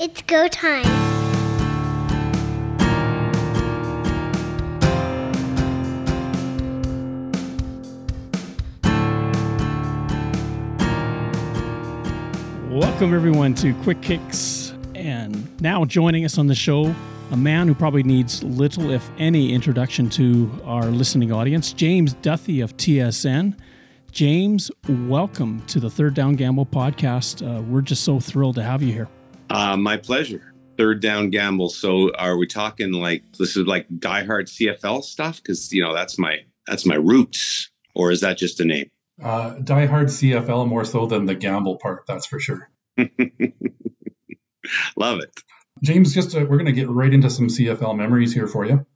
It's 0.00 0.22
go 0.22 0.46
time. 0.46 0.84
Welcome, 12.70 13.12
everyone, 13.12 13.56
to 13.56 13.74
Quick 13.82 14.00
Kicks. 14.00 14.72
And 14.94 15.60
now 15.60 15.84
joining 15.84 16.24
us 16.24 16.38
on 16.38 16.46
the 16.46 16.54
show, 16.54 16.94
a 17.32 17.36
man 17.36 17.66
who 17.66 17.74
probably 17.74 18.04
needs 18.04 18.44
little, 18.44 18.92
if 18.92 19.10
any, 19.18 19.52
introduction 19.52 20.08
to 20.10 20.48
our 20.64 20.84
listening 20.84 21.32
audience, 21.32 21.72
James 21.72 22.14
Duthie 22.14 22.60
of 22.60 22.76
TSN. 22.76 23.58
James, 24.12 24.70
welcome 24.88 25.60
to 25.66 25.80
the 25.80 25.90
Third 25.90 26.14
Down 26.14 26.36
Gamble 26.36 26.66
podcast. 26.66 27.44
Uh, 27.44 27.62
we're 27.62 27.80
just 27.80 28.04
so 28.04 28.20
thrilled 28.20 28.54
to 28.54 28.62
have 28.62 28.80
you 28.80 28.92
here. 28.92 29.08
Uh, 29.50 29.76
my 29.76 29.96
pleasure. 29.96 30.54
Third 30.76 31.00
down 31.00 31.30
gamble. 31.30 31.70
So 31.70 32.12
are 32.14 32.36
we 32.36 32.46
talking 32.46 32.92
like 32.92 33.24
this 33.38 33.56
is 33.56 33.66
like 33.66 33.88
diehard 33.88 34.48
CFL 34.48 35.02
stuff? 35.02 35.42
Because 35.42 35.72
you 35.72 35.82
know 35.82 35.92
that's 35.92 36.18
my 36.18 36.38
that's 36.66 36.86
my 36.86 36.94
roots, 36.94 37.70
or 37.94 38.12
is 38.12 38.20
that 38.20 38.38
just 38.38 38.60
a 38.60 38.64
name? 38.64 38.90
Uh, 39.22 39.56
diehard 39.56 40.06
CFL 40.06 40.68
more 40.68 40.84
so 40.84 41.06
than 41.06 41.26
the 41.26 41.34
gamble 41.34 41.78
part, 41.78 42.04
that's 42.06 42.26
for 42.26 42.38
sure. 42.38 42.70
Love 44.96 45.20
it. 45.20 45.40
James, 45.82 46.14
just 46.14 46.36
uh, 46.36 46.40
we're 46.40 46.58
going 46.58 46.66
to 46.66 46.72
get 46.72 46.88
right 46.88 47.12
into 47.12 47.30
some 47.30 47.48
CFL 47.48 47.96
memories 47.96 48.32
here 48.32 48.46
for 48.46 48.64
you. 48.64 48.86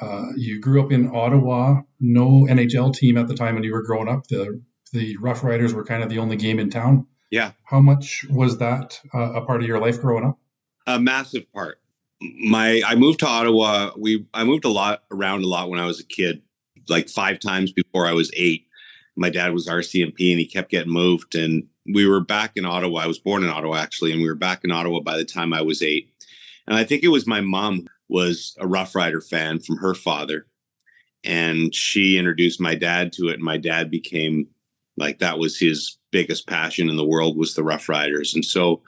Uh, 0.00 0.26
you 0.36 0.60
grew 0.60 0.82
up 0.82 0.92
in 0.92 1.14
Ottawa, 1.14 1.80
no 1.98 2.46
NHL 2.48 2.94
team 2.94 3.16
at 3.16 3.26
the 3.28 3.34
time 3.34 3.54
when 3.54 3.64
you 3.64 3.72
were 3.72 3.82
growing 3.82 4.08
up. 4.08 4.26
The 4.28 4.62
the 4.92 5.16
Rough 5.18 5.44
Riders 5.44 5.72
were 5.72 5.84
kind 5.84 6.02
of 6.02 6.08
the 6.08 6.18
only 6.18 6.36
game 6.36 6.58
in 6.58 6.68
town. 6.68 7.06
Yeah. 7.30 7.52
How 7.64 7.80
much 7.80 8.26
was 8.28 8.58
that 8.58 9.00
uh, 9.14 9.32
a 9.34 9.40
part 9.42 9.62
of 9.62 9.66
your 9.66 9.78
life 9.78 10.00
growing 10.00 10.24
up? 10.24 10.38
A 10.86 10.98
massive 10.98 11.50
part. 11.52 11.80
My 12.20 12.82
I 12.84 12.96
moved 12.96 13.20
to 13.20 13.26
Ottawa. 13.26 13.92
We 13.96 14.26
I 14.34 14.44
moved 14.44 14.64
a 14.64 14.70
lot 14.70 15.04
around 15.10 15.44
a 15.44 15.46
lot 15.46 15.70
when 15.70 15.80
I 15.80 15.86
was 15.86 16.00
a 16.00 16.04
kid, 16.04 16.42
like 16.88 17.08
five 17.08 17.38
times 17.38 17.72
before 17.72 18.06
I 18.06 18.12
was 18.12 18.30
eight. 18.36 18.66
My 19.16 19.30
dad 19.30 19.52
was 19.52 19.68
RCMP 19.68 20.30
and 20.30 20.40
he 20.40 20.46
kept 20.46 20.70
getting 20.70 20.92
moved. 20.92 21.34
And 21.34 21.66
we 21.86 22.06
were 22.06 22.20
back 22.20 22.52
in 22.56 22.64
Ottawa. 22.64 23.00
I 23.00 23.06
was 23.06 23.18
born 23.18 23.44
in 23.44 23.50
Ottawa 23.50 23.76
actually, 23.76 24.12
and 24.12 24.20
we 24.20 24.28
were 24.28 24.34
back 24.34 24.64
in 24.64 24.70
Ottawa 24.70 25.00
by 25.00 25.16
the 25.16 25.24
time 25.24 25.52
I 25.52 25.62
was 25.62 25.82
eight. 25.82 26.12
And 26.66 26.76
I 26.76 26.84
think 26.84 27.02
it 27.02 27.08
was 27.08 27.26
my 27.26 27.40
mom 27.40 27.86
was 28.08 28.56
a 28.60 28.66
Rough 28.66 28.94
Rider 28.94 29.20
fan 29.20 29.60
from 29.60 29.76
her 29.78 29.94
father, 29.94 30.46
and 31.24 31.74
she 31.74 32.18
introduced 32.18 32.60
my 32.60 32.74
dad 32.74 33.12
to 33.14 33.28
it. 33.28 33.34
And 33.34 33.42
my 33.42 33.56
dad 33.56 33.90
became 33.90 34.48
like 34.96 35.20
that 35.20 35.38
was 35.38 35.58
his 35.58 35.96
biggest 36.10 36.46
passion 36.46 36.88
in 36.88 36.96
the 36.96 37.04
world 37.04 37.36
was 37.36 37.54
the 37.54 37.64
Rough 37.64 37.88
Riders. 37.88 38.34
And 38.34 38.44
so 38.44 38.82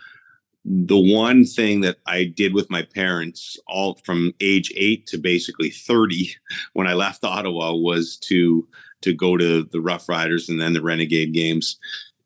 the 0.64 0.98
one 0.98 1.44
thing 1.44 1.80
that 1.80 1.98
I 2.06 2.24
did 2.24 2.54
with 2.54 2.70
my 2.70 2.82
parents 2.82 3.58
all 3.66 3.98
from 4.04 4.32
age 4.40 4.72
8 4.76 5.06
to 5.08 5.18
basically 5.18 5.70
30 5.70 6.34
when 6.72 6.86
I 6.86 6.94
left 6.94 7.24
Ottawa 7.24 7.74
was 7.74 8.16
to 8.28 8.66
to 9.02 9.12
go 9.12 9.36
to 9.36 9.64
the 9.64 9.80
Rough 9.80 10.08
Riders 10.08 10.48
and 10.48 10.60
then 10.60 10.74
the 10.74 10.82
Renegade 10.82 11.32
games. 11.32 11.76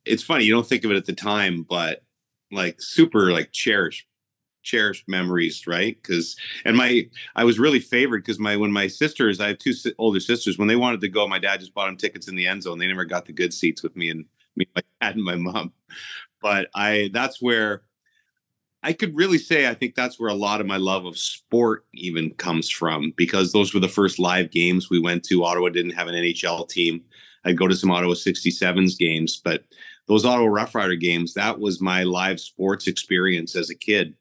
It's 0.05 0.22
funny, 0.22 0.44
you 0.44 0.52
don't 0.52 0.67
think 0.67 0.84
of 0.84 0.91
it 0.91 0.97
at 0.97 1.06
the 1.06 1.14
time, 1.14 1.62
but 1.62 2.02
like 2.52 2.80
super 2.80 3.33
like 3.33 3.50
cherished 3.52 4.06
cherished 4.62 5.08
memories, 5.08 5.67
right? 5.67 5.97
Because 6.02 6.36
and 6.64 6.77
my 6.77 7.08
I 7.36 7.44
was 7.44 7.58
really 7.58 7.80
favored 7.80 8.22
because 8.22 8.39
my 8.39 8.56
when 8.56 8.72
my 8.72 8.89
sisters 8.89 9.41
I 9.41 9.48
have 9.48 9.58
two 9.58 9.72
older 9.97 10.20
sisters 10.20 10.58
when 10.58 10.69
they 10.69 10.77
wanted 10.77 11.00
to 11.00 11.08
go, 11.08 11.27
my 11.27 11.39
dad 11.39 11.61
just 11.61 11.72
bought 11.72 11.86
them 11.86 11.97
tickets 11.97 12.28
in 12.28 12.36
the 12.36 12.47
end 12.47 12.64
zone. 12.64 12.78
They 12.78 12.86
never 12.86 13.06
got 13.06 13.24
the 13.24 13.33
good 13.33 13.55
seats 13.55 13.83
with 13.83 13.97
me 13.97 14.11
and 14.11 14.27
me, 14.56 14.66
my 14.74 14.82
dad 15.00 15.14
and 15.16 15.24
my 15.24 15.36
mom. 15.36 15.72
But 16.40 16.68
I 16.74 17.10
that's 17.12 17.40
where 17.40 17.82
I 18.82 18.92
could 18.92 19.16
really 19.16 19.38
say 19.38 19.68
I 19.68 19.74
think 19.74 19.94
that's 19.94 20.20
where 20.20 20.30
a 20.30 20.34
lot 20.34 20.60
of 20.60 20.66
my 20.66 20.76
love 20.76 21.06
of 21.06 21.18
sport 21.18 21.86
even 21.94 22.30
comes 22.34 22.70
from 22.70 23.12
because 23.16 23.52
those 23.52 23.74
were 23.74 23.80
the 23.80 23.88
first 23.88 24.18
live 24.18 24.50
games 24.50 24.90
we 24.90 25.00
went 25.00 25.24
to. 25.24 25.44
Ottawa 25.44 25.70
didn't 25.70 25.92
have 25.92 26.08
an 26.08 26.14
NHL 26.14 26.68
team. 26.68 27.02
I'd 27.44 27.58
go 27.58 27.66
to 27.66 27.77
some 27.77 27.90
Ottawa 27.90 28.14
67s 28.14 28.98
games, 28.98 29.40
but 29.42 29.64
those 30.08 30.24
Ottawa 30.24 30.46
Rough 30.46 30.74
Rider 30.74 30.96
games, 30.96 31.34
that 31.34 31.58
was 31.58 31.80
my 31.80 32.02
live 32.02 32.40
sports 32.40 32.86
experience 32.86 33.56
as 33.56 33.70
a 33.70 33.74
kid. 33.74 34.14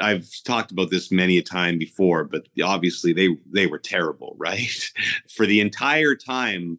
I've 0.00 0.28
talked 0.44 0.70
about 0.70 0.90
this 0.90 1.10
many 1.10 1.38
a 1.38 1.42
time 1.42 1.78
before, 1.78 2.24
but 2.24 2.46
obviously 2.62 3.12
they 3.12 3.36
they 3.50 3.66
were 3.66 3.78
terrible, 3.78 4.36
right? 4.38 4.90
For 5.30 5.46
the 5.46 5.60
entire 5.60 6.14
time, 6.14 6.78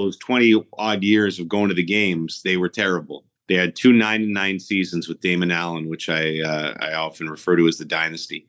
those 0.00 0.16
20 0.18 0.66
odd 0.78 1.02
years 1.02 1.38
of 1.38 1.48
going 1.48 1.68
to 1.68 1.74
the 1.74 1.84
games, 1.84 2.42
they 2.42 2.56
were 2.56 2.68
terrible. 2.68 3.24
They 3.48 3.56
had 3.56 3.74
two 3.74 3.92
nine 3.92 4.22
and 4.22 4.32
nine 4.32 4.60
seasons 4.60 5.08
with 5.08 5.20
Damon 5.20 5.50
Allen, 5.50 5.88
which 5.88 6.08
I 6.08 6.40
uh, 6.40 6.74
I 6.80 6.92
often 6.92 7.28
refer 7.28 7.56
to 7.56 7.66
as 7.66 7.78
the 7.78 7.84
dynasty, 7.84 8.46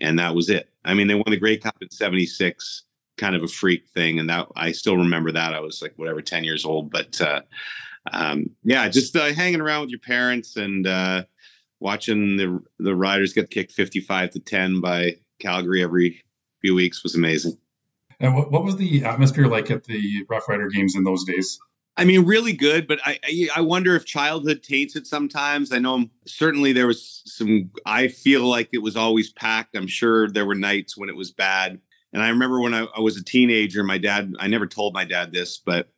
and 0.00 0.16
that 0.20 0.34
was 0.34 0.48
it. 0.48 0.70
I 0.84 0.94
mean, 0.94 1.08
they 1.08 1.16
won 1.16 1.24
the 1.26 1.36
Grey 1.36 1.56
Cup 1.56 1.74
in 1.80 1.90
'76, 1.90 2.84
kind 3.18 3.34
of 3.34 3.42
a 3.42 3.48
freak 3.48 3.88
thing, 3.88 4.20
and 4.20 4.30
that 4.30 4.46
I 4.54 4.70
still 4.70 4.96
remember 4.96 5.32
that. 5.32 5.54
I 5.54 5.60
was 5.60 5.82
like 5.82 5.94
whatever 5.96 6.22
10 6.22 6.44
years 6.44 6.64
old, 6.64 6.92
but 6.92 7.20
uh, 7.20 7.40
um, 8.12 8.48
yeah, 8.62 8.88
just 8.88 9.16
uh, 9.16 9.32
hanging 9.32 9.60
around 9.60 9.80
with 9.80 9.90
your 9.90 9.98
parents 9.98 10.56
and 10.56 10.86
uh, 10.86 11.24
watching 11.80 12.36
the 12.36 12.62
the 12.78 12.94
Riders 12.94 13.32
get 13.32 13.50
kicked 13.50 13.72
55 13.72 14.30
to 14.30 14.40
10 14.40 14.80
by 14.80 15.16
Calgary 15.40 15.82
every 15.82 16.22
few 16.60 16.76
weeks 16.76 17.02
was 17.02 17.16
amazing. 17.16 17.58
And 18.24 18.34
what, 18.34 18.50
what 18.50 18.64
was 18.64 18.76
the 18.76 19.04
atmosphere 19.04 19.46
like 19.48 19.70
at 19.70 19.84
the 19.84 20.24
Rough 20.30 20.48
Rider 20.48 20.68
games 20.68 20.96
in 20.96 21.04
those 21.04 21.24
days? 21.24 21.58
I 21.96 22.04
mean, 22.06 22.24
really 22.24 22.54
good, 22.54 22.88
but 22.88 22.98
I 23.04 23.18
I- 23.54 23.60
wonder 23.60 23.94
if 23.94 24.06
childhood 24.06 24.62
taints 24.62 24.96
it 24.96 25.06
sometimes. 25.06 25.72
I 25.72 25.78
know 25.78 26.06
certainly 26.26 26.72
there 26.72 26.86
was 26.86 27.22
some. 27.26 27.70
I 27.84 28.08
feel 28.08 28.44
like 28.48 28.70
it 28.72 28.82
was 28.82 28.96
always 28.96 29.30
packed. 29.30 29.76
I'm 29.76 29.86
sure 29.86 30.30
there 30.30 30.46
were 30.46 30.54
nights 30.54 30.96
when 30.96 31.10
it 31.10 31.16
was 31.16 31.30
bad. 31.32 31.78
And 32.14 32.22
I 32.22 32.30
remember 32.30 32.60
when 32.60 32.72
I, 32.72 32.86
I 32.96 33.00
was 33.00 33.18
a 33.18 33.24
teenager, 33.24 33.84
my 33.84 33.98
dad. 33.98 34.32
I 34.40 34.48
never 34.48 34.66
told 34.66 34.94
my 34.94 35.04
dad 35.04 35.32
this, 35.32 35.58
but 35.58 35.90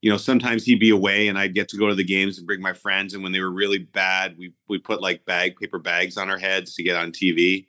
you 0.00 0.10
know, 0.10 0.16
sometimes 0.16 0.64
he'd 0.64 0.80
be 0.80 0.90
away, 0.90 1.28
and 1.28 1.38
I'd 1.38 1.54
get 1.54 1.68
to 1.70 1.76
go 1.76 1.88
to 1.88 1.94
the 1.94 2.04
games 2.04 2.38
and 2.38 2.46
bring 2.46 2.62
my 2.62 2.72
friends. 2.72 3.12
And 3.12 3.22
when 3.22 3.32
they 3.32 3.40
were 3.40 3.52
really 3.52 3.78
bad, 3.78 4.36
we 4.38 4.54
we 4.66 4.78
put 4.78 5.02
like 5.02 5.26
bag 5.26 5.56
paper 5.60 5.78
bags 5.78 6.16
on 6.16 6.30
our 6.30 6.38
heads 6.38 6.74
to 6.76 6.82
get 6.82 6.96
on 6.96 7.12
TV. 7.12 7.66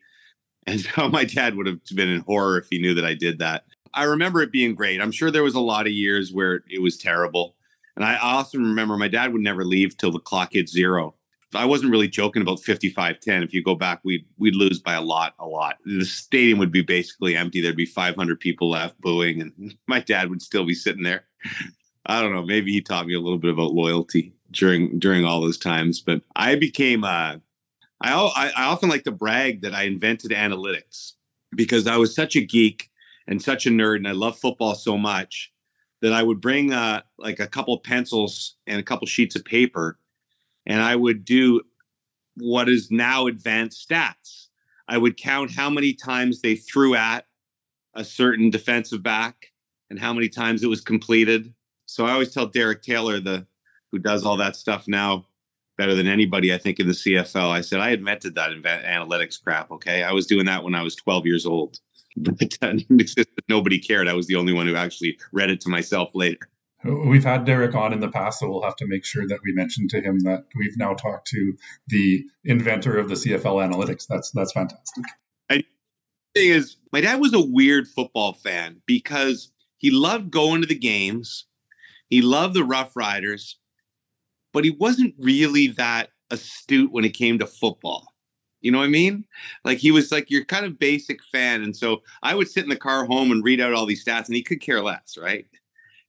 And 0.66 0.80
so 0.96 1.10
my 1.10 1.26
dad 1.26 1.56
would 1.56 1.68
have 1.68 1.80
been 1.94 2.10
in 2.10 2.22
horror 2.22 2.58
if 2.58 2.68
he 2.70 2.80
knew 2.80 2.94
that 2.96 3.06
I 3.06 3.14
did 3.14 3.40
that. 3.40 3.66
I 3.98 4.04
remember 4.04 4.42
it 4.44 4.52
being 4.52 4.76
great. 4.76 5.02
I'm 5.02 5.12
sure 5.12 5.32
there 5.32 5.44
was 5.44 5.56
a 5.56 5.60
lot 5.60 5.88
of 5.88 5.92
years 5.92 6.32
where 6.32 6.64
it 6.70 6.82
was 6.82 6.98
terrible. 6.98 7.56
And 7.96 8.06
I 8.06 8.18
also 8.18 8.60
remember 8.60 8.96
my 8.96 9.08
dad 9.08 9.34
would 9.34 9.42
never 9.42 9.66
leave 9.66 9.98
till 9.98 10.12
the 10.12 10.20
clock 10.20 10.50
hit 10.54 10.70
zero. 10.70 11.16
I 11.56 11.66
wasn't 11.66 11.92
really 11.92 12.08
joking 12.08 12.44
about 12.44 12.60
55 12.60 13.20
10. 13.20 13.42
If 13.42 13.56
you 13.56 13.64
go 13.64 13.74
back, 13.74 14.02
we'd, 14.04 14.24
we'd 14.38 14.56
lose 14.56 14.80
by 14.80 14.94
a 14.94 15.02
lot, 15.02 15.34
a 15.40 15.48
lot. 15.48 15.78
The 15.84 16.06
stadium 16.06 16.60
would 16.60 16.72
be 16.72 16.84
basically 16.84 17.36
empty. 17.36 17.60
There'd 17.60 17.76
be 17.76 17.88
500 17.88 18.40
people 18.40 18.70
left 18.70 19.02
booing, 19.02 19.42
and 19.42 19.76
my 19.88 20.00
dad 20.00 20.30
would 20.30 20.44
still 20.44 20.66
be 20.66 20.76
sitting 20.76 21.04
there. 21.04 21.24
I 22.06 22.22
don't 22.22 22.34
know. 22.34 22.44
Maybe 22.44 22.72
he 22.72 22.82
taught 22.82 23.08
me 23.08 23.16
a 23.16 23.20
little 23.20 23.40
bit 23.40 23.52
about 23.52 23.74
loyalty 23.74 24.34
during 24.52 25.00
during 25.00 25.26
all 25.26 25.42
those 25.42 25.58
times. 25.58 26.02
But 26.02 26.22
I 26.36 26.56
became, 26.56 27.04
uh, 27.04 27.38
I, 28.02 28.14
I, 28.14 28.52
I 28.56 28.64
often 28.66 28.90
like 28.90 29.06
to 29.06 29.12
brag 29.12 29.62
that 29.62 29.74
I 29.74 29.84
invented 29.84 30.32
analytics 30.32 31.14
because 31.56 31.88
I 31.88 31.98
was 31.98 32.14
such 32.14 32.36
a 32.36 32.42
geek 32.42 32.92
and 33.28 33.42
such 33.42 33.66
a 33.66 33.70
nerd, 33.70 33.98
and 33.98 34.08
I 34.08 34.12
love 34.12 34.40
football 34.40 34.76
so 34.76 34.98
much 34.98 35.52
that 36.02 36.14
I 36.14 36.24
would 36.24 36.42
bring 36.42 36.72
uh, 36.72 37.02
like 37.18 37.40
a 37.40 37.48
couple 37.48 37.78
pencils 37.80 38.56
and 38.68 38.80
a 38.80 38.84
couple 38.84 39.08
sheets 39.08 39.36
of 39.36 39.46
paper, 39.46 40.00
and 40.66 40.82
I 40.82 40.96
would 40.96 41.26
do 41.26 41.62
what 42.36 42.70
is 42.70 42.92
now 42.92 43.28
advanced 43.28 43.88
stats. 43.90 44.48
I 44.88 44.98
would 44.98 45.18
count 45.18 45.52
how 45.52 45.70
many 45.70 45.94
times 45.94 46.42
they 46.42 46.56
threw 46.56 46.96
at 46.96 47.26
a 47.94 48.04
certain 48.04 48.50
defensive 48.50 49.04
back 49.04 49.48
and 49.90 50.00
how 50.00 50.14
many 50.14 50.30
times 50.30 50.64
it 50.64 50.68
was 50.68 50.82
completed. 50.82 51.54
So 51.88 52.06
I 52.06 52.12
always 52.12 52.34
tell 52.34 52.46
Derek 52.46 52.84
Taylor, 52.84 53.20
the 53.20 53.48
who 53.92 54.00
does 54.00 54.26
all 54.26 54.38
that 54.38 54.56
stuff 54.56 54.88
now 54.88 55.26
better 55.78 55.96
than 55.96 56.08
anybody, 56.08 56.54
I 56.54 56.58
think, 56.58 56.80
in 56.80 56.88
the 56.88 56.94
CFL. 56.94 57.50
I 57.50 57.62
said 57.62 57.80
I 57.80 57.92
invented 57.92 58.36
that 58.36 58.52
invent- 58.52 58.84
analytics 58.84 59.42
crap. 59.42 59.72
Okay, 59.72 60.04
I 60.04 60.12
was 60.12 60.28
doing 60.28 60.46
that 60.46 60.64
when 60.64 60.76
I 60.76 60.82
was 60.82 60.96
12 60.96 61.26
years 61.26 61.46
old. 61.46 61.80
But 62.18 62.58
uh, 62.62 62.74
nobody 63.50 63.80
cared. 63.80 64.08
I 64.08 64.14
was 64.14 64.28
the 64.28 64.36
only 64.36 64.54
one 64.54 64.68
who 64.68 64.76
actually 64.76 65.20
read 65.32 65.50
it 65.50 65.62
to 65.62 65.70
myself 65.70 66.12
later. 66.14 66.50
We've 66.84 67.24
had 67.24 67.46
Derek 67.46 67.74
on 67.76 67.92
in 67.92 68.00
the 68.00 68.10
past, 68.10 68.40
so 68.40 68.50
we'll 68.50 68.64
have 68.64 68.76
to 68.78 68.88
make 68.88 69.04
sure 69.04 69.28
that 69.28 69.40
we 69.44 69.54
mention 69.54 69.88
to 69.90 70.02
him 70.02 70.20
that 70.22 70.46
we've 70.56 70.78
now 70.78 70.94
talked 70.94 71.28
to 71.30 71.54
the 71.88 72.24
inventor 72.44 72.98
of 72.98 73.10
the 73.10 73.16
CFL 73.16 73.68
analytics. 73.68 74.06
That's 74.08 74.32
that's 74.32 74.52
fantastic. 74.52 75.04
I, 75.50 75.64
thing 76.36 76.50
is, 76.50 76.78
my 76.92 77.02
dad 77.02 77.20
was 77.20 77.34
a 77.34 77.42
weird 77.42 77.88
football 77.88 78.34
fan 78.34 78.82
because 78.86 79.52
he 79.78 79.90
loved 79.90 80.30
going 80.30 80.62
to 80.62 80.68
the 80.68 80.78
games. 80.78 81.46
He 82.10 82.22
loved 82.22 82.54
the 82.54 82.64
Rough 82.64 82.96
Riders, 82.96 83.58
but 84.54 84.64
he 84.64 84.70
wasn't 84.70 85.16
really 85.18 85.68
that 85.68 86.10
astute 86.30 86.92
when 86.92 87.06
it 87.06 87.14
came 87.14 87.40
to 87.40 87.48
football. 87.48 88.14
You 88.68 88.74
know 88.74 88.80
what 88.80 88.84
I 88.84 88.90
mean? 88.90 89.24
Like 89.64 89.78
he 89.78 89.92
was 89.92 90.12
like 90.12 90.30
your 90.30 90.44
kind 90.44 90.66
of 90.66 90.78
basic 90.78 91.24
fan. 91.24 91.64
And 91.64 91.74
so 91.74 92.02
I 92.22 92.36
would 92.36 92.50
sit 92.50 92.64
in 92.64 92.70
the 92.70 92.76
car 92.76 93.06
home 93.06 93.32
and 93.32 93.42
read 93.42 93.62
out 93.62 93.72
all 93.72 93.86
these 93.86 94.04
stats, 94.04 94.26
and 94.26 94.36
he 94.36 94.44
could 94.44 94.60
care 94.60 94.84
less, 94.84 95.18
right? 95.18 95.46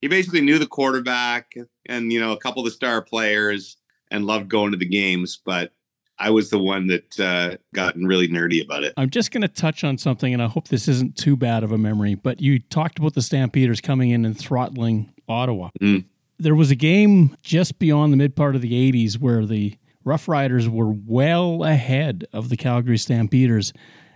He 0.00 0.08
basically 0.08 0.40
knew 0.40 0.58
the 0.58 0.66
quarterback 0.66 1.54
and 1.86 2.12
you 2.12 2.18
know 2.18 2.32
a 2.32 2.36
couple 2.36 2.60
of 2.60 2.64
the 2.64 2.72
star 2.72 3.00
players 3.00 3.76
and 4.10 4.24
loved 4.24 4.48
going 4.48 4.72
to 4.72 4.76
the 4.76 4.88
games, 4.88 5.40
but 5.44 5.70
I 6.18 6.30
was 6.30 6.50
the 6.50 6.58
one 6.58 6.88
that 6.88 7.20
uh, 7.20 7.58
gotten 7.72 8.08
really 8.08 8.26
nerdy 8.26 8.64
about 8.64 8.82
it. 8.82 8.92
I'm 8.96 9.10
just 9.10 9.30
going 9.30 9.42
to 9.42 9.48
touch 9.48 9.84
on 9.84 9.96
something, 9.96 10.32
and 10.32 10.42
I 10.42 10.48
hope 10.48 10.66
this 10.66 10.88
isn't 10.88 11.16
too 11.16 11.36
bad 11.36 11.62
of 11.62 11.70
a 11.70 11.78
memory. 11.78 12.16
But 12.16 12.40
you 12.40 12.58
talked 12.58 12.98
about 12.98 13.14
the 13.14 13.22
Stampeders 13.22 13.80
coming 13.80 14.10
in 14.10 14.24
and 14.24 14.36
throttling 14.36 15.12
Ottawa. 15.28 15.70
Mm. 15.80 16.06
There 16.40 16.56
was 16.56 16.72
a 16.72 16.74
game 16.74 17.36
just 17.42 17.78
beyond 17.78 18.12
the 18.12 18.16
mid 18.16 18.34
part 18.34 18.56
of 18.56 18.62
the 18.62 18.72
80s 18.72 19.20
where 19.20 19.46
the 19.46 19.78
Rough 20.08 20.26
Riders 20.26 20.70
were 20.70 20.90
well 20.90 21.64
ahead 21.64 22.26
of 22.32 22.48
the 22.48 22.56
Calgary 22.56 22.96
Stampeders, 22.96 23.74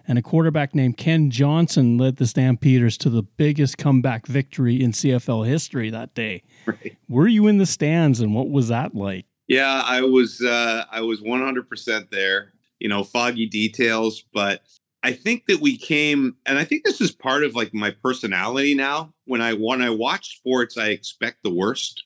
and 0.09 0.19
a 0.19 0.23
quarterback 0.23 0.75
named 0.75 0.97
Ken 0.97 1.31
Johnson 1.31 1.99
led 1.99 2.17
the 2.17 2.27
Stampeders 2.27 2.97
to 2.97 3.11
the 3.11 3.23
biggest 3.23 3.77
comeback 3.77 4.27
victory 4.27 4.83
in 4.83 4.93
CFL 4.93 5.47
history 5.47 5.91
that 5.91 6.15
day. 6.15 6.45
Right. 6.65 6.97
Were 7.09 7.27
you 7.27 7.49
in 7.49 7.59
the 7.59 7.67
stands, 7.67 8.21
and 8.21 8.35
what 8.37 8.49
was 8.49 8.69
that 8.69 8.95
like? 8.95 9.27
Yeah, 9.49 9.83
I 9.85 10.03
was 10.03 10.41
uh, 10.41 10.85
I 10.91 11.01
was 11.01 11.21
100% 11.21 12.11
there. 12.11 12.53
You 12.79 12.89
know, 12.89 13.03
foggy 13.03 13.47
details, 13.47 14.25
but 14.33 14.63
I 15.03 15.13
think 15.13 15.47
that 15.47 15.61
we 15.61 15.77
came, 15.77 16.37
and 16.47 16.57
I 16.57 16.65
think 16.65 16.85
this 16.85 17.01
is 17.01 17.11
part 17.11 17.43
of 17.43 17.57
like 17.57 17.75
my 17.75 17.91
personality 17.91 18.77
now. 18.77 19.13
When 19.25 19.43
I 19.43 19.55
when 19.55 19.83
I 19.83 19.91
watch 19.91 20.37
sports, 20.37 20.79
I 20.79 20.91
expect 20.91 21.43
the 21.43 21.53
worst, 21.53 22.05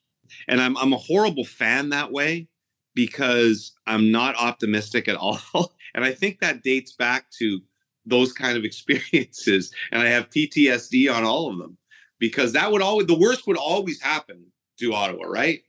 and 0.48 0.58
I'm 0.58 0.74
I'm 0.78 0.94
a 0.94 0.98
horrible 0.98 1.44
fan 1.44 1.90
that 1.90 2.10
way 2.10 2.48
because 2.96 3.72
I'm 3.86 4.10
not 4.10 4.34
optimistic 4.36 5.06
at 5.06 5.14
all. 5.14 5.38
And 5.94 6.04
I 6.04 6.12
think 6.12 6.40
that 6.40 6.62
dates 6.62 6.92
back 6.92 7.30
to 7.38 7.62
those 8.04 8.30
kind 8.30 8.58
of 8.58 8.64
experiences, 8.70 9.72
and 9.90 10.02
I 10.02 10.08
have 10.08 10.28
PTSD 10.28 11.10
on 11.10 11.24
all 11.24 11.50
of 11.50 11.56
them 11.56 11.78
because 12.18 12.52
that 12.52 12.70
would 12.70 12.82
always 12.82 13.06
the 13.06 13.18
worst 13.18 13.46
would 13.46 13.56
always 13.56 14.02
happen 14.02 14.44
to 14.78 14.92
Ottawa, 14.92 15.24
right? 15.24 15.62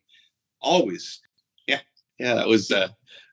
Always. 0.60 1.22
Yeah, 1.66 1.80
yeah, 2.20 2.34
that 2.36 2.48
was 2.48 2.72
uh, 2.72 2.90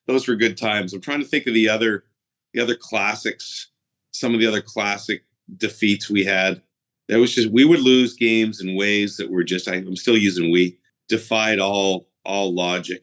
those 0.07 0.29
were 0.29 0.37
good 0.37 0.57
times. 0.57 0.95
I'm 0.95 1.01
trying 1.01 1.19
to 1.19 1.27
think 1.27 1.49
of 1.49 1.55
the 1.55 1.69
other 1.69 2.05
the 2.53 2.63
other 2.63 2.77
classics 2.77 3.73
some 4.13 4.33
of 4.33 4.39
the 4.39 4.47
other 4.47 4.63
classic 4.63 5.25
defeats 5.57 6.09
we 6.09 6.25
had. 6.25 6.63
That 7.09 7.19
was 7.19 7.35
just 7.35 7.51
we 7.51 7.65
would 7.65 7.81
lose 7.81 8.15
games 8.15 8.61
in 8.61 8.77
ways 8.77 9.17
that 9.17 9.31
were 9.31 9.43
just 9.43 9.69
I, 9.69 9.75
I'm 9.75 9.97
still 9.97 10.17
using 10.17 10.53
we 10.53 10.79
defied 11.09 11.59
all 11.59 12.09
all 12.25 12.55
logic. 12.55 13.03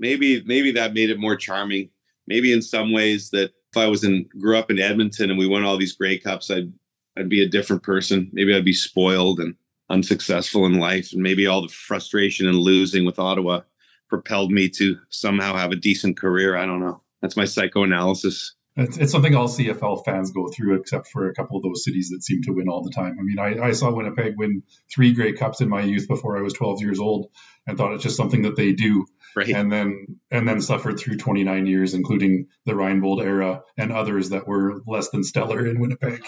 Maybe 0.00 0.42
maybe 0.44 0.72
that 0.72 0.94
made 0.94 1.10
it 1.10 1.20
more 1.20 1.36
charming. 1.36 1.90
Maybe 2.26 2.52
in 2.52 2.62
some 2.62 2.92
ways 2.92 3.30
that 3.30 3.52
if 3.70 3.76
I 3.76 3.86
was 3.86 4.02
in 4.02 4.28
grew 4.38 4.56
up 4.56 4.70
in 4.70 4.80
Edmonton 4.80 5.30
and 5.30 5.38
we 5.38 5.46
won 5.46 5.64
all 5.64 5.76
these 5.76 5.94
Grey 5.94 6.18
Cups, 6.18 6.50
I'd 6.50 6.72
I'd 7.16 7.28
be 7.28 7.42
a 7.42 7.48
different 7.48 7.82
person. 7.82 8.30
Maybe 8.32 8.54
I'd 8.54 8.64
be 8.64 8.72
spoiled 8.72 9.38
and 9.38 9.54
unsuccessful 9.90 10.66
in 10.66 10.78
life, 10.78 11.12
and 11.12 11.22
maybe 11.22 11.46
all 11.46 11.62
the 11.62 11.68
frustration 11.68 12.48
and 12.48 12.56
losing 12.56 13.04
with 13.04 13.18
Ottawa 13.18 13.60
propelled 14.08 14.50
me 14.50 14.68
to 14.70 14.96
somehow 15.10 15.54
have 15.54 15.70
a 15.70 15.76
decent 15.76 16.16
career. 16.16 16.56
I 16.56 16.66
don't 16.66 16.80
know. 16.80 17.02
That's 17.20 17.36
my 17.36 17.44
psychoanalysis. 17.44 18.54
It's, 18.76 18.96
it's 18.96 19.12
something 19.12 19.34
all 19.34 19.48
CFL 19.48 20.04
fans 20.04 20.30
go 20.30 20.48
through, 20.48 20.80
except 20.80 21.08
for 21.08 21.28
a 21.28 21.34
couple 21.34 21.56
of 21.56 21.62
those 21.62 21.84
cities 21.84 22.10
that 22.10 22.22
seem 22.22 22.42
to 22.42 22.52
win 22.52 22.68
all 22.68 22.82
the 22.82 22.92
time. 22.92 23.18
I 23.18 23.22
mean, 23.22 23.38
I, 23.38 23.68
I 23.68 23.72
saw 23.72 23.92
Winnipeg 23.92 24.34
win 24.36 24.62
three 24.90 25.12
Grey 25.12 25.32
Cups 25.32 25.60
in 25.60 25.68
my 25.68 25.82
youth 25.82 26.08
before 26.08 26.38
I 26.38 26.42
was 26.42 26.54
12 26.54 26.80
years 26.80 26.98
old, 26.98 27.30
and 27.66 27.76
thought 27.76 27.92
it's 27.92 28.04
just 28.04 28.16
something 28.16 28.42
that 28.42 28.56
they 28.56 28.72
do. 28.72 29.06
Right. 29.36 29.48
And 29.48 29.70
then 29.70 30.18
and 30.30 30.46
then 30.48 30.60
suffered 30.60 30.98
through 30.98 31.18
29 31.18 31.66
years, 31.66 31.94
including 31.94 32.46
the 32.66 32.72
Reinebold 32.72 33.22
era 33.22 33.62
and 33.76 33.92
others 33.92 34.30
that 34.30 34.46
were 34.46 34.82
less 34.86 35.10
than 35.10 35.22
stellar 35.24 35.66
in 35.66 35.80
Winnipeg. 35.80 36.22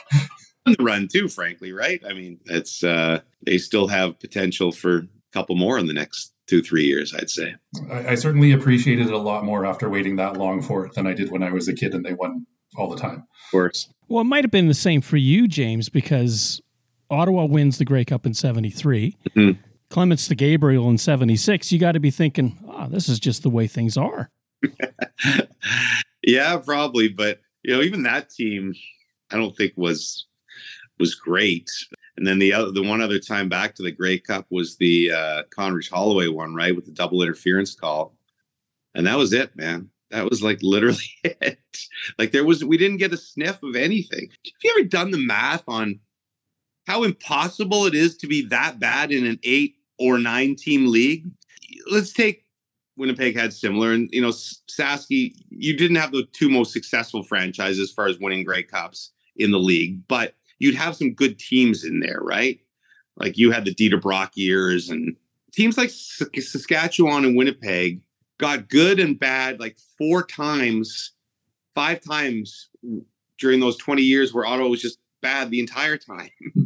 On 0.66 0.75
the 0.78 0.84
run 0.84 1.08
too, 1.12 1.28
frankly, 1.28 1.72
right? 1.72 2.00
I 2.08 2.12
mean, 2.12 2.38
it's 2.44 2.84
uh, 2.84 3.20
they 3.44 3.58
still 3.58 3.88
have 3.88 4.20
potential 4.20 4.70
for 4.70 4.99
a 4.99 5.08
couple 5.32 5.56
more 5.56 5.78
in 5.78 5.87
the 5.87 5.94
next 5.94 6.32
two, 6.46 6.62
three 6.62 6.84
years, 6.84 7.14
I'd 7.14 7.31
say. 7.31 7.54
I, 7.90 8.08
I 8.08 8.14
certainly 8.14 8.52
appreciated 8.52 9.06
it 9.06 9.12
a 9.12 9.19
lot 9.19 9.44
more 9.44 9.66
after 9.66 9.88
waiting 9.88 10.16
that 10.16 10.37
long 10.37 10.62
for 10.62 10.87
it 10.87 10.94
than 10.94 11.06
I 11.06 11.14
did 11.14 11.31
when 11.31 11.43
I 11.43 11.50
was 11.50 11.66
a 11.69 11.75
kid 11.75 11.94
and 11.94 12.04
they 12.04 12.12
won 12.14 12.46
all 12.76 12.88
the 12.90 12.96
time. 12.96 13.19
Of 13.46 13.50
course. 13.50 13.88
Well, 14.08 14.20
it 14.20 14.26
might 14.26 14.44
have 14.44 14.50
been 14.50 14.69
the 14.69 14.75
same 14.75 15.00
for 15.00 15.16
you, 15.16 15.49
James, 15.49 15.88
because 15.88 16.60
Ottawa 17.10 17.44
wins 17.44 17.78
the 17.78 17.84
Grey 17.84 18.04
Cup 18.04 18.26
in 18.26 18.34
73. 18.34 19.16
Mhm. 19.37 19.58
Clements 19.90 20.26
to 20.28 20.34
Gabriel 20.34 20.88
in 20.88 20.96
76. 20.96 21.70
You 21.70 21.78
got 21.78 21.93
to 21.93 22.00
be 22.00 22.10
thinking, 22.10 22.58
this 22.93 23.09
is 23.09 23.19
just 23.19 23.43
the 23.43 23.50
way 23.50 23.67
things 23.67 23.97
are. 23.97 24.31
yeah, 26.23 26.56
probably. 26.59 27.09
But 27.09 27.41
you 27.62 27.75
know, 27.75 27.83
even 27.83 28.03
that 28.03 28.31
team, 28.31 28.75
I 29.31 29.37
don't 29.37 29.56
think 29.56 29.73
was 29.77 30.27
was 30.99 31.15
great. 31.15 31.71
And 32.17 32.27
then 32.27 32.39
the 32.39 32.53
other, 32.53 32.71
the 32.71 32.83
one 32.83 33.00
other 33.00 33.19
time 33.19 33.49
back 33.49 33.75
to 33.75 33.83
the 33.83 33.91
Grey 33.91 34.19
Cup 34.19 34.47
was 34.50 34.77
the 34.77 35.11
uh, 35.11 35.43
Condredge 35.50 35.89
Holloway 35.89 36.29
one, 36.29 36.55
right, 36.55 36.77
with 36.77 36.85
the 36.85 36.93
double 36.93 37.23
interference 37.23 37.75
call, 37.75 38.15
and 38.95 39.06
that 39.06 39.17
was 39.17 39.33
it, 39.33 39.56
man. 39.56 39.88
That 40.11 40.29
was 40.29 40.43
like 40.43 40.59
literally 40.62 41.11
it. 41.25 41.59
Like 42.19 42.33
there 42.33 42.45
was, 42.45 42.65
we 42.65 42.77
didn't 42.77 42.99
get 42.99 43.15
a 43.15 43.17
sniff 43.17 43.62
of 43.62 43.75
anything. 43.75 44.29
Have 44.31 44.62
you 44.62 44.75
ever 44.79 44.88
done 44.88 45.11
the 45.11 45.19
math 45.19 45.65
on 45.67 46.00
how 46.87 47.03
impossible 47.03 47.87
it 47.87 47.95
is 47.95 48.17
to 48.19 48.27
be 48.27 48.47
that 48.49 48.79
bad 48.79 49.11
in 49.11 49.25
an 49.25 49.38
eight 49.43 49.77
or 49.99 50.19
nine 50.19 50.55
team 50.55 50.88
league? 50.88 51.25
Let's 51.91 52.12
take 52.12 52.45
Winnipeg 52.97 53.37
had 53.37 53.53
similar, 53.53 53.93
and 53.93 54.09
you 54.12 54.21
know, 54.21 54.29
Sasky, 54.29 55.35
you 55.49 55.77
didn't 55.77 55.97
have 55.97 56.12
the 56.12 56.27
two 56.33 56.49
most 56.49 56.73
successful 56.73 57.23
franchises 57.23 57.81
as 57.81 57.91
far 57.91 58.06
as 58.06 58.19
winning 58.19 58.44
Grey 58.44 58.62
Cups 58.62 59.12
in 59.37 59.50
the 59.50 59.59
league, 59.59 60.06
but 60.09 60.35
you'd 60.59 60.75
have 60.75 60.97
some 60.97 61.15
good 61.15 61.39
teams 61.39 61.85
in 61.85 62.00
there, 62.00 62.21
right? 62.21 62.61
Like 63.17 63.39
you 63.39 63.50
had 63.50 63.65
the 63.65 63.75
Dieter 63.75 64.00
Brock 64.00 64.33
years, 64.35 64.91
and 64.91 65.17
teams 65.53 65.79
like 65.79 65.91
Saskatchewan 65.91 67.25
and 67.25 67.37
Winnipeg 67.37 68.03
got 68.39 68.69
good 68.69 68.99
and 69.00 69.19
bad 69.19 69.61
like 69.61 69.79
four 69.99 70.23
times, 70.25 71.12
five 71.75 72.00
times 72.00 72.69
during 73.38 73.61
those 73.61 73.77
20 73.77 74.03
years 74.03 74.35
where 74.35 74.45
Ottawa 74.45 74.69
was 74.69 74.83
just 74.83 74.99
bad 75.21 75.50
the 75.50 75.61
entire 75.61 75.97
time. 75.97 76.31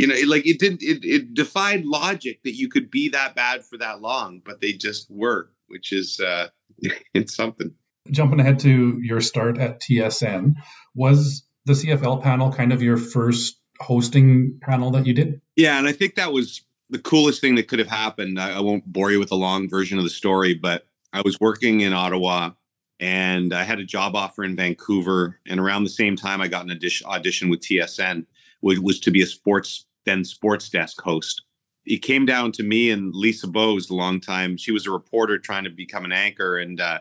you 0.00 0.06
know, 0.06 0.14
it, 0.14 0.28
like 0.28 0.46
it 0.46 0.58
didn't, 0.58 0.82
it, 0.82 1.04
it 1.04 1.34
defied 1.34 1.84
logic 1.84 2.42
that 2.44 2.54
you 2.54 2.70
could 2.70 2.90
be 2.90 3.10
that 3.10 3.34
bad 3.34 3.64
for 3.64 3.76
that 3.76 4.00
long, 4.00 4.40
but 4.42 4.60
they 4.62 4.72
just 4.72 5.10
were, 5.10 5.50
which 5.68 5.92
is, 5.92 6.18
uh, 6.20 6.48
it's 7.14 7.36
something. 7.36 7.74
Jumping 8.10 8.40
ahead 8.40 8.60
to 8.60 8.98
your 9.02 9.20
start 9.20 9.58
at 9.58 9.82
TSN, 9.82 10.54
was 10.94 11.44
the 11.66 11.74
CFL 11.74 12.22
panel 12.22 12.50
kind 12.50 12.72
of 12.72 12.82
your 12.82 12.96
first 12.96 13.58
hosting 13.78 14.58
panel 14.62 14.90
that 14.92 15.06
you 15.06 15.12
did? 15.12 15.42
Yeah, 15.54 15.78
and 15.78 15.86
I 15.86 15.92
think 15.92 16.14
that 16.14 16.32
was 16.32 16.62
the 16.88 16.98
coolest 16.98 17.42
thing 17.42 17.56
that 17.56 17.68
could 17.68 17.78
have 17.78 17.88
happened. 17.88 18.40
I, 18.40 18.56
I 18.56 18.60
won't 18.60 18.86
bore 18.86 19.10
you 19.10 19.18
with 19.18 19.32
a 19.32 19.36
long 19.36 19.68
version 19.68 19.98
of 19.98 20.04
the 20.04 20.10
story, 20.10 20.54
but 20.54 20.86
I 21.12 21.20
was 21.20 21.38
working 21.38 21.80
in 21.80 21.92
Ottawa 21.92 22.52
and 22.98 23.52
I 23.52 23.64
had 23.64 23.80
a 23.80 23.84
job 23.84 24.16
offer 24.16 24.44
in 24.44 24.56
Vancouver. 24.56 25.38
And 25.46 25.60
around 25.60 25.84
the 25.84 25.90
same 25.90 26.16
time, 26.16 26.40
I 26.40 26.48
got 26.48 26.64
an 26.64 26.70
audition, 26.70 27.06
audition 27.06 27.50
with 27.50 27.60
TSN, 27.60 28.24
which 28.60 28.78
was 28.78 28.98
to 29.00 29.10
be 29.10 29.22
a 29.22 29.26
sports 29.26 29.84
then 30.04 30.24
sports 30.24 30.68
desk 30.68 31.00
host. 31.00 31.42
It 31.86 32.02
came 32.02 32.26
down 32.26 32.52
to 32.52 32.62
me 32.62 32.90
and 32.90 33.14
Lisa 33.14 33.48
Bowes 33.48 33.90
a 33.90 33.94
long 33.94 34.20
time. 34.20 34.56
She 34.56 34.72
was 34.72 34.86
a 34.86 34.90
reporter 34.90 35.38
trying 35.38 35.64
to 35.64 35.70
become 35.70 36.04
an 36.04 36.12
anchor, 36.12 36.58
and 36.58 36.80
uh, 36.80 37.00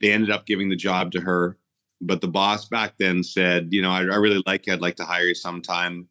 they 0.00 0.12
ended 0.12 0.30
up 0.30 0.46
giving 0.46 0.68
the 0.68 0.76
job 0.76 1.12
to 1.12 1.20
her. 1.20 1.58
But 2.00 2.20
the 2.20 2.28
boss 2.28 2.68
back 2.68 2.94
then 2.98 3.22
said, 3.22 3.68
"You 3.70 3.82
know, 3.82 3.90
I, 3.90 4.00
I 4.00 4.16
really 4.16 4.42
like 4.46 4.66
you. 4.66 4.72
I'd 4.72 4.80
like 4.80 4.96
to 4.96 5.04
hire 5.04 5.24
you 5.24 5.34
sometime." 5.34 6.06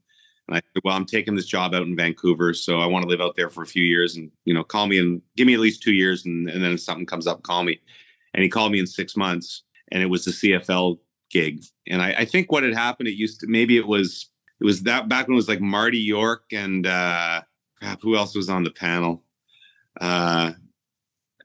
And 0.47 0.57
I 0.57 0.61
said, 0.73 0.81
"Well, 0.83 0.95
I'm 0.95 1.05
taking 1.05 1.35
this 1.35 1.45
job 1.45 1.75
out 1.75 1.83
in 1.83 1.95
Vancouver, 1.95 2.53
so 2.53 2.79
I 2.79 2.87
want 2.87 3.03
to 3.03 3.09
live 3.09 3.21
out 3.21 3.35
there 3.35 3.49
for 3.49 3.61
a 3.61 3.67
few 3.67 3.83
years, 3.83 4.15
and 4.15 4.31
you 4.45 4.53
know, 4.53 4.63
call 4.63 4.87
me 4.87 4.97
and 4.97 5.21
give 5.37 5.47
me 5.47 5.53
at 5.53 5.59
least 5.59 5.83
two 5.83 5.93
years, 5.93 6.25
and, 6.25 6.49
and 6.49 6.63
then 6.63 6.73
if 6.73 6.81
something 6.81 7.05
comes 7.05 7.27
up, 7.27 7.43
call 7.43 7.63
me." 7.63 7.79
And 8.33 8.43
he 8.43 8.49
called 8.49 8.71
me 8.71 8.79
in 8.79 8.87
six 8.87 9.15
months, 9.15 9.63
and 9.91 10.01
it 10.01 10.07
was 10.07 10.25
the 10.25 10.31
CFL 10.31 10.97
gig. 11.29 11.63
And 11.87 12.01
I, 12.01 12.13
I 12.19 12.25
think 12.25 12.51
what 12.51 12.63
had 12.63 12.73
happened, 12.73 13.09
it 13.09 13.15
used 13.15 13.39
to 13.41 13.47
maybe 13.47 13.77
it 13.77 13.87
was 13.87 14.30
it 14.62 14.65
was 14.65 14.84
that 14.84 15.10
back 15.10 15.27
when 15.27 15.34
it 15.34 15.36
was 15.36 15.50
like 15.50 15.60
Marty 15.60 15.98
York 15.98 16.44
and 16.53 16.88
uh 16.88 17.41
crap, 17.77 18.01
who 18.01 18.15
else 18.15 18.36
was 18.36 18.50
on 18.50 18.63
the 18.63 18.72
panel? 18.72 19.24
Uh 20.00 20.53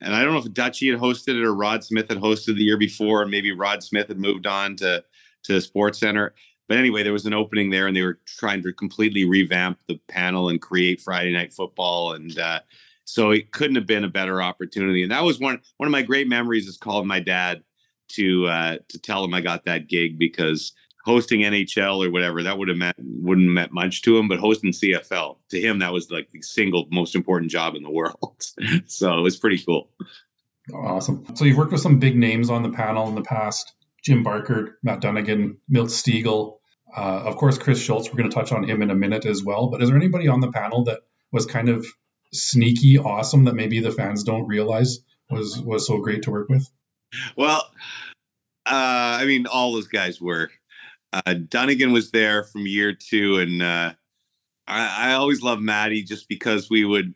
and 0.00 0.14
I 0.14 0.22
don't 0.22 0.34
know 0.34 0.40
if 0.40 0.52
Dutchy 0.52 0.90
had 0.90 1.00
hosted 1.00 1.40
it 1.40 1.44
or 1.44 1.54
Rod 1.54 1.82
Smith 1.82 2.08
had 2.08 2.18
hosted 2.18 2.56
the 2.56 2.64
year 2.64 2.76
before, 2.76 3.22
and 3.22 3.30
maybe 3.30 3.52
Rod 3.52 3.82
Smith 3.82 4.08
had 4.08 4.18
moved 4.18 4.46
on 4.46 4.76
to 4.76 5.02
to 5.44 5.60
Sports 5.60 5.98
Center. 5.98 6.34
But 6.68 6.78
anyway, 6.78 7.02
there 7.02 7.12
was 7.12 7.26
an 7.26 7.34
opening 7.34 7.70
there, 7.70 7.86
and 7.86 7.96
they 7.96 8.02
were 8.02 8.18
trying 8.26 8.62
to 8.62 8.72
completely 8.72 9.24
revamp 9.24 9.78
the 9.86 10.00
panel 10.08 10.48
and 10.48 10.60
create 10.60 11.00
Friday 11.00 11.32
Night 11.32 11.52
Football, 11.52 12.12
and 12.12 12.38
uh, 12.38 12.60
so 13.04 13.30
it 13.30 13.52
couldn't 13.52 13.76
have 13.76 13.86
been 13.86 14.04
a 14.04 14.08
better 14.08 14.42
opportunity. 14.42 15.02
And 15.02 15.12
that 15.12 15.24
was 15.24 15.38
one 15.38 15.60
one 15.78 15.86
of 15.86 15.92
my 15.92 16.02
great 16.02 16.28
memories. 16.28 16.66
Is 16.66 16.76
calling 16.76 17.06
my 17.06 17.20
dad 17.20 17.62
to 18.08 18.46
uh, 18.46 18.78
to 18.88 18.98
tell 18.98 19.24
him 19.24 19.34
I 19.34 19.40
got 19.40 19.64
that 19.64 19.88
gig 19.88 20.18
because 20.18 20.72
hosting 21.06 21.40
NHL 21.40 22.04
or 22.04 22.10
whatever 22.10 22.42
that 22.42 22.58
would 22.58 22.68
have 22.68 22.76
meant 22.76 22.96
wouldn't 22.98 23.46
have 23.46 23.54
meant 23.54 23.72
much 23.72 24.02
to 24.02 24.18
him, 24.18 24.28
but 24.28 24.38
hosting 24.38 24.72
CFL 24.72 25.36
to 25.50 25.60
him 25.60 25.78
that 25.78 25.92
was 25.92 26.10
like 26.10 26.30
the 26.30 26.42
single 26.42 26.86
most 26.90 27.14
important 27.14 27.50
job 27.50 27.76
in 27.76 27.82
the 27.82 27.90
world. 27.90 28.44
so 28.86 29.16
it 29.16 29.22
was 29.22 29.36
pretty 29.36 29.58
cool. 29.58 29.88
Awesome. 30.74 31.24
So 31.36 31.44
you've 31.44 31.56
worked 31.56 31.72
with 31.72 31.80
some 31.80 32.00
big 32.00 32.16
names 32.16 32.50
on 32.50 32.62
the 32.64 32.70
panel 32.70 33.08
in 33.08 33.14
the 33.14 33.22
past: 33.22 33.72
Jim 34.02 34.22
Barker, 34.24 34.78
Matt 34.82 35.00
Dunnigan, 35.00 35.58
Milt 35.68 35.90
Stegall. 35.90 36.58
Uh, 36.94 37.00
of 37.24 37.36
course, 37.36 37.56
Chris 37.58 37.80
Schultz. 37.80 38.08
We're 38.10 38.18
going 38.18 38.30
to 38.30 38.34
touch 38.34 38.52
on 38.52 38.64
him 38.64 38.82
in 38.82 38.90
a 38.90 38.94
minute 38.94 39.26
as 39.26 39.44
well. 39.44 39.68
But 39.68 39.82
is 39.82 39.88
there 39.88 39.96
anybody 39.96 40.28
on 40.28 40.40
the 40.40 40.50
panel 40.50 40.84
that 40.84 41.00
was 41.30 41.46
kind 41.46 41.68
of 41.68 41.86
sneaky 42.32 42.98
awesome 42.98 43.44
that 43.44 43.54
maybe 43.54 43.80
the 43.80 43.92
fans 43.92 44.24
don't 44.24 44.48
realize 44.48 44.98
was 45.30 45.60
was 45.60 45.86
so 45.86 45.98
great 45.98 46.22
to 46.22 46.30
work 46.30 46.48
with? 46.48 46.68
Well, 47.36 47.62
Uh, 48.66 49.20
I 49.20 49.24
mean, 49.26 49.46
all 49.46 49.72
those 49.72 49.86
guys 49.86 50.20
were. 50.20 50.50
Uh, 51.12 51.34
Dunnigan 51.34 51.92
was 51.92 52.10
there 52.10 52.44
from 52.44 52.66
year 52.66 52.92
two, 52.92 53.38
and 53.38 53.62
uh, 53.62 53.92
I, 54.66 55.10
I 55.10 55.12
always 55.14 55.42
loved 55.42 55.62
Maddie 55.62 56.02
just 56.02 56.28
because 56.28 56.68
we 56.68 56.84
would 56.84 57.14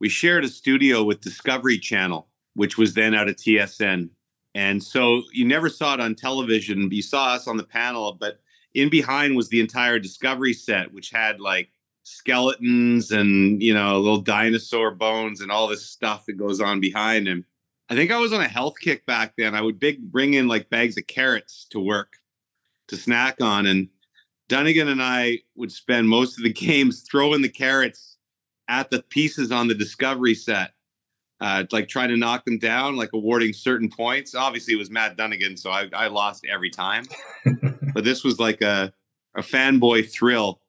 we 0.00 0.08
shared 0.08 0.44
a 0.44 0.48
studio 0.48 1.04
with 1.04 1.20
Discovery 1.20 1.78
Channel, 1.78 2.26
which 2.54 2.76
was 2.76 2.94
then 2.94 3.14
out 3.14 3.28
of 3.28 3.36
TSN, 3.36 4.10
and 4.54 4.82
so 4.82 5.22
you 5.32 5.44
never 5.44 5.68
saw 5.68 5.94
it 5.94 6.00
on 6.00 6.14
television. 6.14 6.90
You 6.90 7.02
saw 7.02 7.34
us 7.34 7.46
on 7.46 7.56
the 7.56 7.64
panel, 7.64 8.12
but 8.18 8.40
in 8.74 8.88
behind 8.88 9.36
was 9.36 9.48
the 9.48 9.60
entire 9.60 9.98
Discovery 9.98 10.52
set, 10.52 10.92
which 10.92 11.10
had 11.10 11.40
like 11.40 11.70
skeletons 12.04 13.12
and 13.12 13.62
you 13.62 13.72
know 13.72 14.00
little 14.00 14.20
dinosaur 14.20 14.90
bones 14.90 15.40
and 15.40 15.52
all 15.52 15.68
this 15.68 15.86
stuff 15.86 16.26
that 16.26 16.34
goes 16.34 16.60
on 16.60 16.80
behind 16.80 17.28
him. 17.28 17.44
I 17.88 17.94
think 17.94 18.10
I 18.10 18.18
was 18.18 18.32
on 18.32 18.40
a 18.40 18.48
health 18.48 18.74
kick 18.80 19.06
back 19.06 19.34
then. 19.36 19.54
I 19.54 19.60
would 19.60 19.78
big 19.78 20.10
bring 20.10 20.34
in 20.34 20.48
like 20.48 20.70
bags 20.70 20.96
of 20.98 21.06
carrots 21.06 21.66
to 21.70 21.80
work 21.80 22.14
to 22.92 22.96
snack 22.96 23.40
on, 23.40 23.66
and 23.66 23.88
Dunnigan 24.48 24.88
and 24.88 25.02
I 25.02 25.40
would 25.56 25.72
spend 25.72 26.08
most 26.08 26.38
of 26.38 26.44
the 26.44 26.52
games 26.52 27.02
throwing 27.02 27.42
the 27.42 27.48
carrots 27.48 28.18
at 28.68 28.90
the 28.90 29.02
pieces 29.02 29.50
on 29.50 29.68
the 29.68 29.74
Discovery 29.74 30.34
set, 30.34 30.72
uh, 31.40 31.64
like 31.72 31.88
trying 31.88 32.10
to 32.10 32.16
knock 32.16 32.44
them 32.44 32.58
down, 32.58 32.96
like 32.96 33.10
awarding 33.12 33.52
certain 33.52 33.90
points. 33.90 34.34
Obviously, 34.34 34.74
it 34.74 34.78
was 34.78 34.90
Matt 34.90 35.16
Dunnigan, 35.16 35.56
so 35.56 35.70
I, 35.70 35.88
I 35.92 36.06
lost 36.06 36.46
every 36.50 36.70
time. 36.70 37.04
but 37.94 38.04
this 38.04 38.24
was 38.24 38.38
like 38.38 38.60
a 38.62 38.92
a 39.34 39.40
fanboy 39.40 40.10
thrill 40.10 40.60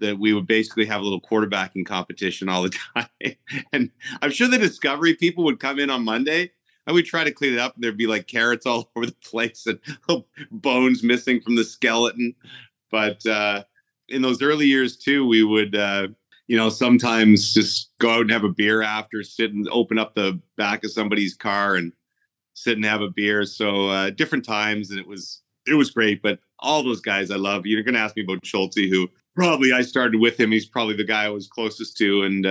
that 0.00 0.18
we 0.18 0.32
would 0.32 0.46
basically 0.46 0.86
have 0.86 1.00
a 1.00 1.04
little 1.04 1.20
quarterbacking 1.20 1.86
competition 1.86 2.48
all 2.48 2.62
the 2.62 2.76
time. 2.96 3.36
and 3.72 3.90
I'm 4.22 4.30
sure 4.30 4.48
the 4.48 4.58
Discovery 4.58 5.14
people 5.14 5.44
would 5.44 5.60
come 5.60 5.78
in 5.78 5.90
on 5.90 6.04
Monday. 6.04 6.52
I 6.90 6.92
would 6.92 7.06
try 7.06 7.22
to 7.22 7.30
clean 7.30 7.52
it 7.52 7.60
up, 7.60 7.76
and 7.76 7.84
there'd 7.84 7.96
be 7.96 8.08
like 8.08 8.26
carrots 8.26 8.66
all 8.66 8.90
over 8.96 9.06
the 9.06 9.14
place 9.24 9.64
and 9.66 9.78
bones 10.50 11.04
missing 11.04 11.40
from 11.40 11.54
the 11.54 11.62
skeleton. 11.62 12.34
But 12.90 13.24
uh, 13.24 13.62
in 14.08 14.22
those 14.22 14.42
early 14.42 14.66
years 14.66 14.96
too, 14.96 15.24
we 15.24 15.44
would, 15.44 15.76
uh, 15.76 16.08
you 16.48 16.56
know, 16.56 16.68
sometimes 16.68 17.54
just 17.54 17.92
go 18.00 18.10
out 18.10 18.22
and 18.22 18.32
have 18.32 18.42
a 18.42 18.48
beer 18.48 18.82
after, 18.82 19.22
sit 19.22 19.52
and 19.52 19.68
open 19.70 20.00
up 20.00 20.16
the 20.16 20.40
back 20.56 20.82
of 20.82 20.90
somebody's 20.90 21.36
car 21.36 21.76
and 21.76 21.92
sit 22.54 22.74
and 22.76 22.84
have 22.84 23.02
a 23.02 23.10
beer. 23.10 23.44
So 23.44 23.86
uh, 23.86 24.10
different 24.10 24.44
times, 24.44 24.90
and 24.90 24.98
it 24.98 25.06
was 25.06 25.42
it 25.68 25.74
was 25.74 25.92
great. 25.92 26.22
But 26.22 26.40
all 26.58 26.82
those 26.82 27.00
guys 27.00 27.30
I 27.30 27.36
love. 27.36 27.66
You're 27.66 27.84
going 27.84 27.94
to 27.94 28.00
ask 28.00 28.16
me 28.16 28.24
about 28.24 28.42
Schultzy, 28.42 28.90
who 28.90 29.08
probably 29.36 29.72
I 29.72 29.82
started 29.82 30.20
with 30.20 30.40
him. 30.40 30.50
He's 30.50 30.66
probably 30.66 30.96
the 30.96 31.04
guy 31.04 31.26
I 31.26 31.30
was 31.30 31.46
closest 31.46 31.96
to, 31.98 32.24
and 32.24 32.46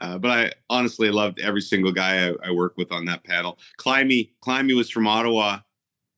uh, 0.00 0.18
but 0.18 0.30
I 0.30 0.52
honestly 0.68 1.10
loved 1.10 1.40
every 1.40 1.60
single 1.60 1.92
guy 1.92 2.28
I, 2.28 2.34
I 2.48 2.50
worked 2.52 2.76
with 2.76 2.92
on 2.92 3.04
that 3.06 3.24
panel. 3.24 3.58
Climie, 3.78 4.30
Climie 4.44 4.76
was 4.76 4.90
from 4.90 5.06
Ottawa, 5.06 5.58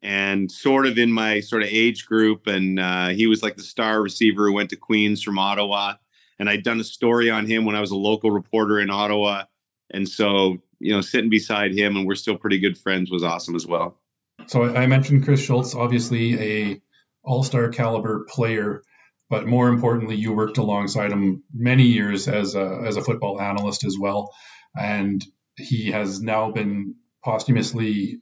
and 0.03 0.51
sort 0.51 0.87
of 0.87 0.99
in 0.99 1.13
my 1.13 1.41
sort 1.41 1.63
of 1.63 1.69
age 1.71 2.07
group, 2.07 2.47
and 2.47 2.79
uh, 2.79 3.09
he 3.09 3.27
was 3.27 3.43
like 3.43 3.57
the 3.57 3.63
star 3.63 4.03
receiver 4.03 4.47
who 4.47 4.53
went 4.53 4.71
to 4.71 4.77
Queens 4.77 5.23
from 5.23 5.39
Ottawa, 5.39 5.95
and 6.39 6.49
I'd 6.49 6.63
done 6.65 6.81
a 6.81 6.85
story 6.85 7.31
on 7.31 7.47
him 7.47 7.65
when 7.65 7.77
I 7.77 7.81
was 7.81 7.91
a 7.91 7.97
local 7.97 8.31
reporter 8.31 8.81
in 8.81 8.91
Ottawa, 8.91 9.45
and 9.91 10.09
so 10.09 10.59
you 10.79 10.93
know 10.93 11.01
sitting 11.01 11.31
beside 11.31 11.73
him, 11.73 11.97
and 11.97 12.07
we're 12.07 12.15
still 12.15 12.37
pretty 12.37 12.59
good 12.59 12.79
friends, 12.79 13.11
was 13.11 13.23
awesome 13.23 13.55
as 13.55 13.67
well. 13.67 13.99
So 14.47 14.65
I 14.65 14.87
mentioned 14.87 15.25
Chris 15.25 15.41
Schultz, 15.41 15.75
obviously 15.75 16.41
a 16.41 16.83
all-star 17.25 17.69
caliber 17.69 18.27
player 18.29 18.83
but 19.33 19.47
more 19.47 19.69
importantly, 19.69 20.15
you 20.15 20.35
worked 20.35 20.59
alongside 20.59 21.11
him 21.11 21.43
many 21.55 21.85
years 21.85 22.29
as 22.29 22.55
a, 22.55 22.83
as 22.87 22.99
a 22.99 23.03
football 23.03 23.41
analyst 23.41 23.83
as 23.83 23.97
well. 23.99 24.31
And 24.79 25.25
he 25.57 25.93
has 25.93 26.21
now 26.21 26.51
been 26.51 26.97
posthumously 27.25 28.21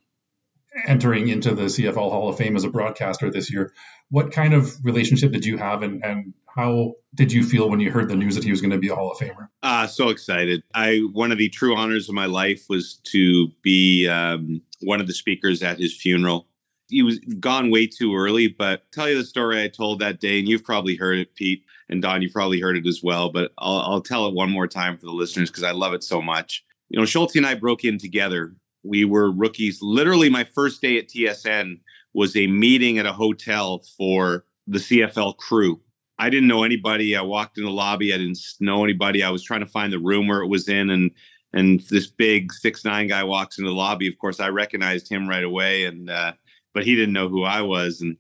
entering 0.87 1.26
into 1.26 1.52
the 1.57 1.64
CFL 1.64 1.95
Hall 1.95 2.29
of 2.29 2.37
Fame 2.38 2.55
as 2.55 2.62
a 2.62 2.71
broadcaster 2.71 3.29
this 3.29 3.52
year. 3.52 3.73
What 4.09 4.31
kind 4.31 4.55
of 4.55 4.73
relationship 4.85 5.33
did 5.33 5.45
you 5.45 5.57
have, 5.57 5.83
and, 5.83 6.05
and 6.05 6.33
how 6.47 6.93
did 7.12 7.33
you 7.33 7.43
feel 7.43 7.69
when 7.69 7.81
you 7.81 7.90
heard 7.90 8.09
the 8.09 8.14
news 8.14 8.37
that 8.37 8.45
he 8.45 8.52
was 8.52 8.61
going 8.61 8.71
to 8.71 8.79
be 8.79 8.90
a 8.90 8.95
Hall 8.95 9.11
of 9.11 9.19
Famer? 9.19 9.49
Uh, 9.64 9.88
so 9.88 10.11
excited. 10.11 10.62
I 10.73 10.99
one 11.12 11.33
of 11.33 11.38
the 11.38 11.49
true 11.49 11.75
honors 11.76 12.09
of 12.09 12.14
my 12.14 12.26
life 12.26 12.67
was 12.69 13.00
to 13.07 13.49
be 13.62 14.07
um, 14.07 14.62
one 14.81 15.00
of 15.00 15.09
the 15.09 15.14
speakers 15.14 15.61
at 15.61 15.81
his 15.81 15.93
funeral 15.93 16.47
he 16.91 17.03
was 17.03 17.19
gone 17.39 17.71
way 17.71 17.87
too 17.87 18.15
early. 18.15 18.49
But 18.49 18.81
I'll 18.81 18.87
tell 18.93 19.09
you 19.09 19.17
the 19.17 19.25
story 19.25 19.63
I 19.63 19.69
told 19.69 20.01
that 20.01 20.21
day, 20.21 20.39
and 20.39 20.49
you've 20.49 20.65
probably 20.65 20.97
heard 20.97 21.19
it, 21.19 21.35
Pete 21.35 21.65
and 21.89 22.03
Don. 22.03 22.23
You've 22.23 22.33
probably 22.33 22.61
heard 22.61 22.77
it 22.77 22.87
as 22.87 23.01
well. 23.03 23.31
But 23.31 23.53
I'll, 23.59 23.79
I'll 23.79 24.03
tell 24.03 24.27
it 24.27 24.35
one 24.35 24.51
more 24.51 24.67
time 24.67 24.99
for 24.99 25.07
the 25.07 25.13
listeners 25.13 25.51
because 25.51 25.63
I 25.63 25.73
love 25.73 25.95
it 25.95 26.05
so 26.05 26.21
much. 26.21 26.65
You 26.89 26.99
know, 26.99 27.05
Schultzy 27.05 27.37
and 27.37 27.47
I 27.47 27.55
broke 27.55 27.85
in 27.85 27.99
together. 27.99 28.55
We 28.83 29.05
were 29.05 29.31
rookies. 29.31 29.81
Literally, 29.81 30.29
my 30.29 30.45
first 30.45 30.83
day 30.83 30.99
at 30.99 31.09
TSN 31.09 31.81
was 32.13 32.37
a 32.37 32.47
meeting 32.47 32.99
at 32.99 33.07
a 33.07 33.13
hotel 33.13 33.85
for 33.97 34.45
the 34.67 34.79
CFL 34.79 35.37
crew. 35.37 35.81
I 36.19 36.29
didn't 36.29 36.49
know 36.49 36.65
anybody. 36.65 37.17
I 37.17 37.23
walked 37.23 37.57
in 37.57 37.65
the 37.65 37.71
lobby. 37.71 38.13
I 38.13 38.19
didn't 38.19 38.39
know 38.61 38.85
anybody. 38.85 39.23
I 39.23 39.31
was 39.31 39.43
trying 39.43 39.61
to 39.61 39.67
find 39.67 39.93
the 39.93 39.99
room 39.99 40.29
where 40.29 40.43
it 40.43 40.49
was 40.49 40.69
in, 40.69 40.91
and 40.91 41.11
and 41.53 41.81
this 41.91 42.07
big 42.07 42.53
six 42.53 42.85
nine 42.85 43.09
guy 43.09 43.25
walks 43.25 43.59
into 43.59 43.71
the 43.71 43.75
lobby. 43.75 44.07
Of 44.07 44.19
course, 44.19 44.39
I 44.39 44.49
recognized 44.49 45.09
him 45.09 45.29
right 45.29 45.43
away, 45.43 45.85
and 45.85 46.11
uh, 46.11 46.33
but 46.75 46.85
he 46.85 46.95
didn't 46.95 47.15
know 47.15 47.29
who 47.29 47.45
I 47.45 47.62
was. 47.62 48.00
And 48.00 48.17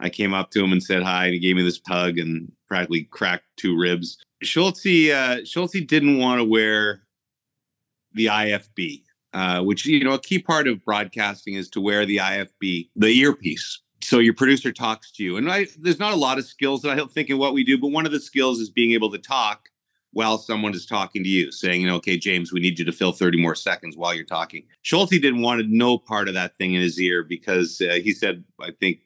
I 0.00 0.10
came 0.10 0.34
up 0.34 0.50
to 0.50 0.62
him 0.62 0.72
and 0.72 0.82
said 0.82 1.02
hi, 1.02 1.26
and 1.26 1.34
he 1.34 1.40
gave 1.40 1.56
me 1.56 1.62
this 1.62 1.80
hug 1.86 2.18
and 2.18 2.52
practically 2.68 3.04
cracked 3.04 3.44
two 3.56 3.76
ribs. 3.76 4.18
Schultzy, 4.44 5.10
uh, 5.10 5.86
didn't 5.86 6.18
want 6.18 6.40
to 6.40 6.44
wear 6.44 7.02
the 8.12 8.26
IFB, 8.26 9.02
uh, 9.32 9.62
which 9.62 9.86
you 9.86 10.04
know 10.04 10.14
a 10.14 10.20
key 10.20 10.38
part 10.38 10.68
of 10.68 10.84
broadcasting 10.84 11.54
is 11.54 11.68
to 11.70 11.80
wear 11.80 12.04
the 12.04 12.18
IFB, 12.18 12.90
the 12.94 13.18
earpiece. 13.18 13.80
So 14.02 14.18
your 14.18 14.34
producer 14.34 14.72
talks 14.72 15.10
to 15.12 15.24
you, 15.24 15.36
and 15.36 15.50
I, 15.50 15.66
there's 15.78 15.98
not 15.98 16.12
a 16.12 16.16
lot 16.16 16.38
of 16.38 16.44
skills 16.44 16.82
that 16.82 16.98
I 16.98 17.04
think 17.06 17.30
in 17.30 17.38
what 17.38 17.54
we 17.54 17.64
do, 17.64 17.78
but 17.78 17.88
one 17.88 18.06
of 18.06 18.12
the 18.12 18.20
skills 18.20 18.60
is 18.60 18.70
being 18.70 18.92
able 18.92 19.10
to 19.10 19.18
talk 19.18 19.68
while 20.12 20.38
someone 20.38 20.74
is 20.74 20.86
talking 20.86 21.22
to 21.22 21.28
you, 21.28 21.52
saying, 21.52 21.80
you 21.80 21.86
know, 21.86 21.96
okay, 21.96 22.16
James, 22.16 22.52
we 22.52 22.60
need 22.60 22.78
you 22.78 22.84
to 22.84 22.92
fill 22.92 23.12
30 23.12 23.40
more 23.40 23.54
seconds 23.54 23.96
while 23.96 24.14
you're 24.14 24.24
talking. 24.24 24.64
Schultzy 24.84 25.20
didn't 25.20 25.42
want 25.42 25.60
to 25.60 25.66
no 25.68 25.98
part 25.98 26.28
of 26.28 26.34
that 26.34 26.56
thing 26.56 26.74
in 26.74 26.80
his 26.80 26.98
ear 27.00 27.22
because 27.22 27.80
uh, 27.80 27.94
he 27.94 28.12
said, 28.12 28.44
I 28.60 28.70
think 28.80 29.00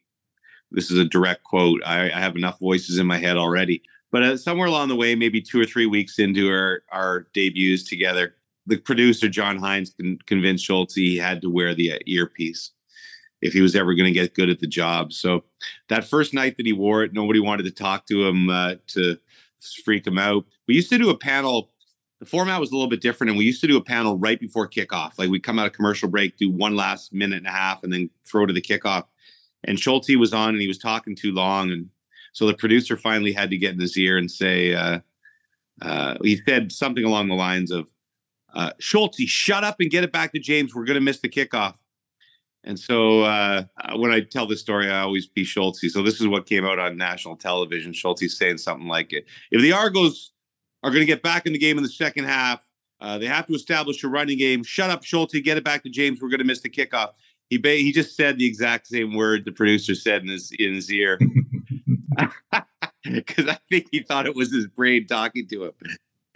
this 0.71 0.91
is 0.91 0.99
a 0.99 1.05
direct 1.05 1.43
quote, 1.43 1.83
I, 1.85 2.11
I 2.11 2.21
have 2.21 2.37
enough 2.37 2.59
voices 2.61 2.99
in 2.99 3.07
my 3.07 3.19
head 3.19 3.37
already. 3.37 3.83
But 4.13 4.23
uh, 4.23 4.37
somewhere 4.37 4.69
along 4.69 4.89
the 4.89 4.97
way, 4.97 5.15
maybe 5.15 5.41
two 5.41 5.61
or 5.61 5.67
three 5.67 5.87
weeks 5.87 6.19
into 6.19 6.49
our, 6.49 6.83
our 6.91 7.27
debuts 7.33 7.89
together, 7.89 8.35
the 8.67 8.77
producer, 8.77 9.29
John 9.29 9.59
Hines, 9.59 9.95
con- 10.01 10.19
convinced 10.27 10.69
Schultzy 10.69 10.97
he 10.97 11.17
had 11.17 11.43
to 11.43 11.51
wear 11.51 11.75
the 11.75 11.93
uh, 11.93 11.99
earpiece 12.07 12.73
if 13.43 13.53
he 13.53 13.61
was 13.61 13.75
ever 13.75 13.95
going 13.95 14.13
to 14.13 14.13
get 14.13 14.35
good 14.35 14.51
at 14.51 14.61
the 14.61 14.67
job. 14.67 15.13
So 15.13 15.45
that 15.89 16.05
first 16.05 16.35
night 16.35 16.57
that 16.57 16.67
he 16.67 16.73
wore 16.73 17.03
it, 17.03 17.13
nobody 17.13 17.41
wanted 17.41 17.65
to 17.65 17.71
talk 17.71 18.07
to 18.07 18.27
him 18.27 18.51
uh, 18.51 18.75
to 18.89 19.19
freak 19.85 20.05
them 20.05 20.19
out. 20.19 20.45
We 20.67 20.75
used 20.75 20.91
to 20.91 20.99
do 20.99 21.11
a 21.11 21.17
panel. 21.17 21.71
The 22.19 22.27
format 22.27 22.61
was 22.61 22.71
a 22.71 22.75
little 22.75 22.91
bit 22.91 23.01
different, 23.01 23.31
and 23.31 23.39
we 23.39 23.45
used 23.45 23.61
to 23.63 23.67
do 23.67 23.77
a 23.77 23.83
panel 23.85 24.19
right 24.19 24.39
before 24.39 24.69
kickoff. 24.69 25.19
Like 25.19 25.31
we 25.31 25.41
come 25.41 25.59
out 25.59 25.67
of 25.67 25.73
commercial 25.73 26.09
break, 26.09 26.37
do 26.37 26.51
one 26.51 26.77
last 26.77 27.13
minute 27.13 27.39
and 27.39 27.47
a 27.47 27.51
half, 27.51 27.83
and 27.83 27.93
then 27.93 28.11
throw 28.27 28.47
to 28.47 28.53
the 28.53 28.61
kickoff. 28.61 29.05
And 29.65 29.79
Schultzy 29.79 30.17
was 30.17 30.35
on, 30.35 30.51
and 30.51 30.61
he 30.61 30.69
was 30.69 30.79
talking 30.79 31.17
too 31.17 31.33
long, 31.33 31.71
and 31.71 31.89
so 32.33 32.47
the 32.47 32.55
producer 32.55 32.97
finally 32.97 33.33
had 33.33 33.51
to 33.51 33.59
get 33.59 33.75
in 33.75 33.81
his 33.81 33.97
ear 33.97 34.17
and 34.17 34.31
say, 34.31 34.75
uh, 34.75 35.01
uh, 35.83 36.17
he 36.23 36.37
said 36.47 36.73
something 36.73 37.05
along 37.05 37.29
the 37.29 37.35
lines 37.35 37.71
of, 37.71 37.89
uh, 38.55 38.73
Schultzy, 38.81 39.27
shut 39.27 39.65
up 39.65 39.77
and 39.81 39.91
get 39.91 40.05
it 40.05 40.13
back 40.13 40.33
to 40.33 40.39
James. 40.39 40.75
We're 40.75 40.85
going 40.85 40.95
to 40.97 41.01
miss 41.01 41.21
the 41.21 41.29
kickoff. 41.29 41.77
And 42.65 42.79
so 42.79 43.23
uh, 43.23 43.65
when 43.97 44.13
I 44.13 44.21
tell 44.21 44.47
this 44.47 44.61
story, 44.61 44.91
I 44.91 45.01
always 45.01 45.27
be 45.27 45.45
Schultzy. 45.45 45.89
So 45.89 46.03
this 46.03 46.21
is 46.21 46.29
what 46.29 46.47
came 46.47 46.65
out 46.65 46.79
on 46.79 46.97
national 46.97 47.37
television. 47.37 47.93
Schultzy 47.93 48.29
saying 48.29 48.59
something 48.59 48.87
like 48.87 49.13
it. 49.13 49.25
If 49.51 49.63
the 49.63 49.73
Argos 49.73 50.33
are 50.83 50.91
going 50.91 51.01
to 51.01 51.07
get 51.07 51.23
back 51.23 51.47
in 51.47 51.53
the 51.53 51.59
game 51.59 51.79
in 51.79 51.83
the 51.83 51.89
second 51.89 52.25
half, 52.25 52.67
uh, 53.01 53.17
they 53.17 53.27
have 53.27 53.47
to 53.47 53.55
establish 53.55 54.05
a 54.05 54.09
running 54.09 54.37
game. 54.37 54.63
Shut 54.63 54.91
up, 54.91 55.05
Schultzy. 55.05 55.43
Get 55.43 55.57
it 55.57 55.65
back 55.65 55.83
to 55.85 55.89
James. 55.89 56.21
We're 56.21 56.29
going 56.29 56.41
to 56.41 56.45
miss 56.45 56.61
the 56.61 56.69
kickoff. 56.69 57.13
He 57.49 57.57
ba- 57.57 57.77
he 57.77 57.93
just 57.93 58.15
said 58.15 58.39
the 58.39 58.47
exact 58.47 58.87
same 58.87 59.15
word 59.15 59.45
the 59.45 59.53
producer 59.53 59.95
said 59.95 60.23
in 60.23 60.29
his 60.29 60.53
in 60.59 60.75
his 60.75 60.93
ear 60.93 61.19
because 63.05 63.49
I 63.49 63.59
think 63.69 63.89
he 63.91 64.01
thought 64.01 64.27
it 64.27 64.35
was 64.35 64.53
his 64.53 64.67
brain 64.67 65.07
talking 65.07 65.47
to 65.49 65.65
him. 65.65 65.73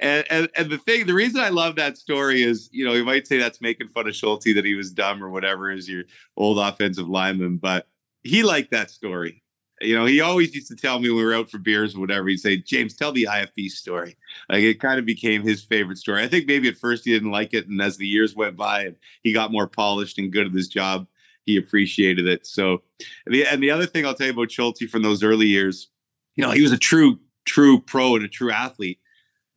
And, 0.04 0.26
and, 0.28 0.48
and 0.54 0.70
the 0.70 0.76
thing, 0.76 1.06
the 1.06 1.14
reason 1.14 1.40
I 1.40 1.48
love 1.48 1.76
that 1.76 1.96
story 1.96 2.42
is, 2.42 2.68
you 2.70 2.84
know, 2.84 2.92
you 2.92 3.06
might 3.06 3.26
say 3.26 3.38
that's 3.38 3.62
making 3.62 3.88
fun 3.88 4.06
of 4.06 4.12
Schultzy 4.12 4.54
that 4.54 4.66
he 4.66 4.74
was 4.74 4.92
dumb 4.92 5.24
or 5.24 5.30
whatever 5.30 5.70
is 5.70 5.88
your 5.88 6.04
old 6.36 6.58
offensive 6.58 7.08
lineman, 7.08 7.56
but 7.56 7.88
he 8.22 8.42
liked 8.42 8.70
that 8.72 8.90
story. 8.90 9.42
You 9.80 9.98
know, 9.98 10.04
he 10.04 10.20
always 10.20 10.54
used 10.54 10.68
to 10.68 10.76
tell 10.76 10.98
me 10.98 11.08
when 11.08 11.16
we 11.16 11.24
were 11.24 11.34
out 11.34 11.50
for 11.50 11.56
beers 11.56 11.96
or 11.96 12.00
whatever, 12.00 12.28
he'd 12.28 12.36
say, 12.36 12.58
James, 12.58 12.94
tell 12.94 13.12
the 13.12 13.28
IFB 13.30 13.70
story. 13.70 14.18
Like 14.50 14.62
it 14.62 14.78
kind 14.78 14.98
of 14.98 15.06
became 15.06 15.42
his 15.42 15.64
favorite 15.64 15.96
story. 15.96 16.22
I 16.22 16.28
think 16.28 16.46
maybe 16.46 16.68
at 16.68 16.76
first 16.76 17.06
he 17.06 17.12
didn't 17.12 17.30
like 17.30 17.54
it. 17.54 17.66
And 17.66 17.80
as 17.80 17.96
the 17.96 18.06
years 18.06 18.36
went 18.36 18.56
by 18.56 18.82
and 18.82 18.96
he 19.22 19.32
got 19.32 19.52
more 19.52 19.66
polished 19.66 20.18
and 20.18 20.30
good 20.30 20.46
at 20.46 20.52
his 20.52 20.68
job, 20.68 21.06
he 21.46 21.56
appreciated 21.56 22.26
it. 22.26 22.46
So, 22.46 22.82
the, 23.26 23.46
and 23.46 23.62
the 23.62 23.70
other 23.70 23.86
thing 23.86 24.04
I'll 24.04 24.14
tell 24.14 24.26
you 24.26 24.34
about 24.34 24.48
Schultzy 24.48 24.86
from 24.86 25.00
those 25.00 25.22
early 25.22 25.46
years, 25.46 25.88
you 26.36 26.44
know, 26.44 26.50
he 26.50 26.60
was 26.60 26.72
a 26.72 26.78
true, 26.78 27.20
true 27.46 27.80
pro 27.80 28.16
and 28.16 28.24
a 28.24 28.28
true 28.28 28.50
athlete 28.50 28.98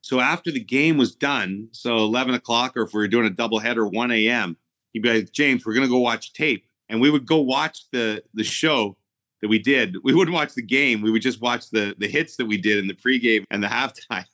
so 0.02 0.20
after 0.20 0.52
the 0.52 0.60
game 0.64 0.98
was 0.98 1.16
done, 1.16 1.68
so 1.72 1.98
11 1.98 2.34
o'clock, 2.36 2.78
or 2.78 2.84
if 2.84 2.94
we 2.94 3.00
were 3.00 3.08
doing 3.08 3.26
a 3.26 3.30
double 3.30 3.60
header, 3.60 3.86
1 3.88 4.12
a.m., 4.12 4.58
he'd 4.94 5.02
be 5.04 5.14
like, 5.14 5.32
James, 5.32 5.66
we're 5.66 5.74
going 5.74 5.86
to 5.88 5.92
go 5.92 6.00
watch 6.00 6.34
tape. 6.34 6.66
and 6.90 7.02
we 7.02 7.10
would 7.10 7.26
go 7.26 7.40
watch 7.42 7.90
the 7.92 8.24
the 8.34 8.44
show 8.44 8.98
that 9.42 9.50
we 9.50 9.60
did. 9.60 9.98
We 10.04 10.14
wouldn't 10.14 10.34
watch 10.34 10.54
the 10.56 10.62
game. 10.64 11.02
We 11.02 11.12
would 11.12 11.22
just 11.22 11.42
watch 11.42 11.70
the 11.70 11.96
the 11.98 12.08
hits 12.08 12.38
that 12.38 12.46
we 12.46 12.58
did 12.58 12.78
in 12.80 12.88
the 12.88 12.94
pregame 12.94 13.44
and 13.52 13.62
the 13.64 13.68
halftime. 13.78 14.26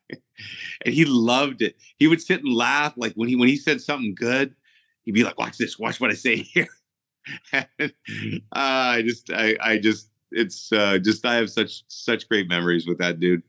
and 0.85 0.93
he 0.93 1.05
loved 1.05 1.61
it. 1.61 1.75
He 1.97 2.07
would 2.07 2.21
sit 2.21 2.43
and 2.43 2.53
laugh 2.53 2.93
like 2.95 3.13
when 3.15 3.27
he 3.29 3.35
when 3.35 3.49
he 3.49 3.57
said 3.57 3.81
something 3.81 4.15
good, 4.15 4.55
he'd 5.03 5.13
be 5.13 5.23
like, 5.23 5.37
"Watch 5.39 5.57
this. 5.57 5.79
Watch 5.79 5.99
what 5.99 6.11
I 6.11 6.15
say 6.15 6.37
here." 6.37 6.67
and, 7.53 7.67
uh, 7.79 7.89
I 8.51 9.01
just 9.01 9.31
I 9.31 9.55
I 9.61 9.77
just 9.77 10.09
it's 10.31 10.71
uh, 10.71 10.97
just 10.99 11.25
I 11.25 11.35
have 11.35 11.49
such 11.49 11.83
such 11.87 12.27
great 12.29 12.47
memories 12.47 12.87
with 12.87 12.97
that 12.99 13.19
dude. 13.19 13.43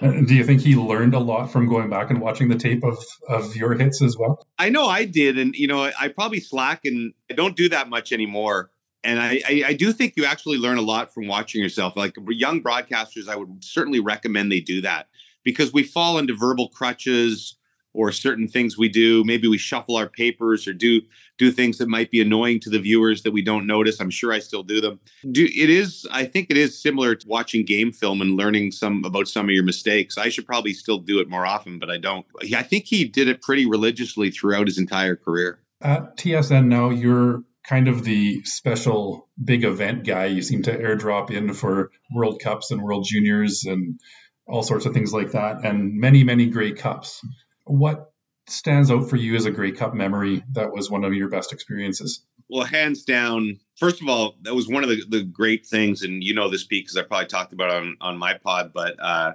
Do 0.26 0.34
you 0.34 0.44
think 0.44 0.62
he 0.62 0.76
learned 0.76 1.14
a 1.14 1.18
lot 1.18 1.52
from 1.52 1.68
going 1.68 1.90
back 1.90 2.10
and 2.10 2.20
watching 2.20 2.48
the 2.48 2.56
tape 2.56 2.82
of, 2.84 2.98
of 3.28 3.54
your 3.54 3.74
hits 3.74 4.00
as 4.02 4.16
well? 4.16 4.46
I 4.58 4.70
know 4.70 4.86
I 4.86 5.04
did. 5.04 5.38
And, 5.38 5.54
you 5.54 5.66
know, 5.66 5.82
I 5.82 6.08
probably 6.08 6.40
slack 6.40 6.80
and 6.84 7.12
I 7.30 7.34
don't 7.34 7.56
do 7.56 7.68
that 7.68 7.88
much 7.88 8.12
anymore. 8.12 8.70
And 9.04 9.20
I, 9.20 9.42
I, 9.46 9.64
I, 9.68 9.72
do 9.72 9.92
think 9.92 10.14
you 10.16 10.26
actually 10.26 10.58
learn 10.58 10.76
a 10.76 10.82
lot 10.82 11.12
from 11.12 11.26
watching 11.26 11.62
yourself. 11.62 11.96
Like 11.96 12.16
young 12.28 12.62
broadcasters, 12.62 13.28
I 13.28 13.36
would 13.36 13.64
certainly 13.64 14.00
recommend 14.00 14.52
they 14.52 14.60
do 14.60 14.82
that 14.82 15.08
because 15.42 15.72
we 15.72 15.82
fall 15.82 16.18
into 16.18 16.34
verbal 16.34 16.68
crutches 16.68 17.56
or 17.92 18.12
certain 18.12 18.46
things 18.46 18.78
we 18.78 18.88
do. 18.88 19.24
Maybe 19.24 19.48
we 19.48 19.58
shuffle 19.58 19.96
our 19.96 20.08
papers 20.08 20.66
or 20.68 20.72
do 20.72 21.02
do 21.38 21.50
things 21.50 21.78
that 21.78 21.88
might 21.88 22.10
be 22.10 22.20
annoying 22.20 22.60
to 22.60 22.70
the 22.70 22.78
viewers 22.78 23.22
that 23.22 23.32
we 23.32 23.42
don't 23.42 23.66
notice. 23.66 24.00
I'm 24.00 24.10
sure 24.10 24.32
I 24.32 24.38
still 24.38 24.62
do 24.62 24.80
them. 24.80 25.00
Do 25.30 25.44
it 25.44 25.70
is 25.70 26.06
I 26.10 26.24
think 26.24 26.48
it 26.50 26.56
is 26.56 26.80
similar 26.80 27.14
to 27.14 27.28
watching 27.28 27.64
game 27.64 27.92
film 27.92 28.20
and 28.20 28.36
learning 28.36 28.72
some 28.72 29.04
about 29.04 29.28
some 29.28 29.46
of 29.46 29.54
your 29.54 29.64
mistakes. 29.64 30.18
I 30.18 30.28
should 30.28 30.46
probably 30.46 30.74
still 30.74 30.98
do 30.98 31.20
it 31.20 31.28
more 31.28 31.46
often, 31.46 31.78
but 31.78 31.90
I 31.90 31.98
don't. 31.98 32.26
I 32.54 32.62
think 32.62 32.86
he 32.86 33.04
did 33.04 33.28
it 33.28 33.42
pretty 33.42 33.66
religiously 33.66 34.30
throughout 34.30 34.66
his 34.66 34.78
entire 34.78 35.16
career. 35.16 35.60
At 35.82 36.18
TSN 36.18 36.66
now, 36.66 36.90
you're 36.90 37.42
kind 37.66 37.88
of 37.88 38.04
the 38.04 38.42
special 38.44 39.28
big 39.42 39.64
event 39.64 40.04
guy. 40.04 40.26
You 40.26 40.42
seem 40.42 40.62
to 40.64 40.76
airdrop 40.76 41.30
in 41.30 41.54
for 41.54 41.90
World 42.14 42.40
Cups 42.42 42.70
and 42.70 42.82
World 42.82 43.06
Juniors 43.08 43.64
and 43.64 43.98
all 44.46 44.62
sorts 44.62 44.86
of 44.86 44.92
things 44.92 45.12
like 45.12 45.32
that, 45.32 45.64
and 45.64 45.94
many, 45.94 46.24
many 46.24 46.46
Grey 46.46 46.72
Cups. 46.72 47.20
What 47.70 48.10
stands 48.48 48.90
out 48.90 49.08
for 49.08 49.16
you 49.16 49.36
as 49.36 49.46
a 49.46 49.50
Grey 49.50 49.70
Cup 49.70 49.94
memory 49.94 50.42
that 50.52 50.72
was 50.72 50.90
one 50.90 51.04
of 51.04 51.14
your 51.14 51.28
best 51.28 51.52
experiences? 51.52 52.24
Well, 52.48 52.64
hands 52.64 53.04
down, 53.04 53.60
first 53.78 54.02
of 54.02 54.08
all, 54.08 54.34
that 54.42 54.56
was 54.56 54.66
one 54.66 54.82
of 54.82 54.88
the, 54.90 55.04
the 55.08 55.22
great 55.22 55.66
things, 55.66 56.02
and 56.02 56.24
you 56.24 56.34
know 56.34 56.48
this 56.48 56.64
because 56.64 56.96
I 56.96 57.02
probably 57.02 57.28
talked 57.28 57.52
about 57.52 57.70
on 57.70 57.96
on 58.00 58.18
my 58.18 58.34
pod, 58.34 58.72
but 58.74 58.96
uh, 59.00 59.34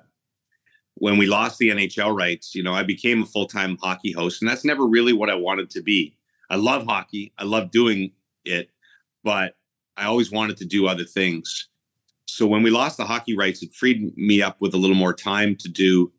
when 0.96 1.18
we 1.18 1.28
lost 1.28 1.60
the 1.60 1.70
NHL 1.70 2.14
rights, 2.14 2.54
you 2.56 2.62
know, 2.62 2.74
I 2.74 2.84
became 2.84 3.24
a 3.24 3.26
full 3.26 3.48
time 3.48 3.78
hockey 3.82 4.12
host, 4.12 4.42
and 4.42 4.52
that's 4.52 4.66
never 4.66 4.86
really 4.86 5.14
what 5.14 5.30
I 5.30 5.36
wanted 5.36 5.70
to 5.72 5.82
be. 5.82 6.18
I 6.50 6.58
love 6.58 6.86
hockey, 6.86 7.32
I 7.38 7.46
love 7.46 7.72
doing 7.72 8.12
it, 8.44 8.70
but 9.24 9.56
I 9.96 10.06
always 10.06 10.30
wanted 10.30 10.58
to 10.58 10.66
do 10.66 10.88
other 10.88 11.06
things. 11.06 11.70
So 12.28 12.46
when 12.46 12.64
we 12.64 12.70
lost 12.70 12.98
the 12.98 13.06
hockey 13.06 13.38
rights, 13.38 13.64
it 13.64 13.74
freed 13.74 14.18
me 14.18 14.42
up 14.42 14.60
with 14.60 14.74
a 14.74 14.78
little 14.78 14.96
more 14.96 15.14
time 15.14 15.56
to 15.58 15.70
do 15.70 16.12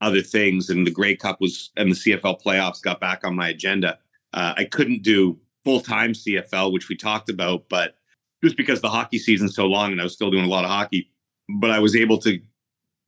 other 0.00 0.22
things. 0.22 0.70
And 0.70 0.86
the 0.86 0.90
Grey 0.90 1.16
Cup 1.16 1.40
was 1.40 1.70
and 1.76 1.90
the 1.90 1.96
CFL 1.96 2.42
playoffs 2.42 2.82
got 2.82 3.00
back 3.00 3.24
on 3.24 3.34
my 3.34 3.48
agenda. 3.48 3.98
Uh, 4.32 4.54
I 4.56 4.64
couldn't 4.64 5.02
do 5.02 5.38
full 5.64 5.80
time 5.80 6.12
CFL, 6.12 6.72
which 6.72 6.88
we 6.88 6.96
talked 6.96 7.28
about, 7.28 7.68
but 7.68 7.96
just 8.42 8.56
because 8.56 8.80
the 8.80 8.88
hockey 8.88 9.18
season's 9.18 9.54
so 9.54 9.66
long 9.66 9.92
and 9.92 10.00
I 10.00 10.04
was 10.04 10.12
still 10.12 10.30
doing 10.30 10.44
a 10.44 10.48
lot 10.48 10.64
of 10.64 10.70
hockey, 10.70 11.10
but 11.48 11.70
I 11.70 11.78
was 11.78 11.96
able 11.96 12.18
to 12.18 12.40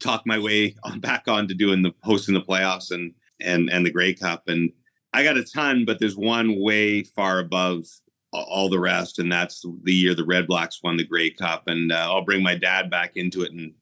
talk 0.00 0.22
my 0.26 0.38
way 0.38 0.74
on, 0.84 1.00
back 1.00 1.28
on 1.28 1.48
to 1.48 1.54
doing 1.54 1.82
the 1.82 1.92
hosting 2.02 2.34
the 2.34 2.40
playoffs 2.40 2.90
and 2.90 3.14
and 3.40 3.70
and 3.70 3.84
the 3.84 3.90
Grey 3.90 4.14
Cup. 4.14 4.48
And 4.48 4.72
I 5.12 5.24
got 5.24 5.36
a 5.36 5.44
ton, 5.44 5.84
but 5.84 5.98
there's 6.00 6.16
one 6.16 6.60
way 6.60 7.02
far 7.02 7.38
above 7.38 7.84
all 8.32 8.68
the 8.68 8.80
rest, 8.80 9.18
and 9.18 9.30
that's 9.30 9.64
the 9.84 9.92
year 9.92 10.14
the 10.14 10.24
Red 10.24 10.46
Blacks 10.46 10.80
won 10.82 10.96
the 10.96 11.04
Grey 11.04 11.30
Cup. 11.30 11.64
And 11.66 11.92
uh, 11.92 12.08
I'll 12.10 12.24
bring 12.24 12.42
my 12.42 12.54
dad 12.54 12.90
back 12.90 13.12
into 13.16 13.42
it 13.42 13.52
and 13.52 13.72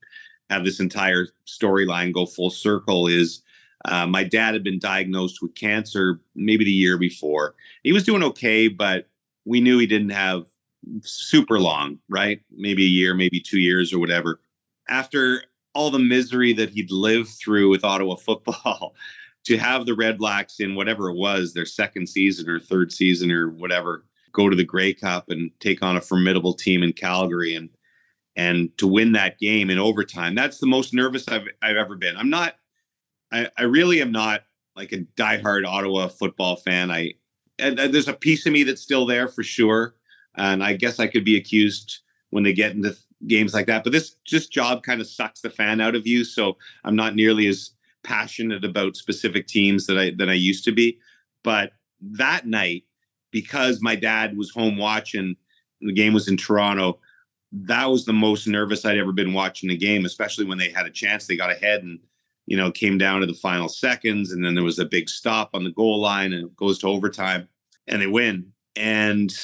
have 0.51 0.65
this 0.65 0.81
entire 0.81 1.29
storyline 1.47 2.13
go 2.13 2.27
full 2.27 2.51
circle. 2.51 3.07
Is 3.07 3.43
uh, 3.85 4.07
my 4.07 4.25
dad 4.25 4.55
had 4.55 4.65
been 4.65 4.79
diagnosed 4.79 5.41
with 5.43 5.55
cancer 5.55 6.21
maybe 6.35 6.65
the 6.65 6.71
year 6.71 6.99
before. 6.99 7.55
He 7.83 7.93
was 7.93 8.05
doing 8.05 8.23
okay, 8.23 8.69
but 8.69 9.09
we 9.45 9.61
knew 9.61 9.79
he 9.79 9.87
didn't 9.87 10.11
have 10.11 10.47
super 11.03 11.59
long, 11.59 11.99
right? 12.09 12.41
Maybe 12.51 12.85
a 12.85 12.89
year, 12.89 13.15
maybe 13.15 13.41
two 13.41 13.61
years 13.61 13.93
or 13.93 13.99
whatever. 13.99 14.41
After 14.89 15.43
all 15.75 15.91
the 15.91 15.99
misery 15.99 16.53
that 16.55 16.71
he'd 16.71 16.91
lived 16.91 17.29
through 17.29 17.71
with 17.71 17.85
Ottawa 17.85 18.15
football, 18.17 18.95
to 19.47 19.57
have 19.57 19.87
the 19.87 19.95
Red 19.95 20.19
Blacks 20.19 20.59
in 20.59 20.75
whatever 20.75 21.09
it 21.09 21.17
was, 21.17 21.55
their 21.55 21.65
second 21.65 22.09
season 22.09 22.51
or 22.51 22.59
third 22.59 22.93
season 22.93 23.31
or 23.31 23.49
whatever, 23.49 24.05
go 24.33 24.49
to 24.49 24.57
the 24.57 24.65
Grey 24.65 24.93
Cup 24.93 25.31
and 25.31 25.53
take 25.61 25.85
on 25.85 25.97
a 25.97 26.01
formidable 26.01 26.53
team 26.53 26.83
in 26.83 26.93
Calgary 26.93 27.55
and 27.55 27.69
and 28.37 28.77
to 28.79 28.87
win 28.87 29.13
that 29.13 29.39
game 29.39 29.71
in 29.71 29.79
overtime. 29.79 30.35
That's 30.35 30.59
the 30.59 30.67
most 30.67 30.95
nervous 30.95 31.27
I've 31.29 31.49
I've 31.63 31.77
ever 31.77 31.97
been. 31.97 32.17
I'm 32.17 32.31
not 32.31 32.55
I, 33.33 33.49
I 33.57 33.63
really 33.65 34.01
am 34.01 34.13
not 34.13 34.43
like 34.77 34.93
a 34.93 34.99
diehard 35.17 35.67
Ottawa 35.67 36.09
football 36.09 36.57
fan. 36.57 36.91
I 36.91 37.15
and, 37.59 37.79
and 37.79 37.93
there's 37.93 38.09
a 38.09 38.13
piece 38.13 38.47
of 38.47 38.53
me 38.53 38.63
that's 38.63 38.83
still 38.83 39.07
there 39.07 39.29
for 39.29 39.43
sure. 39.43 39.95
And 40.37 40.63
I 40.63 40.75
guess 40.75 41.01
I 41.01 41.07
could 41.07 41.25
be 41.25 41.37
accused 41.37 42.01
when 42.31 42.45
they 42.45 42.53
get 42.53 42.73
into 42.73 42.95
games 43.27 43.55
like 43.55 43.67
that. 43.67 43.83
But 43.83 43.93
this 43.93 44.17
just 44.25 44.53
job 44.53 44.83
kind 44.83 45.01
of 45.01 45.07
sucks 45.07 45.41
the 45.41 45.49
fan 45.49 45.81
out 45.81 45.95
of 45.95 46.07
you. 46.07 46.25
So 46.25 46.59
I'm 46.85 46.97
not 46.97 47.15
nearly 47.15 47.47
as 47.47 47.71
passionate 48.05 48.65
about 48.65 48.97
specific 48.97 49.47
teams 49.47 49.87
that 49.87 49.99
I 49.99 50.11
that 50.19 50.29
I 50.29 50.35
used 50.35 50.65
to 50.65 50.73
be. 50.73 50.99
But 51.43 51.73
that 52.03 52.47
night, 52.47 52.85
because 53.31 53.81
my 53.81 53.97
dad 53.97 54.37
was 54.37 54.51
home 54.51 54.77
watching, 54.77 55.37
the 55.81 55.93
game 55.93 56.13
was 56.13 56.29
in 56.29 56.37
Toronto. 56.37 57.01
That 57.63 57.87
was 57.87 58.05
the 58.05 58.13
most 58.13 58.47
nervous 58.47 58.85
I'd 58.85 58.99
ever 58.99 59.13
been 59.13 59.33
watching 59.33 59.71
a 59.71 59.77
game, 59.77 60.05
especially 60.05 60.45
when 60.45 60.59
they 60.59 60.71
had 60.71 60.87
a 60.87 60.91
chance. 60.91 61.27
They 61.27 61.37
got 61.37 61.51
ahead 61.51 61.83
and 61.83 61.99
you 62.47 62.57
know 62.57 62.71
came 62.71 62.99
down 62.99 63.21
to 63.21 63.27
the 63.27 63.35
final 63.35 63.69
seconds, 63.69 64.33
and 64.33 64.45
then 64.45 64.55
there 64.55 64.65
was 64.65 64.79
a 64.79 64.85
big 64.85 65.09
stop 65.09 65.51
on 65.55 65.65
the 65.65 65.73
goal 65.73 66.01
line, 66.01 66.33
and 66.33 66.47
it 66.47 66.57
goes 66.57 66.79
to 66.81 66.89
overtime, 66.89 67.49
and 67.87 68.01
they 68.01 68.07
win. 68.07 68.53
And 68.77 69.35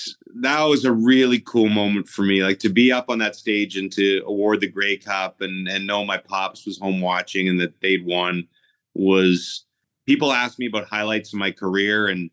that 0.41 0.63
was 0.65 0.85
a 0.85 0.93
really 0.93 1.41
cool 1.41 1.71
moment 1.71 2.07
for 2.07 2.23
me, 2.23 2.43
like 2.43 2.59
to 2.61 2.69
be 2.69 2.93
up 2.93 3.09
on 3.09 3.19
that 3.21 3.35
stage 3.35 3.79
and 3.79 3.91
to 3.93 4.23
award 4.27 4.61
the 4.61 4.69
Grey 4.69 4.99
Cup, 4.99 5.41
and 5.41 5.69
and 5.69 5.87
know 5.87 6.05
my 6.05 6.19
pops 6.19 6.67
was 6.67 6.79
home 6.79 7.01
watching 7.01 7.49
and 7.49 7.61
that 7.61 7.81
they'd 7.81 8.05
won 8.05 8.47
was. 8.95 9.65
People 10.05 10.33
ask 10.33 10.59
me 10.59 10.67
about 10.67 10.89
highlights 10.89 11.33
of 11.33 11.39
my 11.39 11.53
career, 11.53 12.09
and 12.09 12.29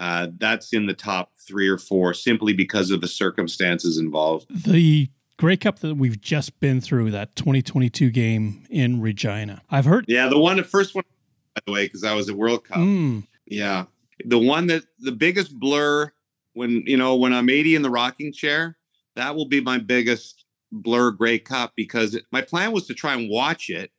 uh, 0.00 0.28
that's 0.38 0.72
in 0.72 0.86
the 0.86 0.94
top 0.94 1.32
three 1.46 1.68
or 1.68 1.76
four 1.76 2.14
simply 2.14 2.54
because 2.54 2.90
of 2.90 3.02
the 3.02 3.06
circumstances 3.06 3.98
involved. 3.98 4.46
The 4.48 5.10
Grey 5.36 5.58
Cup 5.58 5.80
that 5.80 5.96
we've 5.96 6.18
just 6.18 6.58
been 6.58 6.80
through, 6.80 7.10
that 7.10 7.36
2022 7.36 8.10
game 8.10 8.64
in 8.70 9.02
Regina. 9.02 9.60
I've 9.68 9.84
heard. 9.84 10.06
Yeah, 10.08 10.28
the 10.28 10.38
one, 10.38 10.56
the 10.56 10.64
first 10.64 10.94
one, 10.94 11.04
by 11.54 11.60
the 11.66 11.72
way, 11.72 11.84
because 11.84 12.02
I 12.02 12.14
was 12.14 12.30
at 12.30 12.34
World 12.34 12.64
Cup. 12.64 12.78
Mm. 12.78 13.26
Yeah. 13.44 13.84
The 14.24 14.38
one 14.38 14.68
that 14.68 14.84
the 15.00 15.12
biggest 15.12 15.54
blur 15.60 16.10
when, 16.54 16.82
you 16.86 16.96
know, 16.96 17.14
when 17.16 17.34
I'm 17.34 17.50
80 17.50 17.74
in 17.74 17.82
the 17.82 17.90
rocking 17.90 18.32
chair, 18.32 18.78
that 19.16 19.36
will 19.36 19.48
be 19.48 19.60
my 19.60 19.76
biggest 19.76 20.46
blur 20.72 21.10
Grey 21.10 21.38
Cup 21.38 21.74
because 21.76 22.18
my 22.32 22.40
plan 22.40 22.72
was 22.72 22.86
to 22.86 22.94
try 22.94 23.12
and 23.12 23.28
watch 23.28 23.68
it. 23.68 23.90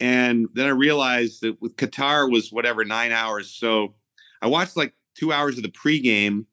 And 0.00 0.48
then 0.54 0.66
I 0.66 0.70
realized 0.70 1.42
that 1.42 1.62
with 1.62 1.76
Qatar 1.76 2.28
was 2.28 2.50
whatever, 2.50 2.84
nine 2.84 3.12
hours. 3.12 3.54
So 3.54 3.94
I 4.40 4.48
watched 4.48 4.76
like 4.76 4.94
two 5.18 5.32
hours 5.32 5.56
of 5.56 5.62
the 5.62 5.70
pregame, 5.70 6.46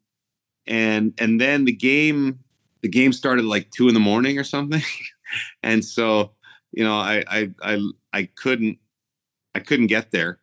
and 0.65 1.13
and 1.17 1.39
then 1.39 1.65
the 1.65 1.71
game 1.71 2.39
the 2.81 2.89
game 2.89 3.11
started 3.11 3.45
like 3.45 3.69
two 3.71 3.87
in 3.87 3.93
the 3.93 3.99
morning 3.99 4.37
or 4.37 4.43
something, 4.43 4.83
and 5.63 5.83
so 5.83 6.31
you 6.71 6.83
know 6.83 6.95
I 6.95 7.23
I 7.27 7.49
I 7.61 7.89
I 8.13 8.29
couldn't 8.35 8.77
I 9.55 9.59
couldn't 9.59 9.87
get 9.87 10.11
there, 10.11 10.39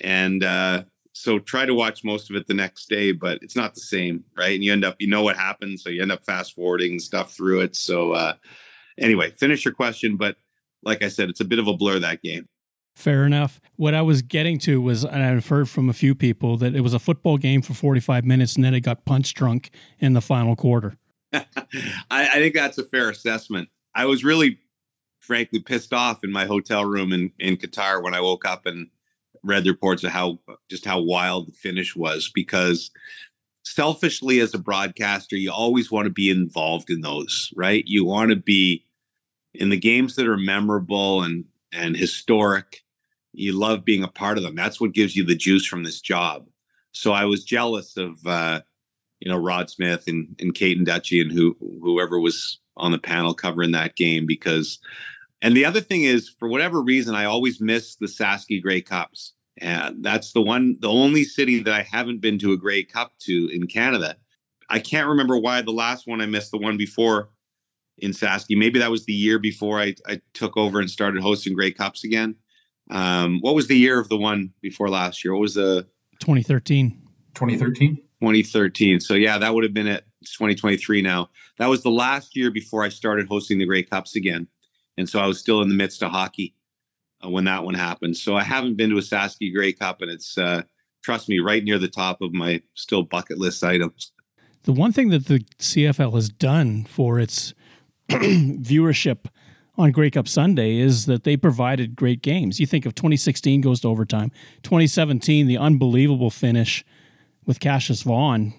and 0.00 0.42
uh, 0.42 0.84
so 1.12 1.38
try 1.38 1.64
to 1.64 1.74
watch 1.74 2.04
most 2.04 2.30
of 2.30 2.36
it 2.36 2.46
the 2.46 2.54
next 2.54 2.88
day, 2.88 3.12
but 3.12 3.38
it's 3.42 3.56
not 3.56 3.74
the 3.74 3.80
same, 3.80 4.24
right? 4.36 4.54
And 4.54 4.64
you 4.64 4.72
end 4.72 4.84
up 4.84 4.96
you 4.98 5.08
know 5.08 5.22
what 5.22 5.36
happens, 5.36 5.82
so 5.82 5.90
you 5.90 6.02
end 6.02 6.12
up 6.12 6.24
fast 6.24 6.54
forwarding 6.54 6.98
stuff 6.98 7.34
through 7.34 7.60
it. 7.60 7.76
So 7.76 8.12
uh, 8.12 8.34
anyway, 8.98 9.30
finish 9.30 9.64
your 9.64 9.74
question, 9.74 10.16
but 10.16 10.36
like 10.82 11.02
I 11.02 11.08
said, 11.08 11.30
it's 11.30 11.40
a 11.40 11.46
bit 11.46 11.58
of 11.58 11.66
a 11.66 11.74
blur 11.74 11.98
that 12.00 12.22
game. 12.22 12.48
Fair 12.94 13.26
enough. 13.26 13.60
What 13.76 13.92
I 13.92 14.02
was 14.02 14.22
getting 14.22 14.58
to 14.60 14.80
was, 14.80 15.04
and 15.04 15.22
I've 15.22 15.48
heard 15.48 15.68
from 15.68 15.88
a 15.88 15.92
few 15.92 16.14
people 16.14 16.56
that 16.58 16.76
it 16.76 16.80
was 16.80 16.94
a 16.94 16.98
football 16.98 17.38
game 17.38 17.60
for 17.60 17.74
45 17.74 18.24
minutes 18.24 18.54
and 18.54 18.64
then 18.64 18.72
it 18.72 18.80
got 18.80 19.04
punch 19.04 19.34
drunk 19.34 19.70
in 19.98 20.12
the 20.12 20.20
final 20.20 20.54
quarter. 20.54 20.96
I, 21.32 21.42
I, 22.10 22.34
think 22.34 22.54
that's 22.54 22.78
a 22.78 22.84
fair 22.84 23.10
assessment. 23.10 23.68
I 23.96 24.06
was 24.06 24.22
really, 24.22 24.58
frankly, 25.18 25.58
pissed 25.58 25.92
off 25.92 26.22
in 26.22 26.30
my 26.30 26.46
hotel 26.46 26.84
room 26.84 27.12
in, 27.12 27.32
in 27.40 27.56
Qatar 27.56 28.00
when 28.00 28.14
I 28.14 28.20
woke 28.20 28.44
up 28.44 28.64
and 28.64 28.88
read 29.44 29.64
the 29.64 29.70
reports 29.70 30.04
of 30.04 30.10
how 30.10 30.38
just 30.70 30.84
how 30.84 31.00
wild 31.00 31.48
the 31.48 31.52
finish 31.52 31.94
was 31.94 32.30
because 32.32 32.90
selfishly 33.64 34.40
as 34.40 34.54
a 34.54 34.58
broadcaster 34.58 35.36
you 35.36 35.50
always 35.50 35.90
want 35.90 36.06
to 36.06 36.12
be 36.12 36.30
involved 36.30 36.90
in 36.90 37.00
those 37.00 37.52
right 37.56 37.84
you 37.86 38.04
want 38.04 38.30
to 38.30 38.36
be 38.36 38.84
in 39.52 39.68
the 39.68 39.76
games 39.76 40.16
that 40.16 40.26
are 40.26 40.36
memorable 40.36 41.22
and 41.22 41.44
and 41.72 41.96
historic 41.96 42.83
you 43.34 43.58
love 43.58 43.84
being 43.84 44.02
a 44.02 44.08
part 44.08 44.38
of 44.38 44.44
them. 44.44 44.54
That's 44.54 44.80
what 44.80 44.92
gives 44.92 45.16
you 45.16 45.24
the 45.24 45.34
juice 45.34 45.66
from 45.66 45.82
this 45.82 46.00
job. 46.00 46.46
So 46.92 47.12
I 47.12 47.24
was 47.24 47.44
jealous 47.44 47.96
of, 47.96 48.24
uh, 48.26 48.60
you 49.20 49.30
know 49.30 49.38
Rod 49.38 49.70
Smith 49.70 50.04
and 50.06 50.36
and 50.38 50.54
Kate 50.54 50.76
and 50.76 50.86
Dutchy 50.86 51.20
and 51.20 51.32
who 51.32 51.56
whoever 51.82 52.20
was 52.20 52.58
on 52.76 52.92
the 52.92 52.98
panel 52.98 53.34
covering 53.34 53.72
that 53.72 53.96
game 53.96 54.26
because. 54.26 54.78
And 55.42 55.54
the 55.54 55.66
other 55.66 55.82
thing 55.82 56.04
is, 56.04 56.30
for 56.30 56.48
whatever 56.48 56.80
reason, 56.80 57.14
I 57.14 57.26
always 57.26 57.60
miss 57.60 57.96
the 57.96 58.06
Sasky 58.06 58.62
Grey 58.62 58.80
Cups. 58.80 59.34
And 59.58 60.02
that's 60.02 60.32
the 60.32 60.40
one, 60.40 60.78
the 60.80 60.88
only 60.88 61.22
city 61.22 61.62
that 61.62 61.74
I 61.74 61.82
haven't 61.82 62.22
been 62.22 62.38
to 62.38 62.52
a 62.52 62.56
Grey 62.56 62.82
Cup 62.82 63.12
to 63.20 63.50
in 63.52 63.66
Canada. 63.66 64.16
I 64.70 64.78
can't 64.78 65.06
remember 65.06 65.36
why 65.36 65.60
the 65.60 65.70
last 65.70 66.06
one 66.06 66.22
I 66.22 66.26
missed, 66.26 66.50
the 66.50 66.56
one 66.56 66.78
before 66.78 67.28
in 67.98 68.12
Sasky. 68.12 68.56
Maybe 68.56 68.78
that 68.78 68.90
was 68.90 69.04
the 69.04 69.12
year 69.12 69.38
before 69.38 69.78
I, 69.78 69.94
I 70.06 70.22
took 70.32 70.56
over 70.56 70.80
and 70.80 70.90
started 70.90 71.22
hosting 71.22 71.52
Grey 71.52 71.72
Cups 71.72 72.04
again. 72.04 72.36
Um, 72.90 73.40
what 73.40 73.54
was 73.54 73.68
the 73.68 73.76
year 73.76 73.98
of 73.98 74.08
the 74.08 74.16
one 74.16 74.52
before 74.60 74.88
last 74.88 75.24
year? 75.24 75.32
What 75.32 75.40
was 75.40 75.54
the 75.54 75.86
2013? 76.20 76.90
2013. 77.34 77.96
2013. 78.20 79.00
So 79.00 79.14
yeah, 79.14 79.38
that 79.38 79.54
would 79.54 79.64
have 79.64 79.74
been 79.74 79.86
at 79.86 80.04
2023 80.24 81.02
now. 81.02 81.30
That 81.58 81.68
was 81.68 81.82
the 81.82 81.90
last 81.90 82.36
year 82.36 82.50
before 82.50 82.82
I 82.82 82.88
started 82.88 83.26
hosting 83.26 83.58
the 83.58 83.66
Grey 83.66 83.82
Cups 83.82 84.16
again. 84.16 84.48
And 84.96 85.08
so 85.08 85.18
I 85.18 85.26
was 85.26 85.38
still 85.38 85.60
in 85.62 85.68
the 85.68 85.74
midst 85.74 86.02
of 86.02 86.10
hockey 86.10 86.54
uh, 87.24 87.28
when 87.28 87.44
that 87.44 87.64
one 87.64 87.74
happened. 87.74 88.16
So 88.16 88.36
I 88.36 88.42
haven't 88.42 88.76
been 88.76 88.90
to 88.90 88.98
a 88.98 89.00
Sasky 89.00 89.52
Grey 89.52 89.72
Cup 89.72 90.00
and 90.00 90.10
it's 90.10 90.38
uh, 90.38 90.62
trust 91.02 91.28
me 91.28 91.40
right 91.40 91.62
near 91.62 91.78
the 91.78 91.88
top 91.88 92.22
of 92.22 92.32
my 92.32 92.62
still 92.74 93.02
bucket 93.02 93.38
list 93.38 93.62
items. 93.62 94.12
The 94.62 94.72
one 94.72 94.92
thing 94.92 95.10
that 95.10 95.26
the 95.26 95.40
CFL 95.58 96.14
has 96.14 96.30
done 96.30 96.84
for 96.84 97.20
its 97.20 97.52
viewership 98.10 99.26
on 99.76 99.90
Grey 99.90 100.10
Cup 100.10 100.28
Sunday 100.28 100.76
is 100.76 101.06
that 101.06 101.24
they 101.24 101.36
provided 101.36 101.96
great 101.96 102.22
games. 102.22 102.60
You 102.60 102.66
think 102.66 102.86
of 102.86 102.94
2016 102.94 103.60
goes 103.60 103.80
to 103.80 103.88
overtime, 103.88 104.30
2017 104.62 105.46
the 105.46 105.58
unbelievable 105.58 106.30
finish 106.30 106.84
with 107.44 107.60
Cassius 107.60 108.02
Vaughn 108.02 108.54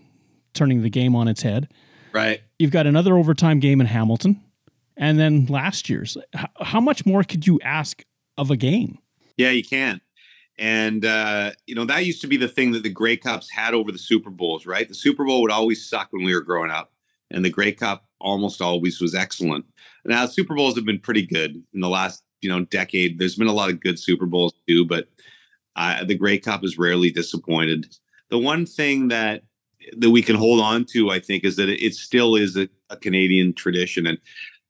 turning 0.53 0.81
the 0.81 0.89
game 0.89 1.15
on 1.15 1.27
its 1.27 1.41
head. 1.41 1.71
Right. 2.13 2.41
You've 2.59 2.71
got 2.71 2.87
another 2.87 3.17
overtime 3.17 3.59
game 3.59 3.81
in 3.81 3.87
Hamilton, 3.87 4.41
and 4.95 5.19
then 5.19 5.45
last 5.47 5.89
year's. 5.89 6.17
How 6.61 6.79
much 6.79 7.05
more 7.05 7.23
could 7.23 7.45
you 7.45 7.59
ask 7.61 8.03
of 8.37 8.51
a 8.51 8.57
game? 8.57 8.99
Yeah, 9.37 9.49
you 9.51 9.63
can. 9.63 9.99
And 10.57 11.03
uh, 11.03 11.51
you 11.67 11.75
know 11.75 11.83
that 11.83 12.05
used 12.05 12.21
to 12.21 12.27
be 12.27 12.37
the 12.37 12.47
thing 12.47 12.71
that 12.71 12.83
the 12.83 12.89
Grey 12.89 13.17
Cups 13.17 13.51
had 13.51 13.73
over 13.73 13.91
the 13.91 13.97
Super 13.97 14.29
Bowls, 14.29 14.65
right? 14.65 14.87
The 14.87 14.95
Super 14.95 15.25
Bowl 15.25 15.41
would 15.41 15.51
always 15.51 15.85
suck 15.85 16.07
when 16.11 16.23
we 16.23 16.33
were 16.33 16.41
growing 16.41 16.71
up, 16.71 16.93
and 17.29 17.43
the 17.43 17.49
Grey 17.49 17.73
Cup 17.73 18.04
almost 18.19 18.61
always 18.61 19.01
was 19.01 19.15
excellent. 19.15 19.65
Now 20.05 20.25
Super 20.25 20.55
Bowls 20.55 20.75
have 20.75 20.85
been 20.85 20.99
pretty 20.99 21.25
good 21.25 21.61
in 21.73 21.79
the 21.81 21.89
last 21.89 22.23
you 22.41 22.49
know 22.49 22.65
decade. 22.65 23.19
There's 23.19 23.35
been 23.35 23.47
a 23.47 23.53
lot 23.53 23.69
of 23.69 23.81
good 23.81 23.99
Super 23.99 24.25
Bowls 24.25 24.53
too, 24.67 24.85
but 24.85 25.07
uh, 25.75 26.03
the 26.03 26.15
Grey 26.15 26.37
Cup 26.37 26.63
is 26.63 26.77
rarely 26.77 27.11
disappointed. 27.11 27.95
The 28.29 28.39
one 28.39 28.65
thing 28.65 29.09
that 29.09 29.43
that 29.97 30.09
we 30.09 30.21
can 30.21 30.35
hold 30.35 30.61
on 30.61 30.85
to, 30.85 31.11
I 31.11 31.19
think, 31.19 31.43
is 31.43 31.57
that 31.57 31.69
it, 31.69 31.93
still 31.93 32.35
is 32.35 32.57
a, 32.57 32.67
a 32.89 32.97
Canadian 32.97 33.53
tradition, 33.53 34.07
and 34.07 34.17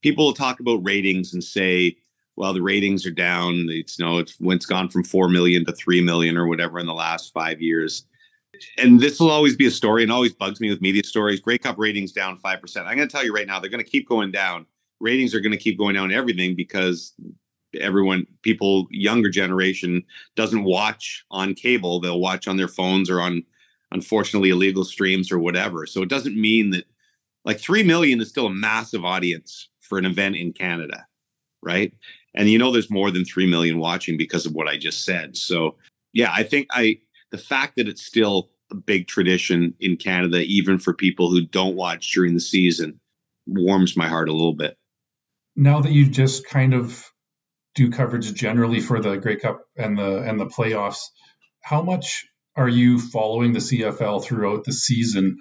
people 0.01 0.33
talk 0.33 0.59
about 0.59 0.85
ratings 0.85 1.33
and 1.33 1.43
say 1.43 1.95
well, 2.37 2.53
the 2.53 2.61
ratings 2.61 3.05
are 3.05 3.11
down. 3.11 3.67
It's 3.69 3.97
you 3.97 4.05
know, 4.05 4.17
it's 4.17 4.35
it's 4.41 4.65
gone 4.65 4.89
from 4.89 5.03
four 5.03 5.29
million 5.29 5.65
to 5.65 5.73
three 5.73 6.01
million 6.01 6.37
or 6.37 6.47
whatever 6.47 6.79
in 6.79 6.85
the 6.85 6.93
last 6.93 7.33
five 7.33 7.61
years. 7.61 8.05
And 8.77 8.99
this 8.99 9.19
will 9.19 9.31
always 9.31 9.55
be 9.55 9.65
a 9.65 9.71
story 9.71 10.03
and 10.03 10.11
always 10.11 10.33
bugs 10.33 10.59
me 10.59 10.69
with 10.69 10.81
media 10.81 11.03
stories. 11.03 11.39
Grey 11.39 11.57
Cup 11.57 11.77
ratings 11.77 12.11
down 12.11 12.37
five 12.39 12.61
percent. 12.61 12.87
I'm 12.87 12.95
going 12.95 13.07
to 13.07 13.11
tell 13.11 13.25
you 13.25 13.33
right 13.33 13.47
now, 13.47 13.59
they're 13.59 13.69
going 13.69 13.83
to 13.83 13.89
keep 13.89 14.07
going 14.07 14.31
down. 14.31 14.65
Ratings 14.99 15.33
are 15.35 15.39
going 15.39 15.51
to 15.51 15.57
keep 15.57 15.77
going 15.77 15.95
down 15.95 16.11
everything 16.11 16.55
because 16.55 17.13
everyone, 17.79 18.25
people, 18.41 18.87
younger 18.89 19.29
generation 19.29 20.03
doesn't 20.35 20.63
watch 20.63 21.25
on 21.31 21.53
cable. 21.53 21.99
They'll 21.99 22.19
watch 22.19 22.47
on 22.47 22.57
their 22.57 22.69
phones 22.69 23.09
or 23.09 23.19
on, 23.19 23.43
unfortunately, 23.91 24.51
illegal 24.51 24.85
streams 24.85 25.31
or 25.31 25.39
whatever. 25.39 25.85
So 25.85 26.01
it 26.01 26.09
doesn't 26.09 26.39
mean 26.39 26.69
that 26.71 26.85
like 27.43 27.59
3 27.59 27.83
million 27.83 28.21
is 28.21 28.29
still 28.29 28.47
a 28.47 28.53
massive 28.53 29.03
audience 29.03 29.67
for 29.81 29.97
an 29.97 30.05
event 30.05 30.37
in 30.37 30.53
Canada, 30.53 31.05
right? 31.61 31.93
and 32.35 32.49
you 32.49 32.59
know 32.59 32.71
there's 32.71 32.91
more 32.91 33.09
than 33.09 33.25
3 33.25 33.47
million 33.47 33.79
watching 33.79 34.17
because 34.17 34.45
of 34.45 34.53
what 34.53 34.67
i 34.67 34.77
just 34.77 35.03
said 35.03 35.35
so 35.35 35.75
yeah 36.13 36.31
i 36.33 36.43
think 36.43 36.67
i 36.71 36.97
the 37.35 37.41
fact 37.41 37.75
that 37.75 37.87
it's 37.87 38.03
still 38.03 38.49
a 38.71 38.75
big 38.75 39.07
tradition 39.07 39.73
in 39.79 39.95
canada 39.95 40.39
even 40.39 40.79
for 40.79 40.93
people 40.93 41.29
who 41.29 41.45
don't 41.45 41.75
watch 41.75 42.11
during 42.11 42.33
the 42.33 42.39
season 42.39 42.99
warms 43.47 43.95
my 43.95 44.07
heart 44.07 44.29
a 44.29 44.33
little 44.33 44.55
bit. 44.55 44.77
Now 45.55 45.81
that 45.81 45.91
you 45.91 46.09
just 46.09 46.47
kind 46.47 46.73
of 46.73 47.05
do 47.75 47.91
coverage 47.91 48.33
generally 48.33 48.79
for 48.79 49.01
the 49.01 49.17
Grey 49.17 49.37
Cup 49.37 49.61
and 49.77 49.97
the 49.97 50.17
and 50.17 50.39
the 50.39 50.45
playoffs 50.45 51.09
how 51.61 51.81
much 51.81 52.25
are 52.55 52.69
you 52.69 52.99
following 52.99 53.51
the 53.51 53.59
CFL 53.59 54.23
throughout 54.23 54.63
the 54.63 54.71
season? 54.71 55.39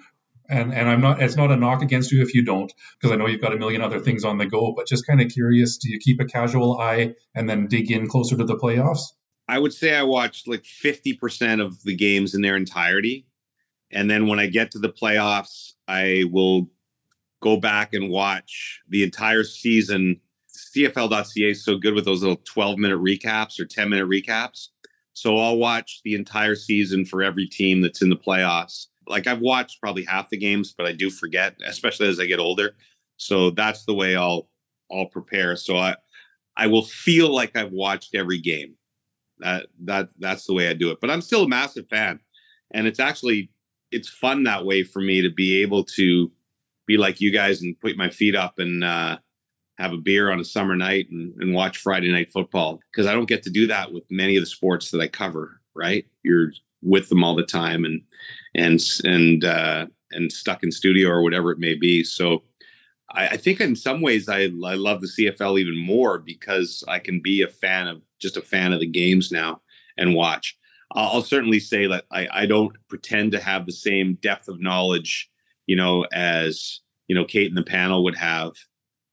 And 0.49 0.73
and 0.73 0.89
I'm 0.89 1.01
not 1.01 1.21
it's 1.21 1.35
not 1.35 1.51
a 1.51 1.55
knock 1.55 1.81
against 1.81 2.11
you 2.11 2.21
if 2.21 2.33
you 2.33 2.45
don't 2.45 2.71
because 2.99 3.11
I 3.11 3.15
know 3.17 3.27
you've 3.27 3.41
got 3.41 3.53
a 3.53 3.57
million 3.57 3.81
other 3.81 3.99
things 3.99 4.23
on 4.23 4.37
the 4.37 4.45
go 4.45 4.73
but 4.75 4.87
just 4.87 5.07
kind 5.07 5.21
of 5.21 5.29
curious 5.29 5.77
do 5.77 5.89
you 5.89 5.99
keep 5.99 6.19
a 6.21 6.25
casual 6.25 6.79
eye 6.79 7.15
and 7.33 7.49
then 7.49 7.67
dig 7.67 7.91
in 7.91 8.07
closer 8.07 8.37
to 8.37 8.43
the 8.43 8.57
playoffs 8.57 9.13
I 9.47 9.59
would 9.59 9.73
say 9.73 9.95
I 9.95 10.03
watched 10.03 10.47
like 10.47 10.63
50% 10.63 11.63
of 11.63 11.83
the 11.83 11.95
games 11.95 12.33
in 12.33 12.41
their 12.41 12.55
entirety 12.55 13.27
and 13.91 14.09
then 14.09 14.27
when 14.27 14.39
I 14.39 14.47
get 14.47 14.71
to 14.71 14.79
the 14.79 14.89
playoffs 14.89 15.73
I 15.87 16.25
will 16.31 16.67
go 17.41 17.57
back 17.57 17.93
and 17.93 18.09
watch 18.09 18.81
the 18.89 19.03
entire 19.03 19.43
season 19.43 20.19
CFL.ca 20.75 21.49
is 21.49 21.63
so 21.63 21.77
good 21.77 21.93
with 21.93 22.05
those 22.05 22.21
little 22.21 22.41
12 22.45 22.77
minute 22.77 22.99
recaps 22.99 23.59
or 23.59 23.65
10 23.65 23.89
minute 23.89 24.07
recaps 24.07 24.69
so 25.13 25.37
I'll 25.37 25.57
watch 25.57 26.01
the 26.03 26.15
entire 26.15 26.55
season 26.55 27.05
for 27.05 27.23
every 27.23 27.47
team 27.47 27.81
that's 27.81 28.01
in 28.01 28.09
the 28.09 28.15
playoffs 28.15 28.87
like 29.07 29.27
I've 29.27 29.41
watched 29.41 29.81
probably 29.81 30.03
half 30.03 30.29
the 30.29 30.37
games, 30.37 30.73
but 30.75 30.85
I 30.85 30.91
do 30.91 31.09
forget, 31.09 31.55
especially 31.65 32.07
as 32.07 32.19
I 32.19 32.25
get 32.25 32.39
older. 32.39 32.75
So 33.17 33.51
that's 33.51 33.85
the 33.85 33.93
way 33.93 34.15
I'll 34.15 34.49
I'll 34.91 35.07
prepare. 35.07 35.55
So 35.55 35.77
I 35.77 35.95
I 36.57 36.67
will 36.67 36.85
feel 36.85 37.33
like 37.33 37.55
I've 37.55 37.71
watched 37.71 38.15
every 38.15 38.39
game. 38.39 38.75
That 39.39 39.67
that 39.83 40.09
that's 40.19 40.45
the 40.45 40.53
way 40.53 40.69
I 40.69 40.73
do 40.73 40.91
it. 40.91 40.99
But 41.01 41.11
I'm 41.11 41.21
still 41.21 41.43
a 41.43 41.47
massive 41.47 41.87
fan, 41.89 42.19
and 42.71 42.87
it's 42.87 42.99
actually 42.99 43.51
it's 43.91 44.09
fun 44.09 44.43
that 44.43 44.65
way 44.65 44.83
for 44.83 45.01
me 45.01 45.21
to 45.21 45.29
be 45.29 45.61
able 45.61 45.83
to 45.83 46.31
be 46.87 46.97
like 46.97 47.21
you 47.21 47.31
guys 47.31 47.61
and 47.61 47.79
put 47.79 47.97
my 47.97 48.09
feet 48.09 48.35
up 48.35 48.59
and 48.59 48.83
uh, 48.83 49.17
have 49.77 49.93
a 49.93 49.97
beer 49.97 50.31
on 50.31 50.39
a 50.39 50.45
summer 50.45 50.75
night 50.75 51.07
and, 51.09 51.33
and 51.39 51.53
watch 51.53 51.77
Friday 51.77 52.11
night 52.11 52.31
football 52.31 52.79
because 52.91 53.07
I 53.07 53.13
don't 53.13 53.27
get 53.27 53.43
to 53.43 53.49
do 53.49 53.67
that 53.67 53.91
with 53.91 54.03
many 54.09 54.37
of 54.37 54.41
the 54.41 54.47
sports 54.47 54.91
that 54.91 55.01
I 55.01 55.07
cover. 55.07 55.61
Right, 55.75 56.05
you're 56.23 56.51
with 56.81 57.09
them 57.09 57.23
all 57.23 57.35
the 57.35 57.43
time 57.43 57.83
and 57.83 58.01
and 58.55 58.79
and 59.03 59.43
uh, 59.43 59.87
and 60.11 60.31
stuck 60.31 60.63
in 60.63 60.71
studio 60.71 61.09
or 61.09 61.21
whatever 61.21 61.51
it 61.51 61.59
may 61.59 61.75
be. 61.75 62.03
So 62.03 62.43
I, 63.11 63.29
I, 63.29 63.37
think 63.37 63.59
in 63.59 63.75
some 63.75 64.01
ways 64.01 64.29
I 64.29 64.43
I 64.43 64.75
love 64.75 65.01
the 65.01 65.07
CFL 65.07 65.59
even 65.59 65.77
more 65.77 66.19
because 66.19 66.83
I 66.87 66.99
can 66.99 67.19
be 67.19 67.41
a 67.41 67.47
fan 67.47 67.87
of 67.87 68.01
just 68.19 68.37
a 68.37 68.41
fan 68.41 68.73
of 68.73 68.79
the 68.79 68.87
games 68.87 69.31
now 69.31 69.61
and 69.97 70.15
watch. 70.15 70.57
I'll, 70.93 71.21
certainly 71.21 71.59
say 71.59 71.87
that 71.87 72.05
I, 72.11 72.27
I 72.31 72.45
don't 72.45 72.75
pretend 72.87 73.31
to 73.31 73.39
have 73.39 73.65
the 73.65 73.71
same 73.71 74.17
depth 74.21 74.47
of 74.47 74.61
knowledge, 74.61 75.29
you 75.65 75.75
know, 75.75 76.05
as 76.13 76.81
you 77.07 77.15
know 77.15 77.25
Kate 77.25 77.49
and 77.49 77.57
the 77.57 77.63
panel 77.63 78.03
would 78.03 78.15
have 78.15 78.53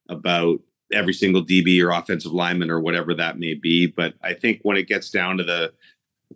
about 0.08 0.60
every 0.92 1.14
single 1.14 1.44
DB 1.44 1.82
or 1.82 1.90
offensive 1.90 2.32
lineman 2.32 2.70
or 2.70 2.80
whatever 2.80 3.14
that 3.14 3.38
may 3.38 3.54
be. 3.54 3.86
But 3.86 4.14
I 4.22 4.34
think 4.34 4.60
when 4.62 4.76
it 4.76 4.86
gets 4.86 5.10
down 5.10 5.38
to 5.38 5.44
the 5.44 5.72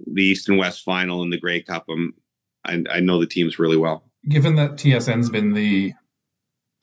the 0.06 0.22
East 0.22 0.48
and 0.48 0.58
West 0.58 0.82
final 0.82 1.22
and 1.22 1.32
the 1.32 1.40
Grey 1.40 1.62
Cup. 1.62 1.86
I'm, 1.88 2.14
I, 2.64 2.82
I 2.90 3.00
know 3.00 3.20
the 3.20 3.26
teams 3.26 3.58
really 3.58 3.76
well. 3.76 4.04
Given 4.28 4.56
that 4.56 4.72
TSN's 4.72 5.30
been 5.30 5.52
the 5.52 5.94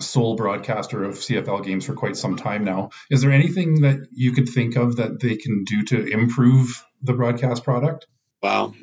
sole 0.04 0.36
broadcaster 0.36 1.04
of 1.04 1.16
CFL 1.16 1.66
games 1.66 1.86
for 1.86 1.94
quite 1.94 2.16
some 2.16 2.36
time 2.36 2.64
now, 2.64 2.90
is 3.10 3.22
there 3.22 3.32
anything 3.32 3.82
that 3.82 4.08
you 4.12 4.32
could 4.32 4.50
think 4.50 4.76
of 4.76 4.98
that 4.98 5.20
they 5.20 5.36
can 5.36 5.64
do 5.64 5.84
to 5.86 6.06
improve 6.08 6.84
the 7.02 7.14
broadcast 7.14 7.64
product? 7.64 8.08
Wow, 8.42 8.74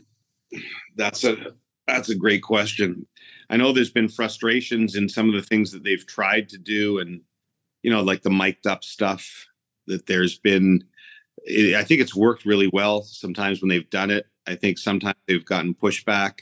that's 0.96 1.24
a 1.24 1.54
that's 1.86 2.08
a 2.08 2.14
great 2.14 2.42
question. 2.42 3.06
I 3.48 3.56
know 3.56 3.72
there's 3.72 3.90
been 3.90 4.08
frustrations 4.08 4.94
in 4.94 5.08
some 5.08 5.28
of 5.28 5.34
the 5.34 5.46
things 5.46 5.72
that 5.72 5.82
they've 5.84 6.06
tried 6.06 6.48
to 6.50 6.58
do, 6.58 6.98
and 6.98 7.22
you 7.82 7.90
know, 7.90 8.02
like 8.02 8.22
the 8.22 8.30
mic'd 8.30 8.66
up 8.66 8.84
stuff. 8.84 9.46
That 9.86 10.06
there's 10.06 10.38
been 10.38 10.84
I 11.48 11.84
think 11.84 12.00
it's 12.00 12.14
worked 12.14 12.44
really 12.44 12.70
well 12.72 13.02
sometimes 13.02 13.60
when 13.60 13.68
they've 13.68 13.88
done 13.90 14.10
it. 14.10 14.26
I 14.46 14.54
think 14.54 14.78
sometimes 14.78 15.16
they've 15.26 15.44
gotten 15.44 15.74
pushback, 15.74 16.40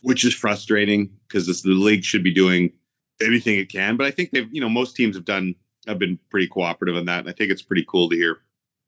which 0.00 0.24
is 0.24 0.34
frustrating 0.34 1.10
because 1.28 1.46
the 1.46 1.70
league 1.70 2.04
should 2.04 2.24
be 2.24 2.34
doing 2.34 2.72
anything 3.22 3.58
it 3.58 3.70
can. 3.70 3.96
But 3.96 4.06
I 4.06 4.10
think 4.10 4.30
they've, 4.30 4.52
you 4.52 4.60
know, 4.60 4.68
most 4.68 4.96
teams 4.96 5.16
have 5.16 5.24
done 5.24 5.54
have 5.86 5.98
been 5.98 6.18
pretty 6.30 6.46
cooperative 6.46 6.96
on 6.96 7.06
that. 7.06 7.20
And 7.20 7.28
I 7.28 7.32
think 7.32 7.50
it's 7.50 7.62
pretty 7.62 7.84
cool 7.88 8.08
to 8.10 8.16
hear 8.16 8.38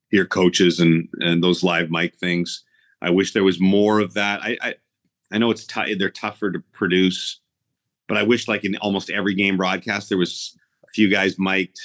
hear 0.09 0.25
coaches 0.25 0.79
and 0.79 1.09
and 1.19 1.43
those 1.43 1.63
live 1.63 1.89
mic 1.89 2.15
things. 2.15 2.63
I 3.01 3.09
wish 3.09 3.33
there 3.33 3.43
was 3.43 3.59
more 3.59 3.99
of 3.99 4.13
that. 4.13 4.41
I 4.41 4.57
I, 4.61 4.75
I 5.31 5.37
know 5.37 5.51
it's 5.51 5.65
t- 5.65 5.95
they're 5.95 6.09
tougher 6.09 6.51
to 6.51 6.59
produce, 6.71 7.39
but 8.07 8.17
I 8.17 8.23
wish 8.23 8.47
like 8.47 8.63
in 8.63 8.75
almost 8.77 9.09
every 9.09 9.33
game 9.33 9.57
broadcast 9.57 10.09
there 10.09 10.17
was 10.17 10.57
a 10.83 10.91
few 10.91 11.09
guys 11.09 11.37
mic'd 11.39 11.79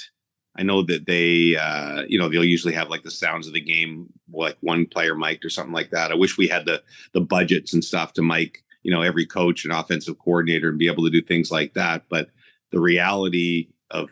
I 0.57 0.63
know 0.63 0.83
that 0.83 1.05
they, 1.05 1.55
uh, 1.55 2.03
you 2.07 2.19
know, 2.19 2.27
they'll 2.27 2.43
usually 2.43 2.73
have 2.73 2.89
like 2.89 3.03
the 3.03 3.11
sounds 3.11 3.47
of 3.47 3.53
the 3.53 3.61
game, 3.61 4.07
like 4.33 4.57
one 4.59 4.85
player 4.85 5.15
mic'd 5.15 5.45
or 5.45 5.49
something 5.49 5.73
like 5.73 5.91
that. 5.91 6.11
I 6.11 6.15
wish 6.15 6.37
we 6.37 6.47
had 6.47 6.65
the 6.65 6.83
the 7.13 7.21
budgets 7.21 7.73
and 7.73 7.83
stuff 7.83 8.13
to 8.13 8.21
mic 8.21 8.63
you 8.83 8.91
know 8.91 9.01
every 9.01 9.25
coach 9.25 9.63
and 9.63 9.73
offensive 9.73 10.17
coordinator 10.19 10.69
and 10.69 10.79
be 10.79 10.87
able 10.87 11.03
to 11.05 11.09
do 11.09 11.21
things 11.21 11.51
like 11.51 11.73
that. 11.73 12.03
But 12.09 12.29
the 12.71 12.79
reality 12.79 13.69
of 13.89 14.09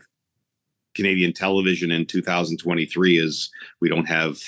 Canadian 0.95 1.33
television 1.33 1.91
in 1.91 2.05
2023 2.05 3.17
is 3.17 3.49
we 3.79 3.89
don't 3.89 4.07
have, 4.07 4.39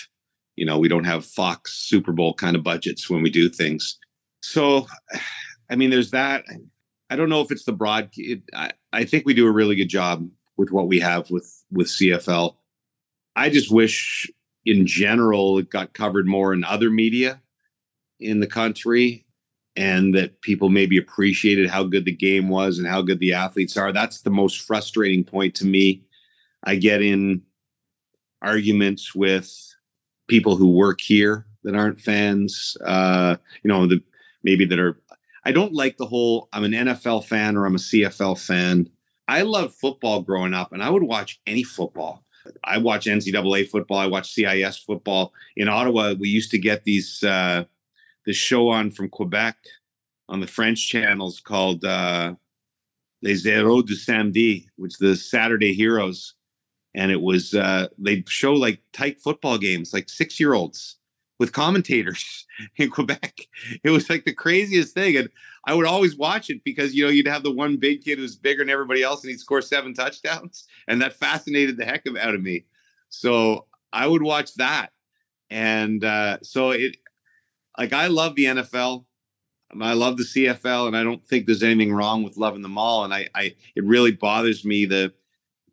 you 0.55 0.65
know, 0.65 0.77
we 0.77 0.87
don't 0.87 1.05
have 1.05 1.25
Fox 1.25 1.73
Super 1.73 2.11
Bowl 2.11 2.33
kind 2.33 2.55
of 2.55 2.63
budgets 2.63 3.09
when 3.09 3.21
we 3.21 3.29
do 3.29 3.49
things. 3.49 3.97
So, 4.41 4.87
I 5.69 5.75
mean, 5.75 5.89
there's 5.89 6.11
that. 6.11 6.43
I 7.09 7.15
don't 7.15 7.29
know 7.29 7.41
if 7.41 7.51
it's 7.51 7.65
the 7.65 7.73
broad. 7.73 8.09
It, 8.15 8.41
I, 8.53 8.71
I 8.93 9.03
think 9.05 9.25
we 9.25 9.33
do 9.33 9.47
a 9.47 9.51
really 9.51 9.75
good 9.75 9.89
job 9.89 10.27
with 10.57 10.71
what 10.71 10.87
we 10.87 10.99
have 10.99 11.29
with 11.29 11.63
with 11.71 11.87
CFL. 11.87 12.55
I 13.35 13.49
just 13.49 13.71
wish, 13.71 14.29
in 14.65 14.85
general, 14.85 15.57
it 15.57 15.69
got 15.69 15.93
covered 15.93 16.27
more 16.27 16.53
in 16.53 16.63
other 16.63 16.89
media 16.89 17.41
in 18.19 18.39
the 18.39 18.47
country 18.47 19.25
and 19.75 20.13
that 20.13 20.41
people 20.41 20.69
maybe 20.69 20.97
appreciated 20.97 21.69
how 21.69 21.83
good 21.83 22.05
the 22.05 22.11
game 22.11 22.49
was 22.49 22.77
and 22.77 22.87
how 22.87 23.01
good 23.01 23.19
the 23.19 23.33
athletes 23.33 23.77
are. 23.77 23.91
That's 23.91 24.21
the 24.21 24.29
most 24.29 24.61
frustrating 24.61 25.23
point 25.23 25.55
to 25.55 25.65
me. 25.65 26.03
I 26.63 26.75
get 26.75 27.01
in 27.01 27.41
arguments 28.41 29.15
with 29.15 29.49
people 30.27 30.55
who 30.55 30.71
work 30.71 30.99
here 30.99 31.45
that 31.63 31.75
aren't 31.75 32.01
fans, 32.01 32.75
uh, 32.85 33.37
you 33.63 33.69
know, 33.69 33.87
the 33.87 34.01
maybe 34.43 34.65
that 34.65 34.79
are. 34.79 34.99
I 35.43 35.51
don't 35.51 35.73
like 35.73 35.97
the 35.97 36.05
whole 36.05 36.49
I'm 36.53 36.63
an 36.63 36.71
NFL 36.71 37.25
fan 37.25 37.57
or 37.57 37.65
I'm 37.65 37.75
a 37.75 37.79
CFL 37.79 38.39
fan. 38.39 38.89
I 39.27 39.41
love 39.41 39.73
football 39.73 40.21
growing 40.21 40.53
up 40.53 40.73
and 40.73 40.83
I 40.83 40.89
would 40.89 41.03
watch 41.03 41.41
any 41.47 41.63
football. 41.63 42.23
I 42.63 42.77
watch 42.77 43.05
NCAA 43.05 43.69
football. 43.69 43.97
I 43.97 44.07
watch 44.07 44.33
CIS 44.33 44.77
football. 44.77 45.33
In 45.55 45.67
Ottawa, 45.67 46.13
we 46.19 46.29
used 46.29 46.51
to 46.51 46.59
get 46.59 46.83
these 46.83 47.23
uh, 47.23 47.65
this 48.25 48.37
show 48.37 48.69
on 48.69 48.91
from 48.91 49.09
Quebec 49.09 49.57
on 50.29 50.39
the 50.39 50.47
French 50.47 50.87
channels 50.87 51.39
called 51.39 51.83
uh, 51.83 52.33
Les 53.21 53.43
Héros 53.43 53.85
du 53.85 53.95
Samedi, 53.95 54.67
which 54.77 54.97
the 54.97 55.15
Saturday 55.15 55.73
Heroes, 55.73 56.35
and 56.95 57.11
it 57.11 57.21
was 57.21 57.53
uh, 57.53 57.87
they'd 57.97 58.27
show 58.27 58.53
like 58.53 58.81
tight 58.93 59.21
football 59.21 59.57
games, 59.57 59.93
like 59.93 60.09
six 60.09 60.39
year 60.39 60.53
olds 60.53 60.97
with 61.39 61.53
commentators 61.53 62.45
in 62.77 62.89
Quebec. 62.89 63.47
It 63.83 63.89
was 63.89 64.09
like 64.09 64.25
the 64.25 64.33
craziest 64.33 64.93
thing, 64.93 65.17
and 65.17 65.29
I 65.65 65.73
would 65.73 65.85
always 65.85 66.15
watch 66.15 66.49
it 66.49 66.63
because 66.63 66.93
you 66.93 67.03
know 67.03 67.09
you'd 67.09 67.27
have 67.27 67.43
the 67.43 67.51
one 67.51 67.77
big 67.77 68.03
kid 68.03 68.17
who's 68.17 68.35
bigger 68.35 68.63
than 68.63 68.69
everybody 68.69 69.03
else, 69.03 69.23
and 69.23 69.31
he'd 69.31 69.39
score 69.39 69.61
seven 69.61 69.93
touchdowns, 69.93 70.65
and 70.87 71.01
that 71.01 71.13
fascinated 71.13 71.77
the 71.77 71.85
heck 71.85 72.05
out 72.07 72.35
of 72.35 72.41
me. 72.41 72.65
So 73.09 73.65
I 73.91 74.07
would 74.07 74.23
watch 74.23 74.55
that, 74.55 74.91
and 75.49 76.03
uh, 76.03 76.37
so 76.41 76.71
it 76.71 76.95
like 77.77 77.93
I 77.93 78.07
love 78.07 78.35
the 78.35 78.45
NFL. 78.45 79.05
I 79.79 79.93
love 79.93 80.17
the 80.17 80.23
CFL, 80.23 80.87
and 80.87 80.97
I 80.97 81.03
don't 81.03 81.25
think 81.25 81.45
there's 81.45 81.63
anything 81.63 81.93
wrong 81.93 82.23
with 82.23 82.37
loving 82.37 82.61
them 82.61 82.77
all. 82.77 83.05
And 83.05 83.13
I, 83.13 83.29
I 83.33 83.55
it 83.75 83.85
really 83.85 84.11
bothers 84.11 84.65
me 84.65 84.85
the, 84.85 85.13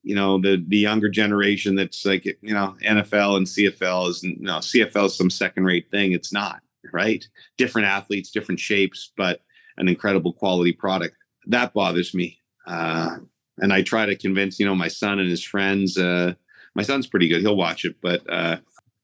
you 0.02 0.14
know, 0.14 0.40
the 0.40 0.64
the 0.66 0.76
younger 0.76 1.08
generation 1.08 1.74
that's 1.74 2.04
like, 2.04 2.24
you 2.24 2.54
know, 2.54 2.76
NFL 2.84 3.36
and 3.38 3.46
CFL 3.46 4.08
is, 4.08 4.22
you 4.22 4.36
know, 4.38 4.58
CFL 4.58 5.06
is 5.06 5.16
some 5.16 5.30
second 5.30 5.64
rate 5.64 5.90
thing. 5.90 6.12
It's 6.12 6.32
not 6.32 6.60
right. 6.92 7.26
Different 7.56 7.88
athletes, 7.88 8.30
different 8.30 8.60
shapes, 8.60 9.10
but 9.16 9.40
an 9.78 9.88
incredible 9.88 10.32
quality 10.32 10.72
product. 10.72 11.16
That 11.46 11.72
bothers 11.72 12.14
me. 12.14 12.38
Uh, 12.66 13.16
and 13.58 13.72
I 13.72 13.82
try 13.82 14.06
to 14.06 14.14
convince, 14.14 14.60
you 14.60 14.66
know, 14.66 14.74
my 14.74 14.88
son 14.88 15.18
and 15.18 15.28
his 15.28 15.42
friends. 15.42 15.98
Uh, 15.98 16.34
my 16.74 16.82
son's 16.82 17.06
pretty 17.08 17.28
good; 17.28 17.40
he'll 17.40 17.56
watch 17.56 17.84
it, 17.84 17.96
but 18.00 18.22
uh, 18.30 18.58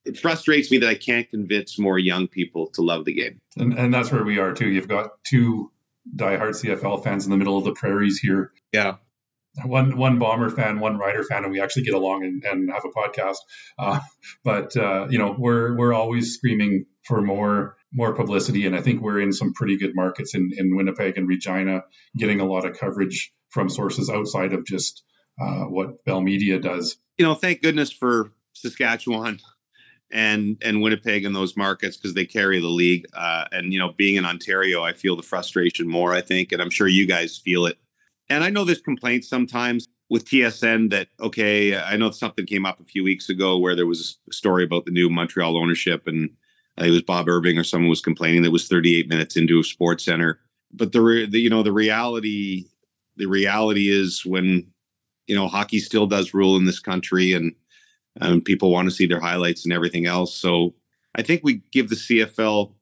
it 0.05 0.19
frustrates 0.19 0.71
me 0.71 0.79
that 0.79 0.89
I 0.89 0.95
can't 0.95 1.29
convince 1.31 1.79
more 1.79 1.99
young 1.99 2.29
people 2.29 2.69
to 2.75 2.83
love 2.83 3.05
the 3.05 3.15
game. 3.15 3.41
And, 3.57 3.73
and 3.79 3.93
that's 3.93 4.13
where 4.13 4.25
we 4.25 4.39
are 4.39 4.53
too. 4.53 4.69
You've 4.69 4.89
got 4.89 5.11
two 5.25 5.71
diehard 6.15 6.51
CFL 6.51 7.03
fans 7.03 7.25
in 7.25 7.31
the 7.31 7.37
middle 7.37 7.57
of 7.57 7.65
the 7.65 7.73
prairies 7.73 8.19
here. 8.19 8.53
Yeah. 8.73 8.97
One 9.65 9.97
one 9.97 10.19
bomber 10.19 10.51
fan, 10.51 10.81
one 10.81 10.99
rider 10.99 11.23
fan, 11.23 11.45
and 11.45 11.53
we 11.53 11.61
actually 11.61 11.85
get 11.85 11.95
along 11.95 12.25
and, 12.25 12.43
and 12.45 12.71
have 12.73 12.85
a 12.85 12.89
podcast. 12.89 13.37
Uh, 13.79 14.01
but 14.43 14.77
uh, 14.77 15.07
you 15.09 15.19
know, 15.19 15.37
we're 15.39 15.77
we're 15.77 15.93
always 15.93 16.35
screaming 16.35 16.87
for 17.05 17.23
more 17.23 17.77
more 17.93 18.15
publicity, 18.15 18.67
and 18.67 18.75
I 18.75 18.81
think 18.81 19.01
we're 19.01 19.21
in 19.21 19.33
some 19.33 19.53
pretty 19.55 19.79
good 19.79 19.93
markets 19.95 20.35
in, 20.35 20.51
in 20.57 20.75
Winnipeg 20.75 21.17
and 21.17 21.29
Regina, 21.29 21.85
getting 22.17 22.41
a 22.41 22.45
lot 22.45 22.65
of 22.65 22.77
coverage 22.77 23.33
from 23.51 23.69
sources 23.69 24.11
outside 24.11 24.55
of 24.55 24.67
just 24.67 25.05
uh, 25.41 25.67
what 25.67 26.05
Bell 26.05 26.21
Media 26.21 26.59
does. 26.59 26.97
You 27.17 27.25
know, 27.25 27.35
thank 27.35 27.63
goodness 27.63 27.93
for 27.93 28.33
Saskatchewan 28.55 29.39
and 30.15 30.57
and 30.63 30.81
Winnipeg 30.81 31.25
in 31.25 31.33
those 31.33 31.57
markets 31.57 31.97
because 31.97 32.15
they 32.15 32.25
carry 32.25 32.61
the 32.61 32.69
league. 32.69 33.05
Uh, 33.13 33.45
and 33.53 33.73
you 33.73 33.79
know, 33.79 33.93
being 33.93 34.15
in 34.15 34.25
Ontario, 34.25 34.83
I 34.83 34.93
feel 34.93 35.17
the 35.17 35.23
frustration 35.23 35.89
more. 35.89 36.15
I 36.15 36.23
think, 36.23 36.53
and 36.53 36.63
I'm 36.63 36.71
sure 36.71 36.87
you 36.87 37.07
guys 37.07 37.37
feel 37.37 37.67
it. 37.67 37.77
And 38.31 38.43
I 38.43 38.49
know 38.49 38.65
there's 38.65 38.81
complaints 38.81 39.29
sometimes 39.29 39.89
with 40.09 40.25
TSN 40.25 40.91
that 40.91 41.09
okay, 41.21 41.77
I 41.77 41.97
know 41.97 42.13
something 42.13 42.47
came 42.47 42.65
up 42.65 42.81
a 42.81 42.85
few 42.85 43.03
weeks 43.03 43.29
ago 43.29 43.59
where 43.59 43.75
there 43.75 43.87
was 43.87 44.19
a 44.29 44.33
story 44.33 44.65
about 44.65 44.85
the 44.87 44.93
new 44.93 45.11
Montreal 45.11 45.59
ownership, 45.59 46.07
and 46.07 46.31
it 46.79 46.91
was 46.91 47.03
Bob 47.03 47.29
Irving 47.29 47.59
or 47.59 47.65
someone 47.65 47.91
was 47.91 48.01
complaining 48.01 48.43
that 48.43 48.53
was 48.53 48.69
38 48.69 49.09
minutes 49.09 49.37
into 49.37 49.59
a 49.59 49.65
Sports 49.65 50.05
Center. 50.05 50.41
But 50.73 50.93
the, 50.93 51.01
re- 51.01 51.27
the 51.27 51.41
you 51.41 51.51
know 51.51 51.65
the 51.65 51.73
reality 51.73 52.67
the 53.17 53.27
reality 53.27 53.91
is 53.91 54.25
when 54.25 54.69
you 55.27 55.35
know 55.35 55.49
hockey 55.49 55.81
still 55.81 56.07
does 56.07 56.35
rule 56.35 56.57
in 56.57 56.67
this 56.67 56.79
country 56.79 57.33
and 57.33 57.53
and 58.21 58.45
people 58.45 58.71
want 58.71 58.89
to 58.89 58.95
see 58.95 59.07
their 59.07 59.21
highlights 59.21 59.65
and 59.65 59.73
everything 59.73 60.07
else. 60.07 60.35
So 60.35 60.75
I 61.15 61.23
think 61.23 61.43
we 61.43 61.63
give 61.73 61.89
the 61.89 61.97
CFL 61.97 62.73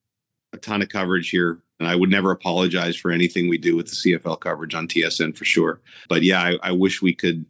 a 0.53 0.59
ton 0.59 0.83
of 0.83 0.88
coverage 0.88 1.31
here. 1.31 1.62
And 1.79 1.88
I 1.88 1.97
would 1.97 2.11
never 2.11 2.31
apologize 2.31 2.95
for 2.97 3.11
anything 3.11 3.49
we 3.49 3.59
do 3.59 3.75
with 3.75 3.87
the 3.87 3.97
CFL 3.97 4.38
coverage 4.38 4.75
on 4.75 4.87
TSN 4.87 5.37
for 5.37 5.45
sure. 5.45 5.81
But 6.09 6.23
yeah, 6.23 6.40
I, 6.40 6.59
I 6.62 6.73
wish 6.73 7.03
we 7.03 7.12
could 7.12 7.45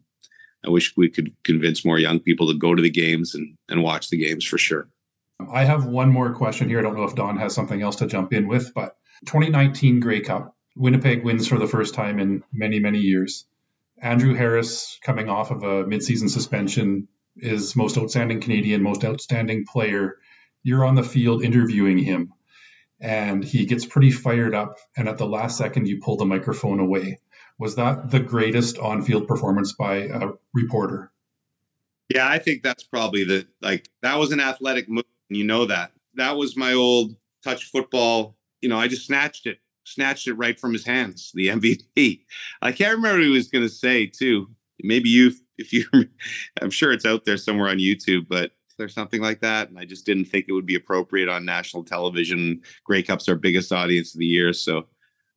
I 0.65 0.71
wish 0.71 0.97
we 0.97 1.11
could 1.11 1.35
convince 1.43 1.85
more 1.85 1.99
young 1.99 2.21
people 2.21 2.47
to 2.47 2.59
go 2.59 2.75
to 2.75 2.81
the 2.81 2.91
games 2.91 3.35
and, 3.35 3.57
and 3.69 3.83
watch 3.83 4.09
the 4.09 4.17
games 4.17 4.45
for 4.45 4.59
sure. 4.59 4.89
I 5.53 5.65
have 5.65 5.87
one 5.87 6.11
more 6.11 6.35
question 6.35 6.69
here. 6.69 6.79
I 6.79 6.83
don't 6.83 6.97
know 6.97 7.05
if 7.05 7.17
Don 7.17 7.37
has 7.39 7.53
something 7.53 7.83
else 7.83 7.97
to 7.97 8.07
jump 8.07 8.33
in 8.33 8.47
with, 8.47 8.73
but 8.73 8.97
2019 9.27 9.99
Grey 9.99 10.21
Cup, 10.21 10.55
Winnipeg 10.77 11.25
wins 11.25 11.49
for 11.49 11.59
the 11.59 11.67
first 11.67 11.95
time 11.95 12.21
in 12.21 12.45
many, 12.53 12.79
many 12.79 13.01
years. 13.01 13.45
Andrew 14.01 14.35
Harris 14.35 14.99
coming 15.03 15.29
off 15.29 15.51
of 15.51 15.65
a 15.65 15.85
midseason 15.85 16.31
suspension 16.31 17.09
is 17.37 17.77
most 17.77 17.97
outstanding 17.99 18.41
Canadian, 18.41 18.83
most 18.83 19.05
outstanding 19.05 19.65
player. 19.65 20.17
You're 20.63 20.85
on 20.85 20.95
the 20.95 21.03
field 21.03 21.43
interviewing 21.43 21.99
him, 21.99 22.33
and 23.01 23.45
he 23.45 23.67
gets 23.67 23.87
pretty 23.87 24.11
fired 24.11 24.55
up. 24.55 24.77
And 24.97 25.09
at 25.09 25.19
the 25.19 25.27
last 25.27 25.59
second, 25.59 25.89
you 25.89 26.01
pull 26.01 26.17
the 26.17 26.25
microphone 26.25 26.81
away. 26.81 27.19
Was 27.59 27.77
that 27.77 28.11
the 28.11 28.21
greatest 28.21 28.79
on 28.79 29.03
field 29.03 29.29
performance 29.29 29.73
by 29.73 29.97
a 29.97 30.31
reporter? 30.53 31.11
Yeah, 32.09 32.29
I 32.29 32.39
think 32.39 32.63
that's 32.63 32.83
probably 32.85 33.25
the 33.25 33.47
like 33.61 33.89
that 34.03 34.19
was 34.19 34.33
an 34.33 34.41
athletic 34.41 34.89
move. 34.89 35.05
You 35.29 35.45
know 35.45 35.67
that. 35.67 35.93
That 36.15 36.37
was 36.37 36.57
my 36.57 36.75
old 36.75 37.17
touch 37.43 37.65
football. 37.65 38.37
You 38.61 38.69
know, 38.69 38.79
I 38.79 38.89
just 38.89 39.07
snatched 39.07 39.47
it, 39.47 39.59
snatched 39.85 40.29
it 40.29 40.35
right 40.35 40.59
from 40.59 40.73
his 40.73 40.85
hands, 40.85 41.33
the 41.35 41.49
MVP. 41.49 42.21
I 42.61 42.73
can't 42.73 42.97
remember 42.97 43.19
what 43.19 43.25
he 43.25 43.31
was 43.31 43.49
going 43.49 43.65
to 43.65 43.71
say, 43.71 44.07
too. 44.07 44.51
Maybe 44.83 45.09
you 45.09 45.33
if 45.63 45.73
you, 45.73 45.87
I'm 46.61 46.71
sure 46.71 46.93
it's 46.93 47.07
out 47.07 47.25
there 47.25 47.37
somewhere 47.37 47.69
on 47.69 47.79
YouTube, 47.79 48.27
but 48.29 48.53
there's 48.79 48.95
something 48.95 49.21
like 49.21 49.41
that. 49.41 49.69
And 49.69 49.79
I 49.79 49.85
just 49.85 50.05
didn't 50.05 50.27
think 50.27 50.47
it 50.49 50.53
would 50.53 50.67
be 50.67 50.75
appropriate 50.75 51.29
on 51.29 51.45
national 51.45 51.85
television. 51.85 52.61
Grey 52.85 53.03
Cup's 53.03 53.29
our 53.29 53.37
biggest 53.37 53.73
audience 53.73 54.15
of 54.15 54.19
the 54.19 54.27
year. 54.27 54.53
So 54.53 54.87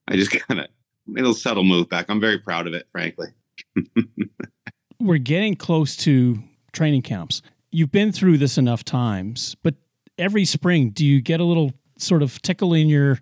I 0.07 0.15
just 0.15 0.31
kind 0.47 0.59
of 0.59 0.67
made 1.07 1.25
a 1.25 1.33
subtle 1.33 1.63
move 1.63 1.89
back. 1.89 2.07
I'm 2.09 2.21
very 2.21 2.39
proud 2.39 2.67
of 2.67 2.73
it, 2.73 2.87
frankly. 2.91 3.27
We're 4.99 5.17
getting 5.17 5.55
close 5.55 5.95
to 5.97 6.39
training 6.71 7.03
camps. 7.03 7.41
You've 7.71 7.91
been 7.91 8.11
through 8.11 8.37
this 8.37 8.57
enough 8.57 8.83
times, 8.83 9.55
but 9.61 9.75
every 10.17 10.45
spring, 10.45 10.89
do 10.89 11.05
you 11.05 11.21
get 11.21 11.39
a 11.39 11.43
little 11.43 11.73
sort 11.97 12.23
of 12.23 12.41
tickle 12.41 12.73
in 12.73 12.87
your 12.87 13.19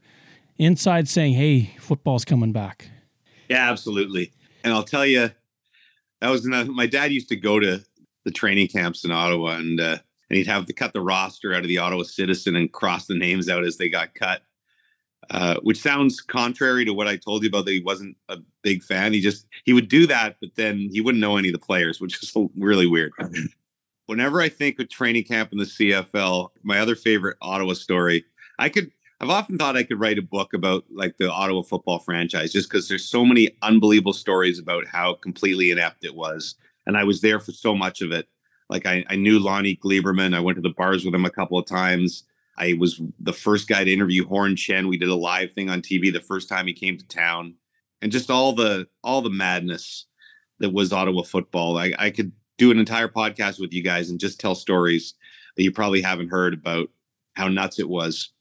inside 0.57 1.07
saying, 1.07 1.33
hey, 1.33 1.75
football's 1.79 2.23
coming 2.23 2.51
back? 2.51 2.89
Yeah, 3.49 3.69
absolutely. 3.69 4.31
And 4.63 4.71
I'll 4.71 4.83
tell 4.83 5.05
you, 5.05 5.31
that 6.23 6.29
was 6.29 6.45
another, 6.45 6.71
my 6.71 6.87
dad 6.87 7.11
used 7.11 7.27
to 7.27 7.35
go 7.35 7.59
to 7.59 7.83
the 8.23 8.31
training 8.31 8.69
camps 8.69 9.03
in 9.03 9.11
Ottawa 9.11 9.57
and 9.57 9.79
uh, 9.81 9.97
and 10.29 10.37
he'd 10.37 10.47
have 10.47 10.65
to 10.65 10.73
cut 10.73 10.93
the 10.93 11.01
roster 11.01 11.53
out 11.53 11.63
of 11.63 11.67
the 11.67 11.77
Ottawa 11.77 12.03
Citizen 12.03 12.55
and 12.55 12.71
cross 12.71 13.07
the 13.07 13.17
names 13.17 13.49
out 13.49 13.65
as 13.65 13.75
they 13.75 13.89
got 13.89 14.15
cut. 14.15 14.41
Uh, 15.29 15.55
which 15.63 15.81
sounds 15.81 16.21
contrary 16.21 16.85
to 16.85 16.93
what 16.93 17.07
I 17.07 17.17
told 17.17 17.43
you 17.43 17.49
about 17.49 17.65
that 17.65 17.71
he 17.71 17.81
wasn't 17.81 18.15
a 18.29 18.37
big 18.61 18.83
fan. 18.83 19.11
He 19.11 19.19
just 19.19 19.47
he 19.65 19.73
would 19.73 19.89
do 19.89 20.07
that, 20.07 20.37
but 20.39 20.55
then 20.55 20.89
he 20.91 21.01
wouldn't 21.01 21.21
know 21.21 21.35
any 21.35 21.49
of 21.49 21.53
the 21.53 21.59
players, 21.59 21.99
which 21.99 22.23
is 22.23 22.33
really 22.57 22.87
weird. 22.87 23.11
Whenever 24.05 24.41
I 24.41 24.47
think 24.47 24.79
of 24.79 24.87
training 24.87 25.25
camp 25.25 25.51
in 25.51 25.57
the 25.57 25.65
CFL, 25.65 26.49
my 26.63 26.79
other 26.79 26.95
favorite 26.95 27.37
Ottawa 27.41 27.73
story, 27.73 28.23
I 28.59 28.69
could 28.69 28.91
I've 29.23 29.29
often 29.29 29.57
thought 29.57 29.77
I 29.77 29.83
could 29.83 30.01
write 30.01 30.17
a 30.17 30.21
book 30.21 30.53
about 30.53 30.83
like 30.91 31.15
the 31.15 31.31
Ottawa 31.31 31.61
football 31.61 31.99
franchise 31.99 32.51
just 32.51 32.69
because 32.69 32.89
there's 32.89 33.05
so 33.05 33.23
many 33.23 33.55
unbelievable 33.61 34.11
stories 34.11 34.59
about 34.59 34.85
how 34.85 35.13
completely 35.13 35.71
inept 35.71 36.03
it 36.03 36.13
was. 36.13 36.55
And 36.85 36.97
I 36.97 37.05
was 37.05 37.21
there 37.21 37.39
for 37.39 37.53
so 37.53 37.73
much 37.73 38.01
of 38.01 38.11
it. 38.11 38.27
Like 38.69 38.85
I, 38.85 39.05
I 39.07 39.15
knew 39.15 39.39
Lonnie 39.39 39.79
Gleiberman. 39.81 40.35
I 40.35 40.41
went 40.41 40.57
to 40.57 40.61
the 40.61 40.73
bars 40.75 41.05
with 41.05 41.15
him 41.15 41.23
a 41.23 41.29
couple 41.29 41.57
of 41.57 41.65
times. 41.65 42.25
I 42.57 42.75
was 42.77 42.99
the 43.17 43.31
first 43.31 43.69
guy 43.69 43.85
to 43.85 43.93
interview 43.93 44.27
Horn 44.27 44.57
Chen. 44.57 44.89
We 44.89 44.97
did 44.97 45.07
a 45.07 45.15
live 45.15 45.53
thing 45.53 45.69
on 45.69 45.81
TV 45.81 46.11
the 46.11 46.19
first 46.19 46.49
time 46.49 46.67
he 46.67 46.73
came 46.73 46.97
to 46.97 47.07
town, 47.07 47.55
and 48.01 48.11
just 48.11 48.29
all 48.29 48.51
the 48.51 48.89
all 49.05 49.21
the 49.21 49.29
madness 49.29 50.05
that 50.59 50.73
was 50.73 50.91
Ottawa 50.91 51.23
football. 51.23 51.77
I, 51.77 51.93
I 51.97 52.09
could 52.09 52.33
do 52.57 52.71
an 52.71 52.77
entire 52.77 53.07
podcast 53.07 53.61
with 53.61 53.71
you 53.71 53.83
guys 53.83 54.09
and 54.09 54.19
just 54.19 54.41
tell 54.41 54.53
stories 54.53 55.13
that 55.55 55.63
you 55.63 55.71
probably 55.71 56.01
haven't 56.01 56.27
heard 56.27 56.53
about 56.53 56.89
how 57.35 57.47
nuts 57.47 57.79
it 57.79 57.87
was. 57.87 58.33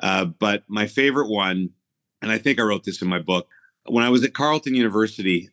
Uh, 0.00 0.24
but 0.24 0.64
my 0.68 0.86
favorite 0.86 1.28
one, 1.28 1.70
and 2.20 2.30
I 2.30 2.38
think 2.38 2.58
I 2.58 2.62
wrote 2.62 2.84
this 2.84 3.02
in 3.02 3.08
my 3.08 3.18
book, 3.18 3.48
when 3.86 4.04
I 4.04 4.10
was 4.10 4.24
at 4.24 4.34
Carleton 4.34 4.74
University, 4.74 5.50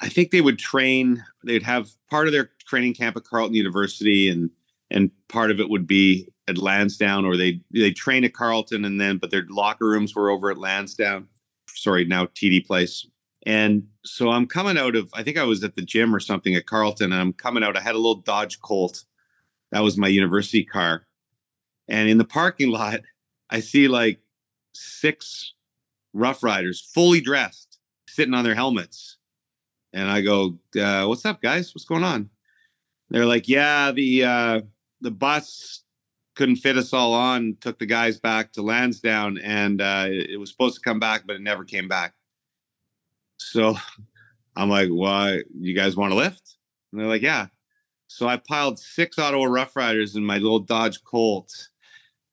I 0.00 0.08
think 0.08 0.30
they 0.30 0.40
would 0.40 0.58
train. 0.58 1.24
They'd 1.44 1.62
have 1.62 1.90
part 2.10 2.26
of 2.26 2.32
their 2.32 2.50
training 2.66 2.94
camp 2.94 3.16
at 3.16 3.24
Carleton 3.24 3.54
University, 3.54 4.28
and 4.28 4.50
and 4.90 5.10
part 5.28 5.50
of 5.50 5.60
it 5.60 5.70
would 5.70 5.86
be 5.86 6.28
at 6.48 6.58
Lansdowne, 6.58 7.24
or 7.24 7.36
they 7.36 7.60
they 7.70 7.92
train 7.92 8.24
at 8.24 8.34
Carleton, 8.34 8.84
and 8.84 9.00
then 9.00 9.18
but 9.18 9.30
their 9.30 9.46
locker 9.48 9.86
rooms 9.86 10.14
were 10.14 10.28
over 10.28 10.50
at 10.50 10.58
Lansdowne. 10.58 11.28
Sorry, 11.68 12.04
now 12.04 12.26
TD 12.26 12.66
Place. 12.66 13.06
And 13.44 13.88
so 14.04 14.30
I'm 14.30 14.46
coming 14.46 14.78
out 14.78 14.96
of. 14.96 15.10
I 15.14 15.22
think 15.22 15.38
I 15.38 15.44
was 15.44 15.62
at 15.64 15.76
the 15.76 15.82
gym 15.82 16.14
or 16.14 16.20
something 16.20 16.54
at 16.54 16.66
Carleton, 16.66 17.12
and 17.12 17.20
I'm 17.20 17.32
coming 17.32 17.62
out. 17.62 17.76
I 17.76 17.80
had 17.80 17.94
a 17.94 17.98
little 17.98 18.22
Dodge 18.22 18.60
Colt. 18.60 19.04
That 19.70 19.80
was 19.80 19.96
my 19.96 20.08
university 20.08 20.64
car, 20.64 21.06
and 21.88 22.08
in 22.08 22.18
the 22.18 22.24
parking 22.24 22.70
lot, 22.70 23.00
I 23.52 23.60
see 23.60 23.86
like 23.86 24.18
six 24.72 25.52
Rough 26.14 26.42
Riders, 26.42 26.80
fully 26.80 27.20
dressed, 27.20 27.78
sitting 28.08 28.34
on 28.34 28.44
their 28.44 28.54
helmets. 28.54 29.18
And 29.92 30.10
I 30.10 30.22
go, 30.22 30.58
uh, 30.80 31.04
"What's 31.04 31.26
up, 31.26 31.42
guys? 31.42 31.74
What's 31.74 31.84
going 31.84 32.02
on?" 32.02 32.30
They're 33.10 33.26
like, 33.26 33.46
"Yeah, 33.46 33.92
the 33.92 34.24
uh, 34.24 34.60
the 35.02 35.10
bus 35.10 35.82
couldn't 36.34 36.56
fit 36.56 36.78
us 36.78 36.94
all 36.94 37.12
on. 37.12 37.58
Took 37.60 37.78
the 37.78 37.86
guys 37.86 38.18
back 38.18 38.52
to 38.54 38.62
Lansdowne, 38.62 39.36
and 39.38 39.82
uh, 39.82 40.06
it 40.08 40.40
was 40.40 40.50
supposed 40.50 40.76
to 40.76 40.80
come 40.80 40.98
back, 40.98 41.26
but 41.26 41.36
it 41.36 41.42
never 41.42 41.64
came 41.64 41.88
back." 41.88 42.14
So 43.36 43.76
I'm 44.56 44.70
like, 44.70 44.88
"Why? 44.88 45.42
You 45.54 45.74
guys 45.74 45.94
want 45.94 46.12
to 46.12 46.16
lift?" 46.16 46.56
And 46.90 47.00
they're 47.00 47.08
like, 47.08 47.22
"Yeah." 47.22 47.48
So 48.06 48.28
I 48.28 48.38
piled 48.38 48.78
six 48.78 49.18
Ottawa 49.18 49.44
Rough 49.44 49.76
Riders 49.76 50.16
in 50.16 50.24
my 50.24 50.38
little 50.38 50.58
Dodge 50.58 51.04
Colt 51.04 51.68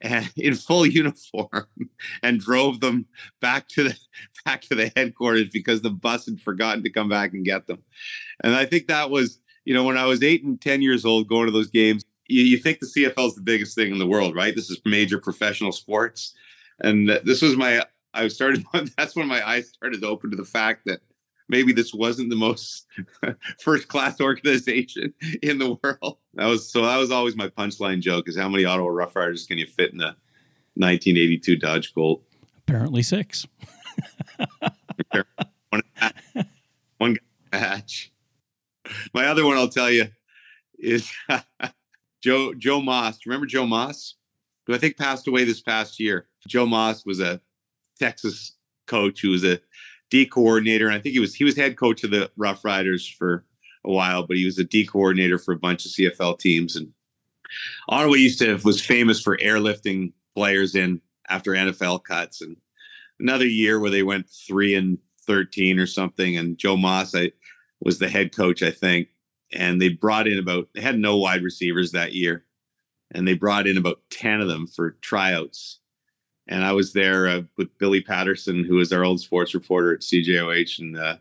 and 0.01 0.31
in 0.38 0.55
full 0.55 0.85
uniform 0.85 1.67
and 2.23 2.39
drove 2.39 2.79
them 2.79 3.05
back 3.41 3.67
to 3.69 3.83
the 3.83 3.97
back 4.45 4.62
to 4.62 4.75
the 4.75 4.91
headquarters 4.95 5.49
because 5.49 5.81
the 5.81 5.89
bus 5.89 6.25
had 6.25 6.41
forgotten 6.41 6.83
to 6.83 6.89
come 6.89 7.09
back 7.09 7.33
and 7.33 7.45
get 7.45 7.67
them. 7.67 7.83
And 8.43 8.55
I 8.55 8.65
think 8.65 8.88
that 8.88 9.09
was, 9.09 9.39
you 9.65 9.73
know, 9.73 9.83
when 9.83 9.97
I 9.97 10.05
was 10.05 10.23
eight 10.23 10.43
and 10.43 10.59
ten 10.59 10.81
years 10.81 11.05
old 11.05 11.27
going 11.27 11.45
to 11.45 11.51
those 11.51 11.69
games, 11.69 12.03
you, 12.27 12.43
you 12.43 12.57
think 12.57 12.79
the 12.79 12.85
CFL 12.88 13.27
is 13.27 13.35
the 13.35 13.41
biggest 13.41 13.75
thing 13.75 13.91
in 13.91 13.99
the 13.99 14.07
world, 14.07 14.35
right? 14.35 14.55
This 14.55 14.69
is 14.69 14.79
major 14.85 15.19
professional 15.19 15.71
sports. 15.71 16.33
And 16.81 17.09
this 17.09 17.41
was 17.41 17.57
my 17.57 17.83
I 18.13 18.27
started 18.27 18.65
that's 18.97 19.15
when 19.15 19.27
my 19.27 19.47
eyes 19.47 19.69
started 19.69 20.01
to 20.01 20.07
open 20.07 20.31
to 20.31 20.38
the 20.38 20.45
fact 20.45 20.85
that 20.85 21.01
maybe 21.49 21.73
this 21.73 21.93
wasn't 21.93 22.29
the 22.29 22.35
most 22.35 22.85
first 23.59 23.88
class 23.88 24.21
organization 24.21 25.13
in 25.41 25.57
the 25.57 25.77
world. 25.83 26.17
That 26.35 26.45
was 26.45 26.71
so 26.71 26.83
that 26.85 26.97
was 26.97 27.12
always 27.12 27.35
my 27.35 27.49
punchline 27.49 27.99
joke 27.99 28.29
is 28.29 28.38
how 28.38 28.47
many 28.47 28.63
Ottawa 28.63 28.89
Rough 28.89 29.15
Riders 29.15 29.45
can 29.45 29.57
you 29.57 29.65
fit 29.65 29.91
in 29.91 29.99
a 29.99 30.15
1982 30.75 31.57
Dodge 31.57 31.93
Colt? 31.93 32.23
Apparently 32.67 33.03
six. 33.03 33.45
one, 35.69 35.81
one 36.99 37.17
match. 37.51 38.12
My 39.13 39.25
other 39.25 39.45
one 39.45 39.57
I'll 39.57 39.67
tell 39.67 39.91
you 39.91 40.07
is 40.77 41.12
Joe 42.23 42.53
Joe 42.53 42.81
Moss. 42.81 43.19
Remember 43.25 43.45
Joe 43.45 43.65
Moss? 43.65 44.15
Who 44.67 44.75
I 44.75 44.77
think 44.77 44.97
passed 44.97 45.27
away 45.27 45.45
this 45.45 45.62
past 45.62 45.99
year. 45.99 46.27
Joe 46.47 46.67
Moss 46.67 47.03
was 47.03 47.19
a 47.19 47.41
Texas 47.99 48.55
coach 48.85 49.21
who 49.21 49.29
was 49.29 49.43
a 49.43 49.59
D 50.09 50.25
coordinator. 50.25 50.87
And 50.87 50.95
I 50.95 50.99
think 50.99 51.13
he 51.13 51.19
was 51.19 51.35
he 51.35 51.43
was 51.43 51.55
head 51.55 51.77
coach 51.77 52.03
of 52.03 52.11
the 52.11 52.31
Rough 52.37 52.65
Riders 52.65 53.07
for 53.07 53.45
a 53.85 53.91
while, 53.91 54.25
but 54.25 54.37
he 54.37 54.45
was 54.45 54.57
a 54.57 54.63
D 54.63 54.85
coordinator 54.85 55.37
for 55.37 55.53
a 55.53 55.59
bunch 55.59 55.85
of 55.85 55.91
CFL 55.91 56.39
teams. 56.39 56.75
And 56.75 56.91
Ottawa 57.87 58.15
used 58.15 58.39
to 58.39 58.57
was 58.63 58.83
famous 58.83 59.21
for 59.21 59.37
airlifting 59.37 60.13
players 60.35 60.75
in 60.75 61.01
after 61.27 61.51
NFL 61.51 62.03
cuts. 62.03 62.41
And 62.41 62.57
another 63.19 63.45
year 63.45 63.79
where 63.79 63.91
they 63.91 64.03
went 64.03 64.29
three 64.29 64.75
and 64.75 64.97
thirteen 65.25 65.79
or 65.79 65.87
something. 65.87 66.37
And 66.37 66.57
Joe 66.57 66.77
Moss, 66.77 67.15
I 67.15 67.31
was 67.81 67.99
the 67.99 68.09
head 68.09 68.35
coach, 68.35 68.63
I 68.63 68.71
think. 68.71 69.09
And 69.51 69.81
they 69.81 69.89
brought 69.89 70.27
in 70.27 70.37
about 70.37 70.69
they 70.73 70.81
had 70.81 70.99
no 70.99 71.17
wide 71.17 71.43
receivers 71.43 71.91
that 71.91 72.13
year. 72.13 72.45
And 73.11 73.27
they 73.27 73.33
brought 73.33 73.65
in 73.65 73.75
about 73.75 74.01
10 74.11 74.39
of 74.39 74.47
them 74.47 74.67
for 74.67 74.91
tryouts 75.01 75.78
and 76.49 76.65
I 76.65 76.73
was 76.73 76.93
there 76.93 77.27
uh, 77.27 77.41
with 77.57 77.77
Billy 77.77 78.01
Patterson, 78.01 78.65
who 78.65 78.75
was 78.75 78.91
our 78.91 79.05
old 79.05 79.21
sports 79.21 79.53
reporter 79.53 79.93
at 79.93 80.01
CJOH, 80.01 80.79
and 80.79 80.97
uh, 80.97 81.17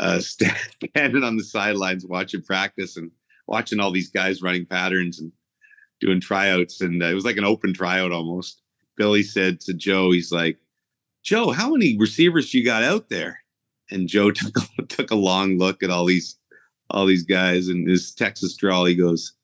uh, 0.00 0.18
standing 0.20 1.22
on 1.22 1.36
the 1.36 1.44
sidelines 1.44 2.06
watching 2.06 2.42
practice 2.42 2.96
and 2.96 3.10
watching 3.46 3.78
all 3.78 3.92
these 3.92 4.10
guys 4.10 4.42
running 4.42 4.64
patterns 4.64 5.20
and 5.20 5.30
doing 6.00 6.20
tryouts, 6.20 6.80
and 6.80 7.02
uh, 7.02 7.06
it 7.06 7.14
was 7.14 7.26
like 7.26 7.36
an 7.36 7.44
open 7.44 7.74
tryout 7.74 8.12
almost. 8.12 8.62
Billy 8.96 9.22
said 9.22 9.60
to 9.60 9.74
Joe, 9.74 10.10
"He's 10.10 10.32
like, 10.32 10.58
Joe, 11.22 11.50
how 11.50 11.70
many 11.70 11.98
receivers 11.98 12.54
you 12.54 12.64
got 12.64 12.82
out 12.82 13.10
there?" 13.10 13.40
And 13.90 14.08
Joe 14.08 14.30
took 14.30 14.56
took 14.88 15.10
a 15.10 15.16
long 15.16 15.58
look 15.58 15.82
at 15.82 15.90
all 15.90 16.06
these 16.06 16.38
all 16.88 17.04
these 17.04 17.24
guys, 17.24 17.68
and 17.68 17.86
his 17.86 18.14
Texas 18.14 18.56
drawl, 18.56 18.86
he 18.86 18.94
goes, 18.94 19.34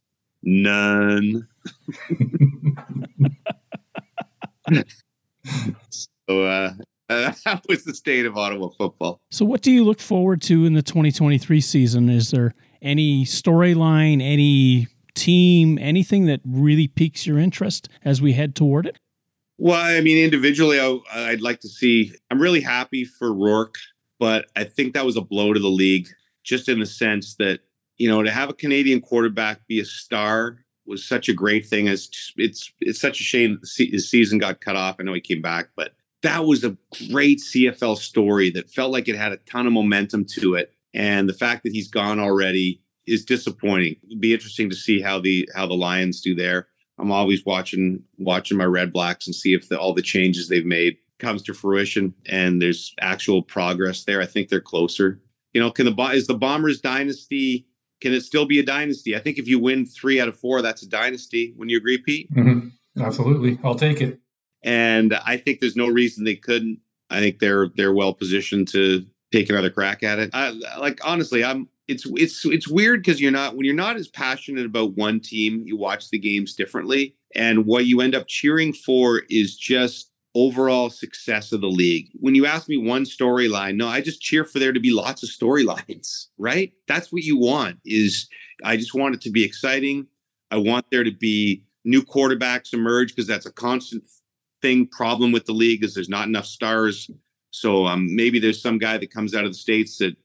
"None." 0.42 1.46
so 6.28 6.44
uh, 6.44 6.72
that 7.08 7.62
was 7.68 7.84
the 7.84 7.94
state 7.94 8.24
of 8.24 8.36
Ottawa 8.36 8.68
football. 8.68 9.20
So, 9.30 9.44
what 9.44 9.62
do 9.62 9.72
you 9.72 9.84
look 9.84 10.00
forward 10.00 10.40
to 10.42 10.64
in 10.64 10.74
the 10.74 10.82
2023 10.82 11.60
season? 11.60 12.08
Is 12.08 12.30
there 12.30 12.54
any 12.80 13.24
storyline, 13.24 14.22
any 14.22 14.86
team, 15.14 15.76
anything 15.80 16.26
that 16.26 16.40
really 16.44 16.86
piques 16.86 17.26
your 17.26 17.38
interest 17.38 17.88
as 18.04 18.22
we 18.22 18.34
head 18.34 18.54
toward 18.54 18.86
it? 18.86 18.98
Well, 19.58 19.80
I 19.80 20.00
mean, 20.00 20.18
individually, 20.18 20.78
I, 20.80 21.30
would 21.30 21.42
like 21.42 21.60
to 21.60 21.68
see. 21.68 22.12
I'm 22.30 22.40
really 22.40 22.60
happy 22.60 23.04
for 23.04 23.34
Rourke, 23.34 23.74
but 24.20 24.46
I 24.54 24.64
think 24.64 24.94
that 24.94 25.04
was 25.04 25.16
a 25.16 25.20
blow 25.20 25.52
to 25.52 25.60
the 25.60 25.68
league, 25.68 26.08
just 26.44 26.68
in 26.68 26.78
the 26.78 26.86
sense 26.86 27.34
that 27.40 27.60
you 27.98 28.08
know 28.08 28.22
to 28.22 28.30
have 28.30 28.50
a 28.50 28.54
Canadian 28.54 29.00
quarterback 29.00 29.66
be 29.66 29.80
a 29.80 29.84
star 29.84 30.64
was 30.86 31.06
such 31.06 31.28
a 31.28 31.34
great 31.34 31.66
thing. 31.66 31.86
It's 31.86 32.32
it's 32.36 32.72
it's 32.80 33.00
such 33.00 33.20
a 33.20 33.24
shame 33.24 33.60
his 33.76 34.10
season 34.10 34.38
got 34.38 34.60
cut 34.60 34.76
off. 34.76 34.96
I 34.98 35.02
know 35.02 35.14
he 35.14 35.20
came 35.20 35.42
back, 35.42 35.70
but 35.76 35.92
that 36.22 36.44
was 36.44 36.64
a 36.64 36.76
great 37.10 37.40
CFL 37.40 37.96
story 37.96 38.50
that 38.50 38.70
felt 38.70 38.92
like 38.92 39.08
it 39.08 39.16
had 39.16 39.32
a 39.32 39.38
ton 39.38 39.66
of 39.66 39.72
momentum 39.72 40.26
to 40.26 40.54
it. 40.54 40.72
And 40.92 41.28
the 41.28 41.34
fact 41.34 41.62
that 41.62 41.72
he's 41.72 41.88
gone 41.88 42.18
already 42.18 42.82
is 43.06 43.24
disappointing. 43.24 43.96
It'd 44.06 44.20
be 44.20 44.34
interesting 44.34 44.68
to 44.70 44.76
see 44.76 45.00
how 45.00 45.20
the 45.20 45.48
how 45.54 45.66
the 45.66 45.74
Lions 45.74 46.20
do 46.20 46.34
there. 46.34 46.68
I'm 46.98 47.12
always 47.12 47.44
watching 47.46 48.02
watching 48.18 48.58
my 48.58 48.64
Red 48.64 48.92
Blacks 48.92 49.26
and 49.26 49.34
see 49.34 49.54
if 49.54 49.68
the, 49.68 49.78
all 49.78 49.94
the 49.94 50.02
changes 50.02 50.48
they've 50.48 50.66
made 50.66 50.96
comes 51.18 51.42
to 51.42 51.54
fruition 51.54 52.14
and 52.26 52.60
there's 52.60 52.94
actual 53.00 53.42
progress 53.42 54.04
there. 54.04 54.20
I 54.20 54.26
think 54.26 54.48
they're 54.48 54.60
closer. 54.60 55.20
You 55.52 55.60
know, 55.60 55.70
can 55.70 55.86
the 55.86 56.02
is 56.12 56.26
the 56.26 56.34
Bombers 56.34 56.80
dynasty 56.80 57.66
can 58.00 58.12
it 58.12 58.22
still 58.22 58.46
be 58.46 58.58
a 58.58 58.62
dynasty? 58.62 59.14
I 59.14 59.20
think 59.20 59.38
if 59.38 59.46
you 59.46 59.58
win 59.58 59.86
three 59.86 60.20
out 60.20 60.28
of 60.28 60.38
four, 60.38 60.62
that's 60.62 60.82
a 60.82 60.88
dynasty. 60.88 61.52
When 61.56 61.68
you 61.68 61.76
agree, 61.76 61.98
Pete? 61.98 62.32
Mm-hmm. 62.32 62.68
Absolutely, 63.02 63.58
I'll 63.62 63.74
take 63.74 64.00
it. 64.00 64.18
And 64.62 65.14
I 65.24 65.36
think 65.36 65.60
there's 65.60 65.76
no 65.76 65.88
reason 65.88 66.24
they 66.24 66.36
couldn't. 66.36 66.80
I 67.08 67.20
think 67.20 67.38
they're 67.38 67.68
they're 67.76 67.94
well 67.94 68.14
positioned 68.14 68.68
to 68.68 69.04
take 69.32 69.48
another 69.48 69.70
crack 69.70 70.02
at 70.02 70.18
it. 70.18 70.30
I, 70.32 70.50
like 70.78 71.00
honestly, 71.04 71.44
I'm. 71.44 71.68
It's 71.88 72.06
it's 72.06 72.46
it's 72.46 72.68
weird 72.68 73.02
because 73.02 73.20
you're 73.20 73.32
not 73.32 73.56
when 73.56 73.66
you're 73.66 73.74
not 73.74 73.96
as 73.96 74.06
passionate 74.06 74.64
about 74.64 74.96
one 74.96 75.18
team, 75.18 75.64
you 75.66 75.76
watch 75.76 76.10
the 76.10 76.18
games 76.18 76.54
differently, 76.54 77.16
and 77.34 77.66
what 77.66 77.86
you 77.86 78.00
end 78.00 78.14
up 78.14 78.28
cheering 78.28 78.72
for 78.72 79.22
is 79.28 79.56
just 79.56 80.09
overall 80.34 80.90
success 80.90 81.52
of 81.52 81.60
the 81.60 81.68
league. 81.68 82.08
When 82.14 82.34
you 82.34 82.46
ask 82.46 82.68
me 82.68 82.76
one 82.76 83.04
storyline, 83.04 83.76
no, 83.76 83.88
I 83.88 84.00
just 84.00 84.20
cheer 84.20 84.44
for 84.44 84.58
there 84.58 84.72
to 84.72 84.80
be 84.80 84.92
lots 84.92 85.22
of 85.22 85.28
storylines, 85.28 86.26
right? 86.38 86.72
That's 86.86 87.12
what 87.12 87.22
you 87.22 87.38
want 87.38 87.78
is 87.84 88.28
I 88.64 88.76
just 88.76 88.94
want 88.94 89.14
it 89.14 89.20
to 89.22 89.30
be 89.30 89.44
exciting. 89.44 90.06
I 90.50 90.56
want 90.58 90.86
there 90.90 91.04
to 91.04 91.12
be 91.12 91.64
new 91.84 92.02
quarterbacks 92.02 92.72
emerge 92.72 93.14
because 93.14 93.26
that's 93.26 93.46
a 93.46 93.52
constant 93.52 94.04
thing 94.62 94.86
problem 94.86 95.32
with 95.32 95.46
the 95.46 95.52
league 95.52 95.82
is 95.82 95.94
there's 95.94 96.08
not 96.08 96.28
enough 96.28 96.46
stars. 96.46 97.10
So 97.50 97.86
um, 97.86 98.14
maybe 98.14 98.38
there's 98.38 98.62
some 98.62 98.78
guy 98.78 98.98
that 98.98 99.12
comes 99.12 99.34
out 99.34 99.44
of 99.44 99.50
the 99.50 99.58
states 99.58 99.98
that 99.98 100.16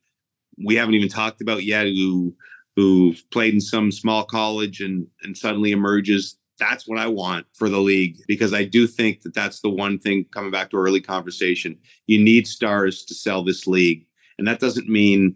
we 0.64 0.76
haven't 0.76 0.95
even 0.95 1.10
talked 1.10 1.41
about 1.41 1.64
yet 1.64 1.86
who 1.86 2.36
who 2.76 3.16
played 3.32 3.53
in 3.53 3.62
some 3.62 3.91
small 3.91 4.26
college 4.26 4.82
and 4.82 5.08
and 5.24 5.38
suddenly 5.38 5.72
emerges 5.72 6.38
that's 6.60 6.88
what 6.88 6.99
I 6.99 7.08
want 7.08 7.47
for 7.53 7.70
the 7.70 7.80
league 7.80 8.18
because 8.28 8.53
I 8.53 8.64
do 8.64 8.88
think 8.88 9.22
that 9.22 9.34
that's 9.34 9.62
the 9.62 9.70
one 9.70 9.99
thing 9.99 10.26
coming 10.32 10.51
back 10.51 10.70
to 10.70 10.78
our 10.78 10.84
early 10.84 11.01
conversation. 11.01 11.78
You 12.08 12.24
need 12.24 12.47
stars 12.47 13.03
to 13.06 13.14
sell 13.14 13.43
this 13.43 13.68
league. 13.68 14.06
And 14.38 14.47
that 14.47 14.60
doesn't 14.60 14.89
mean, 14.89 15.36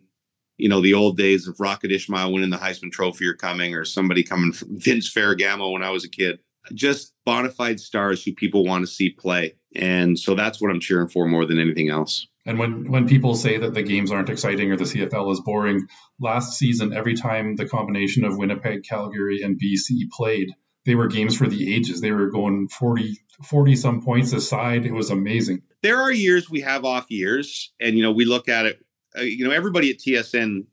you 0.57 0.69
know, 0.69 0.81
the 0.81 0.93
old 0.93 1.17
days 1.17 1.47
of 1.47 1.59
Rocket 1.59 1.91
Ismail 1.91 2.31
winning 2.31 2.49
the 2.49 2.57
Heisman 2.57 2.91
Trophy 2.91 3.27
are 3.27 3.33
coming 3.33 3.75
or 3.75 3.85
somebody 3.85 4.23
coming 4.23 4.51
from 4.51 4.79
Vince 4.79 5.11
Ferragamo 5.11 5.71
when 5.71 5.83
I 5.83 5.89
was 5.89 6.03
a 6.03 6.09
kid. 6.09 6.39
just 6.73 7.13
bona 7.25 7.49
fide 7.49 7.79
stars 7.79 8.23
who 8.23 8.33
people 8.33 8.65
want 8.65 8.83
to 8.83 8.91
see 8.91 9.09
play. 9.09 9.55
And 9.75 10.17
so 10.17 10.35
that's 10.35 10.61
what 10.61 10.71
I'm 10.71 10.79
cheering 10.79 11.09
for 11.09 11.27
more 11.27 11.45
than 11.45 11.59
anything 11.59 11.89
else. 11.89 12.27
And 12.45 12.57
when, 12.57 12.89
when 12.89 13.07
people 13.07 13.35
say 13.35 13.57
that 13.57 13.73
the 13.73 13.83
games 13.83 14.11
aren't 14.11 14.29
exciting 14.29 14.71
or 14.71 14.77
the 14.77 14.85
CFL 14.85 15.31
is 15.31 15.41
boring, 15.41 15.87
last 16.19 16.57
season, 16.57 16.93
every 16.93 17.15
time 17.15 17.55
the 17.55 17.67
combination 17.67 18.23
of 18.23 18.37
Winnipeg, 18.37 18.83
Calgary, 18.83 19.41
and 19.43 19.59
BC 19.61 20.09
played, 20.11 20.49
they 20.85 20.95
were 20.95 21.07
games 21.07 21.37
for 21.37 21.47
the 21.47 21.75
ages. 21.75 22.01
They 22.01 22.11
were 22.11 22.29
going 22.29 22.67
40, 22.67 23.19
40 23.43 23.75
some 23.75 24.01
points 24.01 24.33
aside. 24.33 24.85
It 24.85 24.93
was 24.93 25.09
amazing. 25.09 25.61
There 25.83 26.01
are 26.01 26.11
years 26.11 26.49
we 26.49 26.61
have 26.61 26.85
off 26.85 27.09
years, 27.09 27.73
and 27.79 27.95
you 27.95 28.03
know 28.03 28.11
we 28.11 28.25
look 28.25 28.49
at 28.49 28.65
it. 28.65 28.85
Uh, 29.17 29.21
you 29.21 29.45
know 29.45 29.51
everybody 29.51 29.91
at 29.91 29.99
TSN 29.99 30.65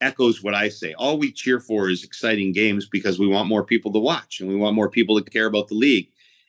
echoes 0.00 0.42
what 0.42 0.54
I 0.54 0.68
say. 0.68 0.94
All 0.94 1.18
we 1.18 1.32
cheer 1.32 1.60
for 1.60 1.88
is 1.88 2.04
exciting 2.04 2.52
games 2.52 2.88
because 2.90 3.18
we 3.18 3.26
want 3.26 3.48
more 3.48 3.64
people 3.64 3.92
to 3.92 3.98
watch 3.98 4.40
and 4.40 4.48
we 4.48 4.56
want 4.56 4.74
more 4.74 4.90
people 4.90 5.20
to 5.20 5.30
care 5.30 5.46
about 5.46 5.68
the 5.68 5.74
league. 5.74 6.08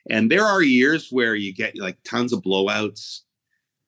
And 0.10 0.32
there 0.32 0.46
are 0.46 0.62
years 0.62 1.10
where 1.12 1.36
you 1.36 1.54
get 1.54 1.78
like 1.78 1.98
tons 2.04 2.34
of 2.34 2.42
blowouts 2.42 3.22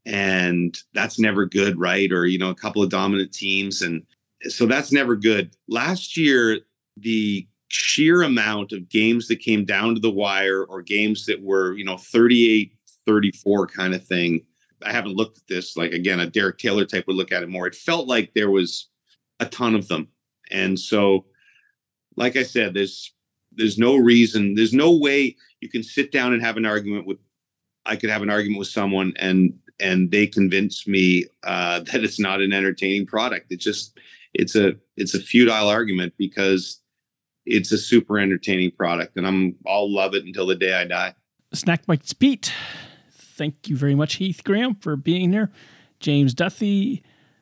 and 0.06 0.78
that's 0.94 1.20
never 1.20 1.46
good, 1.46 1.80
right? 1.80 2.12
Or, 2.12 2.26
you 2.26 2.38
know, 2.38 2.50
a 2.50 2.56
couple 2.56 2.84
of 2.84 2.90
dominant 2.90 3.34
teams. 3.34 3.82
And 3.82 4.04
so 4.44 4.66
that's 4.66 4.92
never 4.92 5.16
good. 5.16 5.56
Last 5.68 6.18
year, 6.18 6.60
the 6.98 7.48
sheer 7.74 8.22
amount 8.22 8.72
of 8.72 8.88
games 8.88 9.28
that 9.28 9.40
came 9.40 9.66
down 9.66 9.96
to 9.96 10.00
the 10.00 10.12
wire 10.12 10.64
or 10.64 10.82
games 10.82 11.26
that 11.26 11.42
were, 11.42 11.74
you 11.74 11.84
know, 11.84 11.98
38 11.98 12.72
34 13.06 13.68
kind 13.68 13.94
of 13.94 14.06
thing. 14.06 14.42
I 14.86 14.92
haven't 14.92 15.16
looked 15.16 15.38
at 15.38 15.48
this. 15.48 15.76
Like, 15.76 15.92
again, 15.92 16.20
a 16.20 16.28
Derek 16.28 16.58
Taylor 16.58 16.86
type 16.86 17.06
would 17.08 17.16
look 17.16 17.32
at 17.32 17.44
it 17.44 17.50
more. 17.50 17.68
It 17.68 17.76
felt 17.76 18.08
like 18.08 18.34
there 18.34 18.52
was 18.52 18.90
a 19.40 19.46
ton 19.46 19.76
of 19.76 19.88
them. 19.88 20.08
And 20.52 20.80
so, 20.80 21.26
like 22.16 22.36
I 22.36 22.44
said, 22.44 22.74
there's 22.74 23.12
there's 23.52 23.78
no 23.78 23.96
reason, 23.96 24.56
there's 24.56 24.74
no 24.74 24.94
way 24.94 25.36
you 25.62 25.70
can 25.70 25.84
sit 25.84 26.12
down 26.12 26.34
and 26.34 26.42
have 26.42 26.58
an 26.58 26.66
argument 26.66 27.06
with 27.06 27.18
I 27.86 27.96
could 27.96 28.10
have 28.10 28.22
an 28.22 28.30
argument 28.30 28.60
with 28.60 28.68
someone 28.68 29.14
and 29.18 29.54
and 29.80 30.12
they 30.12 30.28
convince 30.28 30.88
me 30.88 31.26
uh, 31.44 31.80
that 31.92 32.04
it's 32.04 32.20
not 32.20 32.42
an 32.42 32.54
entertaining 32.54 33.08
product. 33.08 33.52
It 33.52 33.60
just 33.60 33.98
it's 34.34 34.56
a 34.56 34.76
it's 34.96 35.16
a 35.16 35.20
futile 35.20 35.70
argument 35.70 36.14
because 36.18 36.83
it's 37.46 37.72
a 37.72 37.78
super 37.78 38.20
entertaining 38.20 38.72
product, 38.72 39.18
and 39.18 39.28
I'm 39.28 39.56
I'll 39.68 39.92
love 39.92 40.14
it 40.14 40.26
until 40.26 40.46
the 40.46 40.56
day 40.56 40.74
I 40.74 40.86
die. 40.86 41.16
Snack 41.54 41.86
bites 41.86 42.14
Pete. 42.14 42.54
Thank 43.12 43.68
you 43.68 43.76
very 43.76 43.96
much, 43.96 44.16
Heath 44.16 44.44
Graham, 44.44 44.76
for 44.76 44.96
being 44.96 45.32
here. 45.32 45.52
James 46.00 46.34
Duthie 46.34 47.02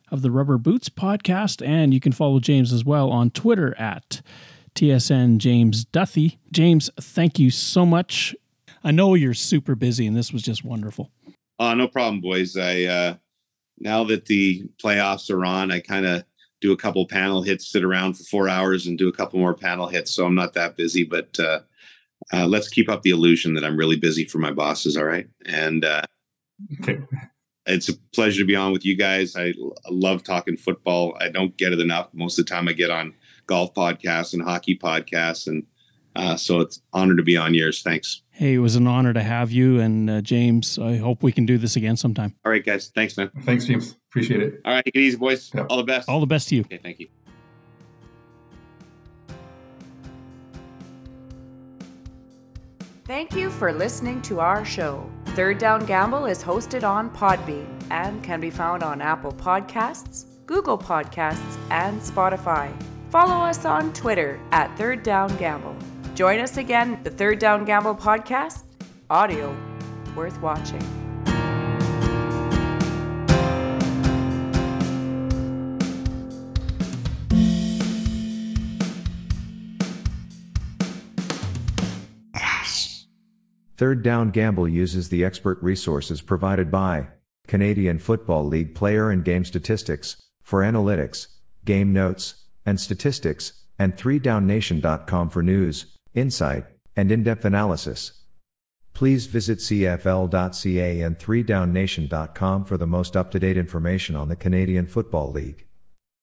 of 0.10 0.22
the 0.22 0.32
Rubber 0.32 0.58
Boots 0.58 0.89
podcast, 0.89 1.66
and 1.66 1.93
you 1.93 1.99
can 1.99 2.12
follow 2.12 2.39
James 2.39 2.72
as 2.72 2.86
well 2.86 3.10
on 3.10 3.32
Twitter 3.32 3.78
at 3.80 4.22
TSN 4.76 5.38
James 5.38 5.86
Duthie. 5.86 6.38
James, 6.52 6.89
thank 6.99 7.39
you 7.39 7.49
so 7.49 7.86
much. 7.86 8.36
I 8.84 8.91
know 8.91 9.16
you're 9.16 9.34
super 9.34 9.76
busy, 9.76 10.08
and 10.08 10.16
this 10.16 10.32
was 10.32 10.41
just 10.41 10.64
wonderful. 10.64 11.12
Uh, 11.60 11.76
no 11.76 11.88
problem, 11.88 12.22
boys. 12.22 12.58
I 12.58 12.84
uh, 12.84 13.16
now 13.80 14.04
that 14.06 14.26
the 14.26 14.64
playoffs 14.84 15.30
are 15.30 15.45
on, 15.45 15.72
I 15.72 15.80
kind 15.80 16.06
of 16.06 16.24
do 16.62 16.72
a 16.72 16.78
couple 16.78 17.05
panel 17.07 17.41
hits, 17.41 17.68
sit 17.68 17.84
around 17.84 18.14
for 18.14 18.24
four 18.24 18.47
hours, 18.47 18.88
and 18.88 18.97
do 18.97 19.07
a 19.07 19.12
couple 19.12 19.39
more 19.39 19.53
panel 19.53 19.88
hits. 19.88 20.12
So 20.12 20.26
I'm 20.26 20.36
not 20.36 20.53
that 20.53 20.78
busy, 20.78 21.03
but 21.03 21.38
uh, 21.39 21.59
uh, 22.32 22.47
let's 22.47 22.70
keep 22.70 22.88
up 22.88 23.01
the 23.01 23.09
illusion 23.09 23.55
that 23.55 23.66
I'm 23.66 23.78
really 23.78 23.97
busy 23.97 24.26
for 24.26 24.38
my 24.38 24.51
bosses. 24.51 24.95
All 24.95 25.03
right, 25.03 25.28
and 25.45 25.84
uh, 25.84 26.03
okay. 26.80 26.99
it's 27.66 27.89
a 27.89 27.97
pleasure 28.14 28.41
to 28.41 28.47
be 28.47 28.55
on 28.55 28.72
with 28.72 28.86
you 28.86 28.95
guys. 28.95 29.36
I, 29.36 29.47
I 29.47 29.89
love 29.89 30.24
talking 30.24 30.55
football. 30.55 31.18
I 31.20 31.30
don't 31.30 31.57
get 31.57 31.74
it 31.74 31.80
enough. 31.80 32.09
Most 32.14 32.38
of 32.38 32.45
the 32.45 32.49
time, 32.49 32.68
I 32.68 32.74
get 32.74 32.91
on 32.91 33.14
golf 33.47 33.74
podcasts 33.74 34.34
and 34.34 34.41
hockey 34.41 34.78
podcasts, 34.78 35.47
and 35.47 35.66
uh, 36.16 36.36
so 36.36 36.59
it's 36.59 36.82
honor 36.93 37.16
to 37.16 37.24
be 37.24 37.38
on 37.38 37.53
yours. 37.53 37.82
Thanks. 37.82 38.22
Hey, 38.32 38.55
it 38.55 38.59
was 38.59 38.76
an 38.76 38.88
honor 38.88 39.14
to 39.14 39.22
have 39.22 39.51
you. 39.51 39.80
And 39.80 40.09
uh, 40.09 40.22
James, 40.22 40.80
I 40.80 40.97
hope 40.97 41.24
we 41.24 41.32
can 41.32 41.45
do 41.45 41.57
this 41.57 41.76
again 41.76 41.95
sometime. 41.95 42.36
All 42.43 42.51
right, 42.51 42.66
guys. 42.66 42.91
Thanks, 42.93 43.18
man. 43.18 43.30
Thanks, 43.43 43.66
James. 43.66 43.97
Appreciate 44.09 44.41
it. 44.41 44.62
All 44.66 44.74
right. 44.74 44.84
Take 44.84 44.95
it 44.95 44.99
easy, 44.99 45.18
boys. 45.18 45.51
Yep. 45.53 45.68
All 45.70 45.78
the 45.78 45.84
best. 45.84 46.09
All 46.09 46.20
the 46.20 46.26
best 46.26 46.49
to 46.49 46.55
you. 46.55 46.62
Okay. 46.62 46.80
Thank 46.82 46.99
you. 46.99 47.07
Thank 53.05 53.36
you 53.36 53.49
for 53.49 53.74
listening 53.74 54.22
to 54.24 54.39
our 54.39 54.64
show. 54.64 55.09
Third 55.28 55.57
Down 55.57 55.86
Gamble 55.86 56.28
is 56.28 56.41
hosted 56.41 56.88
on 56.88 57.09
Podbean 57.09 57.68
and 57.89 58.24
can 58.24 58.39
be 58.39 58.49
found 58.49 58.84
on 58.84 59.01
Apple 59.01 59.34
Podcasts, 59.34 60.26
Google 60.45 60.78
Podcasts, 60.78 61.57
and 61.70 61.99
Spotify. 61.99 62.72
Follow 63.09 63.45
us 63.45 63.66
on 63.66 63.91
Twitter 63.91 64.39
at 64.53 64.76
Third 64.78 65.03
Down 65.03 65.36
Gamble. 65.36 65.76
Join 66.16 66.39
us 66.39 66.57
again, 66.57 66.99
the 67.03 67.09
Third 67.09 67.39
Down 67.39 67.66
Gamble 67.66 67.95
podcast, 67.95 68.64
audio 69.09 69.55
worth 70.16 70.39
watching. 70.41 70.82
Third 83.82 84.03
Down 84.03 84.30
Gamble 84.30 84.68
uses 84.68 85.09
the 85.09 85.26
expert 85.26 85.57
resources 85.64 86.22
provided 86.22 86.70
by 86.70 87.07
Canadian 87.47 87.97
Football 87.97 88.45
League 88.45 88.76
player 88.76 89.09
and 89.09 89.26
game 89.26 89.43
statistics 89.43 90.22
for 90.43 90.62
analytics, 90.62 91.26
game 91.66 91.91
notes, 91.91 92.45
and 92.64 92.80
statistics, 92.80 93.53
and 93.80 93.97
3downnation.com 93.97 95.32
for 95.32 95.41
news, 95.41 95.97
insight, 96.14 96.66
and 96.95 97.12
in-depth 97.12 97.45
analysis. 97.45 98.14
Please 98.93 99.26
visit 99.26 99.59
cfl.ca 99.59 101.01
and 101.01 101.18
3downnation.com 101.18 102.66
for 102.66 102.78
the 102.78 102.88
most 102.88 103.16
up-to-date 103.16 103.57
information 103.57 104.16
on 104.16 104.30
the 104.30 104.36
Canadian 104.36 104.86
Football 104.86 105.32
League. 105.32 105.66